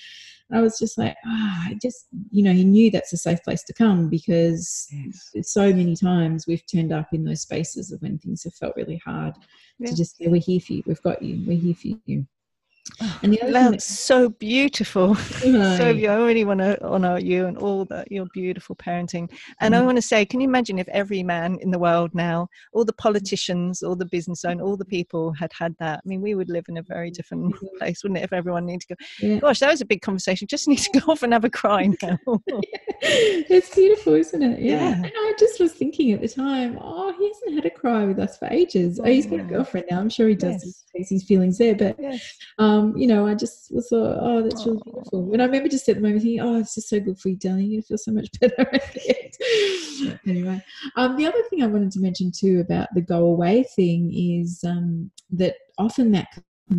I 0.52 0.60
was 0.60 0.78
just 0.78 0.96
like, 0.96 1.16
ah, 1.26 1.64
I 1.66 1.78
just, 1.82 2.06
you 2.30 2.40
know, 2.42 2.52
he 2.52 2.62
knew 2.62 2.88
that's 2.88 3.12
a 3.12 3.16
safe 3.16 3.42
place 3.42 3.64
to 3.64 3.72
come 3.72 4.08
because 4.08 4.86
yes. 4.92 5.50
so 5.50 5.72
many 5.72 5.96
times 5.96 6.46
we've 6.46 6.64
turned 6.66 6.92
up 6.92 7.08
in 7.12 7.24
those 7.24 7.40
spaces 7.40 7.90
of 7.90 8.00
when 8.00 8.18
things 8.18 8.44
have 8.44 8.54
felt 8.54 8.76
really 8.76 9.00
hard 9.04 9.34
to 9.84 9.94
just 9.94 10.16
say, 10.16 10.28
we're 10.28 10.40
here 10.40 10.60
for 10.60 10.74
you, 10.74 10.82
we've 10.86 11.02
got 11.02 11.20
you, 11.20 11.42
we're 11.46 11.58
here 11.58 11.74
for 11.74 11.88
you. 12.04 12.26
And 13.22 13.32
the 13.32 13.42
other 13.42 13.52
that's 13.52 13.84
so 13.84 14.28
beautiful. 14.28 15.14
so 15.14 15.48
I 15.88 16.16
really 16.16 16.44
want 16.44 16.60
to 16.60 16.82
honor 16.86 17.18
you 17.18 17.46
and 17.46 17.58
all 17.58 17.84
that 17.86 18.10
your 18.10 18.26
beautiful 18.32 18.76
parenting. 18.76 19.30
And 19.60 19.74
mm. 19.74 19.78
I 19.78 19.82
want 19.82 19.96
to 19.96 20.02
say, 20.02 20.24
can 20.24 20.40
you 20.40 20.48
imagine 20.48 20.78
if 20.78 20.88
every 20.88 21.22
man 21.22 21.58
in 21.60 21.70
the 21.70 21.78
world 21.78 22.14
now, 22.14 22.48
all 22.72 22.84
the 22.84 22.92
politicians, 22.92 23.82
all 23.82 23.96
the 23.96 24.06
business 24.06 24.44
owners, 24.44 24.62
all 24.62 24.76
the 24.76 24.84
people 24.84 25.32
had 25.32 25.52
had 25.58 25.74
that? 25.78 26.00
I 26.04 26.08
mean, 26.08 26.20
we 26.20 26.34
would 26.34 26.48
live 26.48 26.64
in 26.68 26.78
a 26.78 26.82
very 26.82 27.10
different 27.10 27.54
place, 27.78 28.02
wouldn't 28.02 28.18
it? 28.18 28.24
If 28.24 28.32
everyone 28.32 28.66
needed 28.66 28.82
to 28.82 28.94
go, 28.94 28.94
yeah. 29.20 29.38
gosh, 29.40 29.58
that 29.60 29.70
was 29.70 29.80
a 29.80 29.86
big 29.86 30.02
conversation. 30.02 30.46
Just 30.48 30.68
need 30.68 30.78
to 30.78 31.00
go 31.00 31.06
off 31.12 31.22
and 31.22 31.32
have 31.32 31.44
a 31.44 31.50
cry 31.50 31.90
now. 32.02 32.18
it's 33.02 33.74
beautiful, 33.74 34.14
isn't 34.14 34.42
it? 34.42 34.60
Yeah. 34.60 34.90
yeah. 34.90 34.94
And 34.94 35.12
I 35.14 35.34
just 35.38 35.60
was 35.60 35.72
thinking 35.72 36.12
at 36.12 36.20
the 36.20 36.28
time, 36.28 36.78
oh, 36.80 37.12
he 37.18 37.28
hasn't 37.28 37.54
had 37.54 37.66
a 37.66 37.70
cry 37.70 38.04
with 38.04 38.18
us 38.18 38.38
for 38.38 38.48
ages. 38.50 39.00
Oh, 39.00 39.04
he's 39.04 39.26
got 39.26 39.40
a 39.40 39.44
girlfriend 39.44 39.86
now. 39.90 40.00
I'm 40.00 40.08
sure 40.08 40.28
he 40.28 40.34
does 40.34 40.84
yes. 40.94 41.08
his 41.10 41.24
feelings 41.24 41.58
there, 41.58 41.74
but. 41.74 41.96
Yes. 41.98 42.36
Um, 42.58 42.75
um, 42.76 42.96
you 42.96 43.06
know, 43.06 43.26
I 43.26 43.34
just 43.34 43.72
was 43.72 43.88
thought, 43.88 44.18
oh, 44.20 44.42
that's 44.42 44.66
really 44.66 44.80
beautiful. 44.84 45.32
And 45.32 45.42
I 45.42 45.46
remember 45.46 45.68
just 45.68 45.88
at 45.88 45.96
the 45.96 46.02
moment 46.02 46.22
thinking, 46.22 46.40
oh, 46.40 46.58
it's 46.58 46.74
just 46.74 46.88
so 46.88 47.00
good 47.00 47.18
for 47.18 47.28
you, 47.28 47.36
darling. 47.36 47.70
You 47.70 47.82
feel 47.82 47.98
so 47.98 48.12
much 48.12 48.28
better 48.40 48.70
anyway, 50.26 50.62
um, 50.96 51.16
the 51.16 51.26
other 51.26 51.42
thing 51.48 51.62
I 51.62 51.66
wanted 51.66 51.92
to 51.92 52.00
mention 52.00 52.32
too 52.32 52.60
about 52.60 52.88
the 52.94 53.00
go 53.00 53.26
away 53.26 53.64
thing 53.74 54.12
is 54.14 54.62
um, 54.64 55.10
that 55.30 55.56
often 55.78 56.12
that 56.12 56.28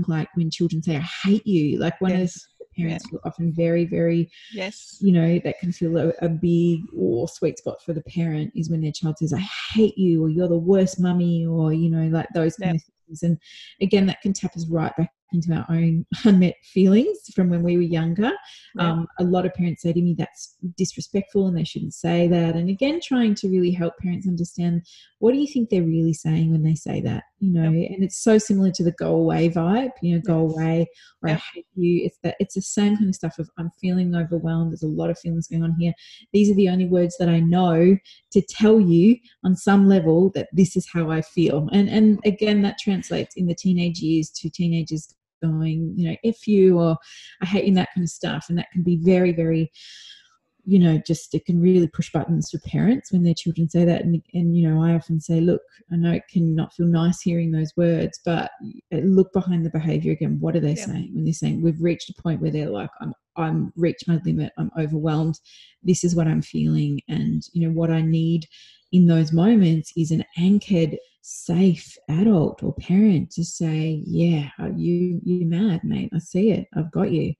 like 0.07 0.29
when 0.35 0.51
children 0.51 0.83
say, 0.83 0.97
I 0.97 1.07
hate 1.23 1.47
you, 1.47 1.79
like 1.79 1.99
one 2.01 2.11
yes. 2.11 2.35
of 2.35 2.41
parents 2.77 3.05
yeah. 3.11 3.19
often 3.25 3.51
very 3.51 3.85
very 3.85 4.29
yes 4.53 4.97
you 5.01 5.11
know 5.11 5.39
that 5.43 5.57
can 5.59 5.71
feel 5.71 5.97
a, 5.97 6.09
a, 6.21 6.29
big 6.29 6.81
or 6.95 7.27
sweet 7.27 7.57
spot 7.57 7.81
for 7.83 7.91
the 7.91 8.03
parent 8.03 8.51
is 8.55 8.69
when 8.69 8.81
their 8.81 8.91
child 8.91 9.17
says 9.17 9.33
i 9.33 9.43
hate 9.73 9.97
you 9.97 10.23
or 10.23 10.29
you're 10.29 10.47
the 10.47 10.55
worst 10.55 10.99
mummy 10.99 11.43
or 11.43 11.73
you 11.73 11.89
know 11.89 12.07
like 12.09 12.27
those 12.35 12.55
kind 12.57 12.75
of 12.75 12.83
things 13.07 13.23
and 13.23 13.39
again 13.81 14.05
that 14.05 14.21
can 14.21 14.31
tap 14.31 14.55
us 14.55 14.67
right 14.67 14.95
back 14.95 15.11
into 15.33 15.53
our 15.53 15.65
own 15.69 16.05
unmet 16.23 16.55
feelings 16.63 17.17
from 17.35 17.49
when 17.49 17.63
we 17.63 17.77
were 17.77 17.83
younger. 17.83 18.31
Yeah. 18.75 18.91
Um, 18.91 19.07
a 19.19 19.23
lot 19.23 19.45
of 19.45 19.53
parents 19.53 19.83
say 19.83 19.93
to 19.93 20.01
me 20.01 20.15
that's 20.17 20.55
disrespectful 20.77 21.47
and 21.47 21.57
they 21.57 21.63
shouldn't 21.63 21.93
say 21.93 22.27
that. 22.27 22.55
And 22.55 22.69
again, 22.69 22.99
trying 23.01 23.35
to 23.35 23.49
really 23.49 23.71
help 23.71 23.97
parents 23.97 24.27
understand 24.27 24.83
what 25.19 25.33
do 25.33 25.39
you 25.39 25.47
think 25.47 25.69
they're 25.69 25.81
really 25.81 26.13
saying 26.13 26.51
when 26.51 26.63
they 26.63 26.75
say 26.75 27.01
that, 27.01 27.23
you 27.39 27.51
know? 27.51 27.67
And 27.67 28.03
it's 28.03 28.21
so 28.23 28.37
similar 28.37 28.71
to 28.71 28.83
the 28.83 28.91
go 28.91 29.15
away 29.15 29.49
vibe, 29.49 29.91
you 30.01 30.15
know, 30.15 30.21
go 30.21 30.39
away 30.39 30.87
or 31.21 31.29
I 31.29 31.33
hate 31.33 31.65
you. 31.75 32.05
It's 32.05 32.19
that 32.23 32.35
it's 32.39 32.55
the 32.55 32.61
same 32.61 32.95
kind 32.95 33.09
of 33.09 33.15
stuff 33.15 33.39
of 33.39 33.49
I'm 33.57 33.71
feeling 33.81 34.15
overwhelmed. 34.15 34.71
There's 34.71 34.83
a 34.83 34.87
lot 34.87 35.09
of 35.09 35.19
feelings 35.19 35.47
going 35.47 35.63
on 35.63 35.75
here. 35.79 35.93
These 36.33 36.51
are 36.51 36.55
the 36.55 36.69
only 36.69 36.85
words 36.85 37.17
that 37.17 37.29
I 37.29 37.39
know 37.39 37.97
to 38.31 38.41
tell 38.41 38.79
you 38.79 39.17
on 39.43 39.55
some 39.55 39.87
level 39.87 40.31
that 40.35 40.49
this 40.53 40.75
is 40.75 40.87
how 40.91 41.09
I 41.09 41.21
feel. 41.21 41.67
And 41.71 41.89
and 41.89 42.19
again, 42.25 42.61
that 42.61 42.77
translates 42.79 43.35
in 43.35 43.47
the 43.47 43.55
teenage 43.55 43.99
years 43.99 44.29
to 44.31 44.49
teenagers 44.49 45.15
going, 45.41 45.93
you 45.95 46.09
know, 46.09 46.15
if 46.23 46.47
you 46.47 46.79
or 46.79 46.97
I 47.41 47.45
hate 47.45 47.63
you, 47.63 47.69
and 47.69 47.77
that 47.77 47.89
kind 47.93 48.03
of 48.03 48.09
stuff. 48.09 48.45
And 48.49 48.57
that 48.57 48.71
can 48.71 48.83
be 48.83 48.97
very, 48.97 49.31
very, 49.31 49.71
you 50.65 50.79
know, 50.79 51.01
just 51.05 51.33
it 51.33 51.45
can 51.45 51.61
really 51.61 51.87
push 51.87 52.11
buttons 52.11 52.49
for 52.51 52.59
parents 52.59 53.11
when 53.11 53.23
their 53.23 53.33
children 53.33 53.69
say 53.69 53.85
that. 53.85 54.03
And, 54.03 54.21
and 54.33 54.57
you 54.57 54.67
know, 54.67 54.83
I 54.83 54.93
often 54.93 55.19
say, 55.21 55.39
look, 55.39 55.61
I 55.91 55.95
know 55.95 56.11
it 56.11 56.27
can 56.29 56.55
not 56.55 56.73
feel 56.73 56.87
nice 56.87 57.21
hearing 57.21 57.51
those 57.51 57.71
words, 57.77 58.19
but 58.25 58.51
look 58.91 59.31
behind 59.33 59.65
the 59.65 59.69
behavior 59.69 60.11
again. 60.11 60.37
What 60.39 60.55
are 60.55 60.59
they 60.59 60.73
yeah. 60.73 60.85
saying 60.85 61.11
when 61.13 61.23
they're 61.23 61.33
saying 61.33 61.61
we've 61.61 61.81
reached 61.81 62.09
a 62.09 62.21
point 62.21 62.41
where 62.41 62.51
they're 62.51 62.69
like, 62.69 62.89
I'm 62.99 63.13
I'm 63.37 63.71
reached 63.75 64.07
my 64.07 64.19
limit, 64.25 64.51
I'm 64.57 64.71
overwhelmed, 64.79 65.39
this 65.83 66.03
is 66.03 66.15
what 66.15 66.27
I'm 66.27 66.41
feeling, 66.41 66.99
and 67.07 67.43
you 67.53 67.67
know 67.67 67.73
what 67.73 67.91
I 67.91 68.01
need 68.01 68.47
in 68.91 69.07
those 69.07 69.31
moments 69.31 69.91
is 69.97 70.11
an 70.11 70.23
anchored 70.37 70.97
safe 71.21 71.97
adult 72.09 72.63
or 72.63 72.73
parent 72.75 73.29
to 73.29 73.43
say 73.43 74.01
yeah 74.05 74.47
uh, 74.61 74.69
you 74.75 75.19
you're 75.23 75.47
mad 75.47 75.81
mate. 75.83 76.09
I 76.13 76.19
see 76.19 76.51
it. 76.51 76.67
I've 76.75 76.91
got 76.91 77.11
you. 77.11 77.33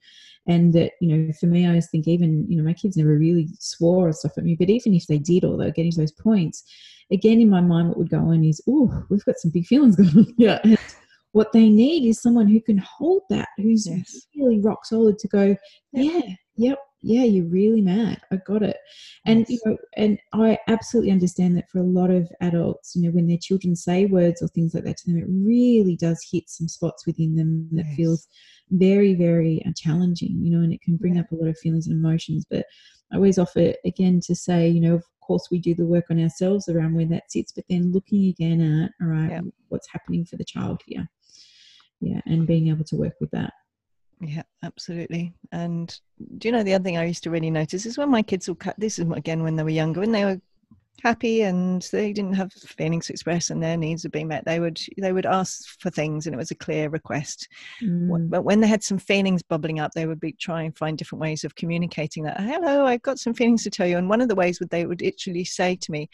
And 0.46 0.74
that 0.74 0.94
you 1.02 1.08
know 1.16 1.34
for 1.40 1.48
me 1.48 1.68
i 1.68 1.76
just 1.76 1.92
think 1.92 2.08
even 2.08 2.46
you 2.50 2.58
know 2.58 2.64
my 2.64 2.74
kids 2.74 2.96
never 2.96 3.18
really 3.18 3.50
swore 3.60 4.08
or 4.08 4.14
stuff 4.14 4.38
at 4.38 4.46
me 4.46 4.56
but 4.58 4.70
even 4.70 4.94
if 4.94 5.06
they 5.08 5.18
did 5.18 5.44
or 5.44 5.58
they're 5.58 5.72
getting 5.72 5.92
to 5.92 6.00
those 6.00 6.14
points 6.14 6.64
again 7.12 7.42
in 7.42 7.50
my 7.50 7.60
mind 7.60 7.90
what 7.90 7.98
would 7.98 8.10
go 8.10 8.20
on 8.20 8.46
is 8.46 8.62
oh 8.70 9.04
we've 9.10 9.26
got 9.26 9.38
some 9.38 9.52
big 9.52 9.66
feelings 9.66 9.98
going 9.98 10.10
on 10.18 10.34
yeah 10.38 10.60
what 11.34 11.52
they 11.52 11.70
need 11.70 12.08
is 12.08 12.22
someone 12.22 12.48
who 12.48 12.62
can 12.62 12.78
hold 12.78 13.24
that 13.30 13.50
who's 13.58 13.88
yes. 13.88 14.28
really 14.38 14.62
rock 14.62 14.86
solid 14.86 15.20
to 15.20 15.28
go 15.28 15.56
yeah 15.92 16.22
yep 16.56 16.80
yeah 17.08 17.24
you're 17.24 17.46
really 17.46 17.82
mad 17.82 18.20
i 18.32 18.36
got 18.46 18.62
it 18.62 18.78
and 19.26 19.40
yes. 19.42 19.50
you 19.50 19.60
know 19.66 19.78
and 19.96 20.20
i 20.34 20.58
absolutely 20.68 21.12
understand 21.12 21.56
that 21.56 21.70
for 21.70 21.80
a 21.80 21.84
lot 21.84 22.10
of 22.10 22.30
adults 22.42 22.96
you 22.96 23.02
know 23.02 23.12
when 23.12 23.28
their 23.28 23.38
children 23.42 23.76
say 23.76 24.06
words 24.06 24.42
or 24.42 24.48
things 24.50 24.74
like 24.74 24.84
that 24.84 24.98
to 24.98 25.06
them 25.08 25.18
it 25.18 25.26
really 25.30 25.96
does 25.96 26.26
hit 26.32 26.50
some 26.50 26.68
spots 26.68 27.06
within 27.08 27.36
them 27.36 27.68
that 27.72 27.86
yes. 27.88 27.96
feels 27.96 28.28
very 28.72 29.14
very 29.14 29.64
uh, 29.66 29.72
challenging 29.76 30.38
you 30.42 30.52
know 30.52 30.62
and 30.62 30.74
it 30.74 30.82
can 30.82 30.98
bring 30.98 31.16
yeah. 31.16 31.22
up 31.22 31.32
a 31.32 31.36
lot 31.36 31.48
of 31.48 31.58
feelings 31.58 31.88
and 31.88 31.96
emotions 31.96 32.46
but 32.50 32.66
i 33.14 33.16
always 33.16 33.40
offer 33.40 33.74
again 33.86 34.20
to 34.22 34.36
say 34.36 34.68
you 34.68 34.82
know 34.82 34.96
of 34.96 35.04
course 35.22 35.48
we 35.50 35.60
do 35.60 35.74
the 35.74 35.86
work 35.86 36.06
on 36.10 36.22
ourselves 36.22 36.68
around 36.68 36.94
where 36.94 37.06
that 37.06 37.32
sits 37.32 37.54
but 37.54 37.66
then 37.70 37.92
looking 37.92 38.28
again 38.28 38.60
at 38.62 38.92
all 39.02 39.08
right 39.08 39.32
yeah. 39.32 39.42
what's 39.70 39.88
happening 39.92 40.26
for 40.26 40.36
the 40.36 40.46
child 40.46 40.82
here 40.86 41.08
yeah 42.02 42.22
and 42.26 42.48
being 42.48 42.68
able 42.68 42.84
to 42.84 42.98
work 42.98 43.16
with 43.22 43.32
that 43.32 43.54
yeah, 44.20 44.44
absolutely. 44.64 45.34
And 45.52 46.00
do 46.38 46.48
you 46.48 46.52
know 46.52 46.64
the 46.64 46.74
other 46.74 46.84
thing 46.84 46.98
I 46.98 47.06
used 47.06 47.24
to 47.24 47.30
really 47.30 47.52
notice 47.52 47.86
is 47.86 47.98
when 47.98 48.10
my 48.10 48.22
kids 48.22 48.48
would 48.48 48.60
cut. 48.60 48.76
This 48.78 49.00
is 49.00 49.10
again 49.12 49.44
when 49.44 49.56
they 49.56 49.64
were 49.64 49.70
younger, 49.70 50.00
when 50.00 50.12
they 50.12 50.26
were 50.26 50.42
happy 51.04 51.44
and 51.44 51.84
they 51.92 52.12
didn't 52.12 52.34
have 52.34 52.52
feelings 52.54 53.06
to 53.08 53.14
express 53.14 53.50
and 53.52 53.62
their 53.62 53.78
needs 53.78 54.04
were 54.04 54.10
being 54.10 54.28
met. 54.28 54.46
They 54.46 54.60
would 54.60 54.80
they 54.98 55.14
would 55.14 55.26
ask 55.26 55.80
for 55.80 55.90
things, 55.90 56.26
and 56.26 56.34
it 56.34 56.38
was 56.38 56.52
a 56.52 56.56
clear 56.56 56.90
request. 56.90 57.48
Mm. 57.82 58.30
But 58.30 58.44
when 58.44 58.60
they 58.60 58.68
had 58.68 58.84
some 58.84 58.98
feelings 58.98 59.44
bubbling 59.44 59.80
up, 59.80 59.92
they 59.94 60.08
would 60.08 60.20
be 60.20 60.34
try 60.34 60.64
and 60.64 60.78
find 60.78 60.98
different 60.98 61.22
ways 61.22 61.44
of 61.44 61.56
communicating 61.56 62.24
that. 62.24 62.40
Hello, 62.40 62.86
I've 62.86 63.04
got 63.04 63.20
some 63.20 63.34
feelings 63.34 63.64
to 63.64 63.70
tell 63.70 63.88
you. 63.88 63.98
And 63.98 64.10
one 64.10 64.22
of 64.22 64.30
the 64.30 64.36
ways 64.36 64.60
would 64.60 64.70
they 64.70 64.86
would 64.86 65.02
literally 65.02 65.46
say 65.46 65.76
to 65.76 65.92
me, 65.92 66.10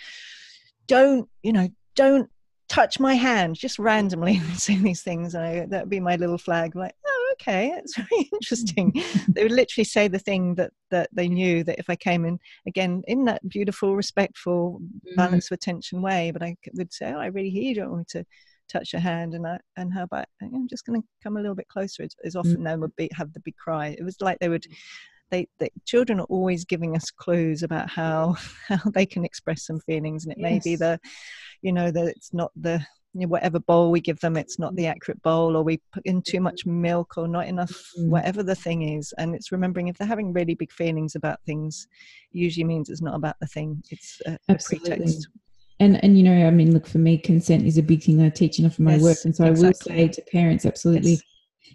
"Don't 0.88 1.30
you 1.42 1.54
know? 1.54 1.70
Don't." 1.96 2.30
touch 2.70 2.98
my 3.00 3.14
hand 3.14 3.56
just 3.56 3.78
randomly 3.78 4.40
saying 4.56 4.82
these 4.82 5.04
things 5.04 5.36
and 5.36 5.70
that 5.70 5.82
would 5.82 5.90
be 5.90 6.00
my 6.00 6.16
little 6.16 6.40
flag 6.40 6.76
like 6.76 6.96
okay, 7.34 7.74
it's 7.76 7.98
very 8.10 8.30
interesting. 8.34 8.94
they 9.28 9.44
would 9.44 9.52
literally 9.52 9.86
say 9.86 10.08
the 10.08 10.20
thing 10.20 10.56
that 10.56 10.72
that 10.92 11.10
they 11.12 11.28
knew 11.28 11.64
that 11.64 11.80
if 11.80 11.90
I 11.90 11.96
came 11.96 12.26
in 12.26 12.40
again 12.68 13.04
in 13.08 13.26
that 13.26 13.48
beautiful, 13.48 13.96
respectful, 13.96 14.80
mm-hmm. 14.82 15.16
balance 15.16 15.50
of 15.52 15.56
attention 15.56 16.02
way, 16.02 16.32
but 16.32 16.44
I 16.44 16.56
would 16.74 16.94
say, 16.94 17.12
oh, 17.14 17.20
I 17.20 17.28
really 17.28 17.50
hear 17.50 17.64
you 17.64 17.76
don't 17.76 17.92
want 17.92 18.14
me 18.16 18.22
to 18.22 18.26
touch 18.70 18.94
your 18.94 19.02
hand 19.02 19.34
and 19.34 19.46
I, 19.46 19.60
and 19.78 19.94
how 19.94 20.04
about 20.04 20.26
I'm 20.42 20.68
just 20.68 20.86
going 20.86 21.02
to 21.02 21.08
come 21.22 21.38
a 21.38 21.42
little 21.42 21.56
bit 21.56 21.68
closer 21.68 22.04
as, 22.04 22.16
as 22.24 22.36
often 22.36 22.64
then 22.64 22.80
would 22.80 22.96
be 22.96 23.10
have 23.14 23.34
the 23.34 23.42
big 23.42 23.58
cry 23.58 23.88
it 23.88 24.04
was 24.04 24.16
like 24.22 24.40
they 24.40 24.50
would 24.50 24.66
they, 25.32 25.48
the 25.60 25.70
children 25.86 26.20
are 26.20 26.28
always 26.30 26.64
giving 26.64 26.96
us 26.96 27.10
clues 27.10 27.64
about 27.64 27.90
how 27.90 28.36
how 28.68 28.90
they 28.94 29.06
can 29.06 29.26
express 29.26 29.66
some 29.66 29.80
feelings 29.82 30.26
and 30.26 30.34
it 30.34 30.40
yes. 30.40 30.50
may 30.50 30.60
be 30.60 30.76
the 30.76 31.00
you 31.62 31.74
know 31.74 31.92
that 31.92 32.06
it's 32.06 32.34
not 32.34 32.52
the 32.56 32.86
whatever 33.14 33.60
bowl 33.60 33.92
we 33.92 34.02
give 34.02 34.20
them, 34.20 34.38
it's 34.38 34.60
not 34.60 34.76
the 34.76 34.88
accurate 34.88 35.22
bowl, 35.22 35.56
or 35.56 35.64
we 35.64 35.80
put 35.92 36.06
in 36.06 36.22
too 36.22 36.42
much 36.42 36.66
milk, 36.66 37.14
or 37.18 37.28
not 37.28 37.48
enough, 37.48 37.72
mm. 37.98 38.10
whatever 38.10 38.44
the 38.44 38.56
thing 38.56 38.98
is. 38.98 39.14
And 39.18 39.36
it's 39.36 39.52
remembering 39.52 39.88
if 39.88 39.98
they're 39.98 40.08
having 40.08 40.34
really 40.34 40.56
big 40.56 40.72
feelings 40.72 41.16
about 41.16 41.40
things, 41.46 41.88
usually 42.32 42.64
means 42.64 42.90
it's 42.90 43.02
not 43.02 43.16
about 43.16 43.36
the 43.40 43.48
thing; 43.48 43.82
it's 43.92 44.22
a, 44.26 44.38
Absolutely. 44.50 44.92
a 44.92 44.96
pretext. 44.98 45.28
And 45.80 46.04
and 46.04 46.18
you 46.18 46.24
know, 46.24 46.48
I 46.48 46.52
mean, 46.52 46.74
look 46.74 46.88
for 46.88 47.00
me, 47.00 47.18
consent 47.18 47.66
is 47.66 47.78
a 47.78 47.84
big 47.84 48.04
thing 48.04 48.22
I 48.22 48.30
teach 48.30 48.60
enough 48.60 48.80
in 48.80 48.86
my 48.86 48.94
yes, 48.94 49.02
work, 49.02 49.18
and 49.26 49.36
so 49.36 49.46
exactly. 49.46 49.94
I 49.94 50.06
will 50.06 50.14
say 50.14 50.22
to 50.22 50.22
parents, 50.32 50.66
absolutely. 50.66 51.12
Yes. 51.12 51.22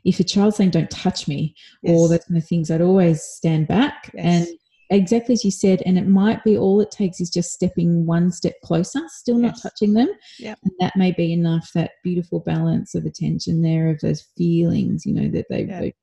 If 0.05 0.21
a 0.21 0.25
child's 0.25 0.57
saying 0.57 0.71
"Don't 0.71 0.91
touch 0.91 1.29
me," 1.29 1.55
yes. 1.83 1.99
or 1.99 2.09
those 2.09 2.25
kind 2.25 2.39
of 2.39 2.47
things, 2.47 2.71
I'd 2.71 2.83
always 2.83 3.23
stand 3.23 3.69
back 3.69 4.11
and 4.17 4.47
exactly 4.91 5.33
as 5.35 5.45
you 5.45 5.51
said 5.51 5.83
and 5.85 5.99
it 5.99 6.07
might 6.07 6.43
be 6.45 6.57
all 6.57 6.81
it 6.81 6.91
takes 6.91 7.21
is 7.21 7.31
just 7.31 7.53
stepping 7.53 8.07
one 8.07 8.31
step 8.31 8.55
closer 8.65 9.01
still 9.09 9.37
not 9.39 9.55
yes. 9.55 9.63
touching 9.63 9.95
them 9.95 10.09
yep. 10.39 10.59
and 10.63 10.73
that 10.81 10.97
may 10.97 11.13
be 11.13 11.33
enough 11.33 11.71
that 11.75 11.93
beautiful 12.03 12.41
balance 12.41 12.95
of 12.95 13.05
attention 13.05 13.63
there 13.63 13.91
of 13.91 14.01
those 14.01 14.23
feelings 14.37 15.05
you 15.05 15.13
know 15.13 15.29
that 15.29 15.47
they, 15.51 15.65
yep. 15.65 15.81
they 15.81 15.95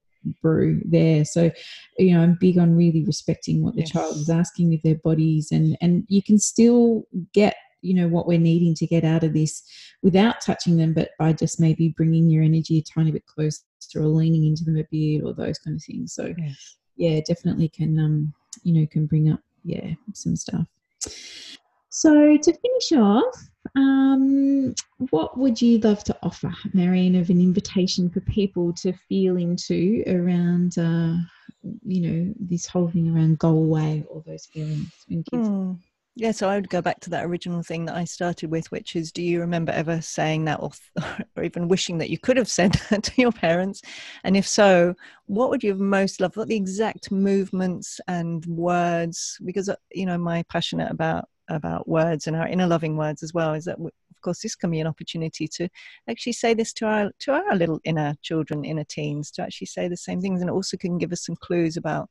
brew 0.41 0.81
there 0.85 1.23
so 1.25 1.51
you 1.97 2.13
know 2.13 2.21
i'm 2.21 2.37
big 2.39 2.57
on 2.57 2.75
really 2.75 3.03
respecting 3.05 3.63
what 3.63 3.75
the 3.75 3.81
yes. 3.81 3.91
child 3.91 4.15
is 4.15 4.29
asking 4.29 4.69
with 4.69 4.81
their 4.83 4.95
bodies 4.95 5.51
and 5.51 5.77
and 5.81 6.03
you 6.07 6.21
can 6.21 6.39
still 6.39 7.03
get 7.33 7.55
you 7.81 7.93
know 7.93 8.07
what 8.07 8.27
we're 8.27 8.39
needing 8.39 8.73
to 8.73 8.87
get 8.87 9.03
out 9.03 9.23
of 9.23 9.33
this 9.33 9.63
without 10.01 10.41
touching 10.41 10.77
them 10.77 10.93
but 10.93 11.11
by 11.19 11.31
just 11.31 11.59
maybe 11.59 11.89
bringing 11.89 12.29
your 12.29 12.43
energy 12.43 12.79
a 12.79 12.83
tiny 12.83 13.11
bit 13.11 13.25
closer 13.27 13.61
or 13.95 14.07
leaning 14.07 14.45
into 14.45 14.63
them 14.63 14.77
a 14.77 14.85
bit 14.91 15.23
or 15.23 15.33
those 15.33 15.59
kind 15.59 15.75
of 15.75 15.83
things 15.83 16.13
so 16.13 16.33
yes. 16.37 16.77
yeah 16.95 17.19
definitely 17.27 17.69
can 17.69 17.99
um 17.99 18.33
you 18.63 18.73
know 18.73 18.87
can 18.87 19.05
bring 19.05 19.31
up 19.31 19.39
yeah 19.63 19.93
some 20.13 20.35
stuff. 20.35 20.65
So 21.89 22.37
to 22.37 22.53
finish 22.53 22.91
off 22.93 23.49
um, 23.75 24.73
what 25.09 25.37
would 25.37 25.61
you 25.61 25.79
love 25.79 26.03
to 26.05 26.17
offer 26.23 26.53
marion 26.73 27.15
of 27.15 27.29
an 27.29 27.41
invitation 27.41 28.09
for 28.09 28.21
people 28.21 28.73
to 28.73 28.93
feel 29.09 29.37
into 29.37 30.03
around 30.07 30.77
uh, 30.77 31.15
you 31.83 32.01
know 32.01 32.33
this 32.39 32.65
whole 32.65 32.89
thing 32.89 33.13
around 33.15 33.39
go 33.39 33.49
away 33.49 34.03
all 34.09 34.23
those 34.25 34.45
feelings? 34.45 34.91
Kids 35.09 35.27
mm. 35.31 35.77
Yeah, 36.17 36.31
so 36.31 36.47
I 36.47 36.55
would 36.55 36.69
go 36.69 36.81
back 36.81 37.01
to 37.01 37.09
that 37.09 37.25
original 37.25 37.61
thing 37.61 37.85
that 37.85 37.95
I 37.95 38.05
started 38.05 38.49
with, 38.49 38.71
which 38.71 38.95
is 38.95 39.11
do 39.11 39.21
you 39.21 39.41
remember 39.41 39.73
ever 39.73 40.01
saying 40.01 40.45
that 40.45 40.61
or, 40.61 40.71
or 41.35 41.43
even 41.43 41.67
wishing 41.67 41.97
that 41.97 42.09
you 42.09 42.17
could 42.17 42.37
have 42.37 42.47
said 42.47 42.73
that 42.89 43.03
to 43.03 43.21
your 43.21 43.33
parents? 43.33 43.81
And 44.23 44.37
if 44.37 44.47
so, 44.47 44.95
what 45.25 45.49
would 45.49 45.61
you 45.61 45.71
have 45.71 45.79
most 45.79 46.21
loved? 46.21 46.37
What 46.37 46.47
the 46.47 46.55
exact 46.55 47.11
movements 47.11 47.99
and 48.07 48.45
words? 48.45 49.37
Because, 49.43 49.67
uh, 49.67 49.75
you 49.91 50.05
know, 50.05 50.17
my 50.17 50.43
passionate 50.43 50.89
about 50.89 51.27
about 51.49 51.87
words 51.87 52.25
and 52.27 52.35
our 52.35 52.47
inner 52.47 52.65
loving 52.65 52.97
words 52.97 53.21
as 53.21 53.31
well 53.33 53.53
is 53.53 53.65
that 53.65 53.77
of 53.79 54.21
course 54.23 54.41
this 54.41 54.55
can 54.55 54.71
be 54.71 54.79
an 54.79 54.87
opportunity 54.87 55.47
to 55.47 55.69
actually 56.09 56.31
say 56.31 56.55
this 56.55 56.73
to 56.73 56.87
our 56.87 57.11
to 57.19 57.31
our 57.31 57.55
little 57.55 57.79
inner 57.83 58.15
children 58.23 58.65
inner 58.65 58.83
teens 58.83 59.29
to 59.29 59.43
actually 59.43 59.67
say 59.67 59.87
the 59.87 59.95
same 59.95 60.19
things 60.19 60.41
and 60.41 60.49
it 60.49 60.53
also 60.53 60.75
can 60.75 60.97
give 60.97 61.11
us 61.11 61.23
some 61.23 61.35
clues 61.35 61.77
about 61.77 62.09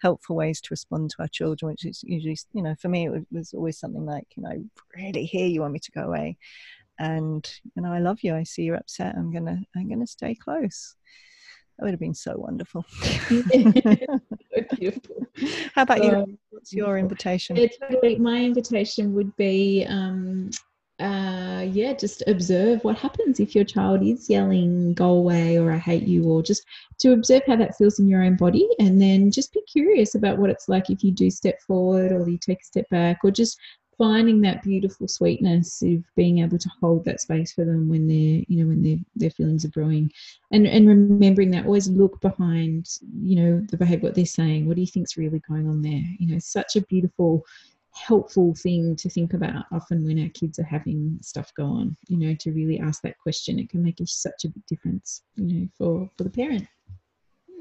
helpful 0.00 0.36
ways 0.36 0.60
to 0.60 0.68
respond 0.70 1.10
to 1.10 1.16
our 1.20 1.28
children, 1.28 1.70
which 1.70 1.84
is 1.84 2.02
usually, 2.02 2.36
you 2.52 2.62
know, 2.62 2.74
for 2.80 2.88
me, 2.88 3.08
it 3.08 3.26
was 3.30 3.54
always 3.54 3.78
something 3.78 4.04
like, 4.04 4.26
you 4.36 4.42
know, 4.42 4.64
really 4.96 5.24
here 5.24 5.46
you 5.46 5.60
want 5.60 5.72
me 5.72 5.78
to 5.80 5.92
go 5.92 6.02
away. 6.02 6.36
And, 6.98 7.50
you 7.74 7.82
know, 7.82 7.92
I 7.92 7.98
love 7.98 8.18
you. 8.22 8.34
I 8.34 8.44
see 8.44 8.62
you're 8.62 8.76
upset. 8.76 9.14
I'm 9.16 9.32
going 9.32 9.46
to, 9.46 9.58
I'm 9.76 9.88
going 9.88 10.00
to 10.00 10.06
stay 10.06 10.34
close. 10.34 10.94
That 11.78 11.84
would 11.84 11.92
have 11.92 12.00
been 12.00 12.14
so 12.14 12.34
wonderful. 12.36 12.84
beautiful. 13.28 15.26
How 15.74 15.82
about 15.82 16.04
you? 16.04 16.38
What's 16.50 16.72
your 16.72 16.98
invitation? 16.98 17.56
Yeah, 17.56 17.66
totally. 17.80 18.16
My 18.16 18.44
invitation 18.44 19.12
would 19.14 19.34
be 19.36 19.84
um, 19.88 20.50
uh, 21.00 21.66
yeah, 21.72 21.92
just 21.92 22.22
observe 22.28 22.84
what 22.84 22.96
happens 22.96 23.40
if 23.40 23.54
your 23.54 23.64
child 23.64 24.02
is 24.02 24.30
yelling, 24.30 24.94
go 24.94 25.10
away, 25.10 25.58
or 25.58 25.72
I 25.72 25.78
hate 25.78 26.04
you, 26.04 26.24
or 26.24 26.42
just 26.42 26.64
to 27.00 27.12
observe 27.12 27.42
how 27.46 27.56
that 27.56 27.76
feels 27.76 27.98
in 27.98 28.06
your 28.06 28.22
own 28.22 28.36
body. 28.36 28.68
And 28.78 29.02
then 29.02 29.32
just 29.32 29.52
be 29.52 29.62
curious 29.62 30.14
about 30.14 30.38
what 30.38 30.50
it's 30.50 30.68
like 30.68 30.90
if 30.90 31.02
you 31.02 31.10
do 31.10 31.30
step 31.30 31.60
forward 31.62 32.12
or 32.12 32.28
you 32.28 32.38
take 32.38 32.60
a 32.60 32.64
step 32.64 32.88
back, 32.90 33.18
or 33.24 33.32
just 33.32 33.58
finding 33.98 34.40
that 34.40 34.62
beautiful 34.62 35.06
sweetness 35.08 35.82
of 35.82 36.02
being 36.16 36.38
able 36.38 36.58
to 36.58 36.70
hold 36.80 37.04
that 37.04 37.20
space 37.20 37.52
for 37.52 37.64
them 37.64 37.88
when 37.88 38.06
they're 38.08 38.44
you 38.48 38.60
know 38.60 38.66
when 38.66 38.82
their 38.82 38.96
their 39.14 39.30
feelings 39.30 39.64
are 39.64 39.70
brewing 39.70 40.10
and 40.50 40.66
and 40.66 40.88
remembering 40.88 41.50
that 41.50 41.64
always 41.64 41.88
look 41.88 42.20
behind 42.20 42.88
you 43.20 43.36
know 43.36 43.66
the 43.70 43.76
behavior 43.76 44.08
what 44.08 44.14
they're 44.14 44.26
saying 44.26 44.66
what 44.66 44.74
do 44.74 44.80
you 44.80 44.86
think's 44.86 45.16
really 45.16 45.40
going 45.48 45.68
on 45.68 45.82
there 45.82 46.02
you 46.18 46.26
know 46.26 46.38
such 46.38 46.76
a 46.76 46.80
beautiful 46.82 47.44
helpful 47.94 48.54
thing 48.54 48.96
to 48.96 49.08
think 49.08 49.34
about 49.34 49.64
often 49.72 50.04
when 50.04 50.20
our 50.20 50.28
kids 50.30 50.58
are 50.58 50.64
having 50.64 51.16
stuff 51.22 51.52
go 51.56 51.64
on 51.64 51.96
you 52.08 52.16
know 52.16 52.34
to 52.34 52.50
really 52.50 52.80
ask 52.80 53.00
that 53.02 53.18
question 53.18 53.58
it 53.58 53.70
can 53.70 53.82
make 53.82 53.98
such 54.04 54.44
a 54.44 54.48
big 54.48 54.66
difference 54.66 55.22
you 55.36 55.60
know 55.60 55.68
for 55.78 56.10
for 56.16 56.24
the 56.24 56.30
parent 56.30 56.66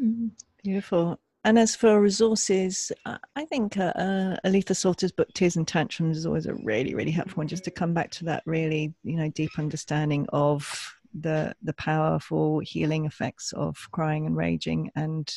mm. 0.02 0.32
beautiful 0.64 1.20
and 1.46 1.60
as 1.60 1.76
for 1.76 2.00
resources, 2.00 2.90
I 3.06 3.46
think 3.46 3.78
uh, 3.78 3.92
uh, 3.98 4.38
Aletha 4.46 4.74
Solter's 4.76 5.12
book 5.12 5.28
Tears 5.34 5.58
and 5.58 5.68
Tantrums 5.68 6.18
is 6.18 6.26
always 6.26 6.46
a 6.46 6.54
really, 6.54 6.96
really 6.96 7.12
helpful 7.12 7.42
one 7.42 7.50
just 7.50 7.66
to 7.66 7.72
come 7.72 7.94
back 7.94 8.12
to 8.12 8.26
that 8.26 8.44
really, 8.46 8.94
you 9.04 9.18
know, 9.18 9.30
deep 9.30 9.52
understanding 9.60 10.26
of 10.32 10.96
the 11.14 11.54
the 11.62 11.74
powerful 11.74 12.60
healing 12.60 13.06
effects 13.06 13.52
of 13.54 13.78
crying 13.92 14.26
and 14.26 14.38
raging 14.38 14.90
and 14.96 15.36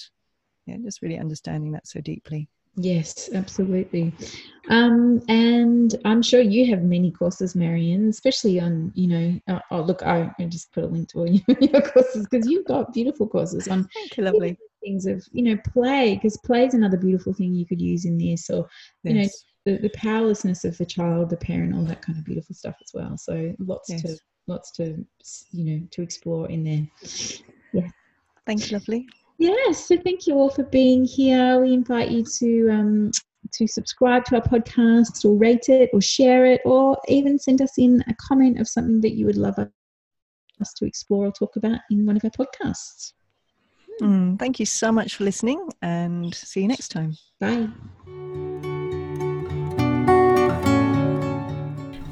yeah, 0.65 0.77
just 0.83 1.03
really 1.03 1.19
understanding 1.19 1.73
that 1.73 1.89
so 1.89 2.01
deeply. 2.01 2.49
Yes, 2.77 3.31
absolutely. 3.33 4.13
Um, 4.69 5.23
and 5.29 5.95
I'm 6.05 6.23
sure 6.23 6.41
you 6.41 6.67
have 6.71 6.83
many 6.83 7.11
courses, 7.11 7.55
Marion, 7.55 8.09
especially 8.09 8.61
on, 8.61 8.93
you 8.95 9.09
know, 9.09 9.41
uh, 9.49 9.61
oh, 9.71 9.81
look, 9.81 10.03
I, 10.03 10.31
I, 10.39 10.45
just 10.45 10.73
put 10.73 10.85
a 10.85 10.87
link 10.87 11.09
to 11.11 11.21
all 11.21 11.27
your 11.61 11.83
courses 11.83 12.27
because 12.31 12.47
you've 12.49 12.67
got 12.67 12.93
beautiful 12.93 13.29
courses 13.29 13.67
on 13.69 13.89
Thank 13.95 14.17
you, 14.19 14.25
lovely. 14.25 14.59
things 14.83 15.07
of, 15.07 15.25
you 15.33 15.43
know, 15.43 15.59
play, 15.73 16.17
because 16.17 16.37
play 16.39 16.67
is 16.67 16.75
another 16.75 16.99
beautiful 16.99 17.33
thing 17.33 17.55
you 17.55 17.65
could 17.65 17.81
use 17.81 18.05
in 18.05 18.19
this, 18.19 18.51
or, 18.51 18.69
yes. 19.05 19.15
you 19.15 19.15
know, 19.23 19.29
the, 19.79 19.83
the 19.83 19.95
powerlessness 19.97 20.65
of 20.65 20.77
the 20.77 20.87
child, 20.87 21.31
the 21.31 21.37
parent, 21.37 21.75
all 21.75 21.85
that 21.85 22.03
kind 22.03 22.19
of 22.19 22.25
beautiful 22.25 22.55
stuff 22.55 22.77
as 22.83 22.91
well. 22.93 23.17
So 23.17 23.55
lots 23.59 23.89
yes. 23.89 24.03
to, 24.03 24.19
lots 24.49 24.71
to, 24.73 25.03
you 25.53 25.65
know, 25.65 25.87
to 25.93 26.03
explore 26.03 26.51
in 26.51 26.65
there. 26.65 26.87
Yeah. 27.73 27.89
Thank 28.47 28.71
you, 28.71 28.77
lovely. 28.77 29.09
Yes, 29.39 29.87
so 29.87 29.97
thank 29.99 30.27
you 30.27 30.35
all 30.35 30.51
for 30.51 30.65
being 30.65 31.05
here. 31.05 31.61
We 31.61 31.73
invite 31.75 32.11
you 32.11 32.25
to 32.39 32.71
um, 32.71 33.11
to 33.53 33.67
subscribe 33.67 34.25
to 34.27 34.37
our 34.37 34.43
podcast 34.43 35.25
or 35.25 35.37
rate 35.37 35.69
it 35.69 35.91
or 35.93 36.01
share 36.01 36.47
it 36.47 36.61
or 36.65 36.99
even 37.09 37.39
send 37.39 37.63
us 37.63 37.79
in 37.79 38.03
a 38.09 38.15
comment 38.15 38.59
of 38.59 38.69
something 38.69 39.01
that 39.03 39.13
you 39.13 39.27
would 39.27 39.37
love 39.37 39.59
us 39.59 40.73
to 40.75 40.87
explore 40.87 41.27
or 41.27 41.33
talk 41.33 41.57
about 41.57 41.81
in 41.91 42.07
one 42.07 42.17
of 42.17 42.25
our 42.25 42.31
podcasts. 42.31 43.13
Mm, 44.01 44.39
thank 44.39 44.61
you 44.61 44.67
so 44.67 44.93
much 44.93 45.17
for 45.17 45.25
listening 45.25 45.69
and 45.81 46.35
see 46.35 46.63
you 46.63 46.69
next 46.69 46.89
time. 46.89 47.17
Bye. 47.41 47.69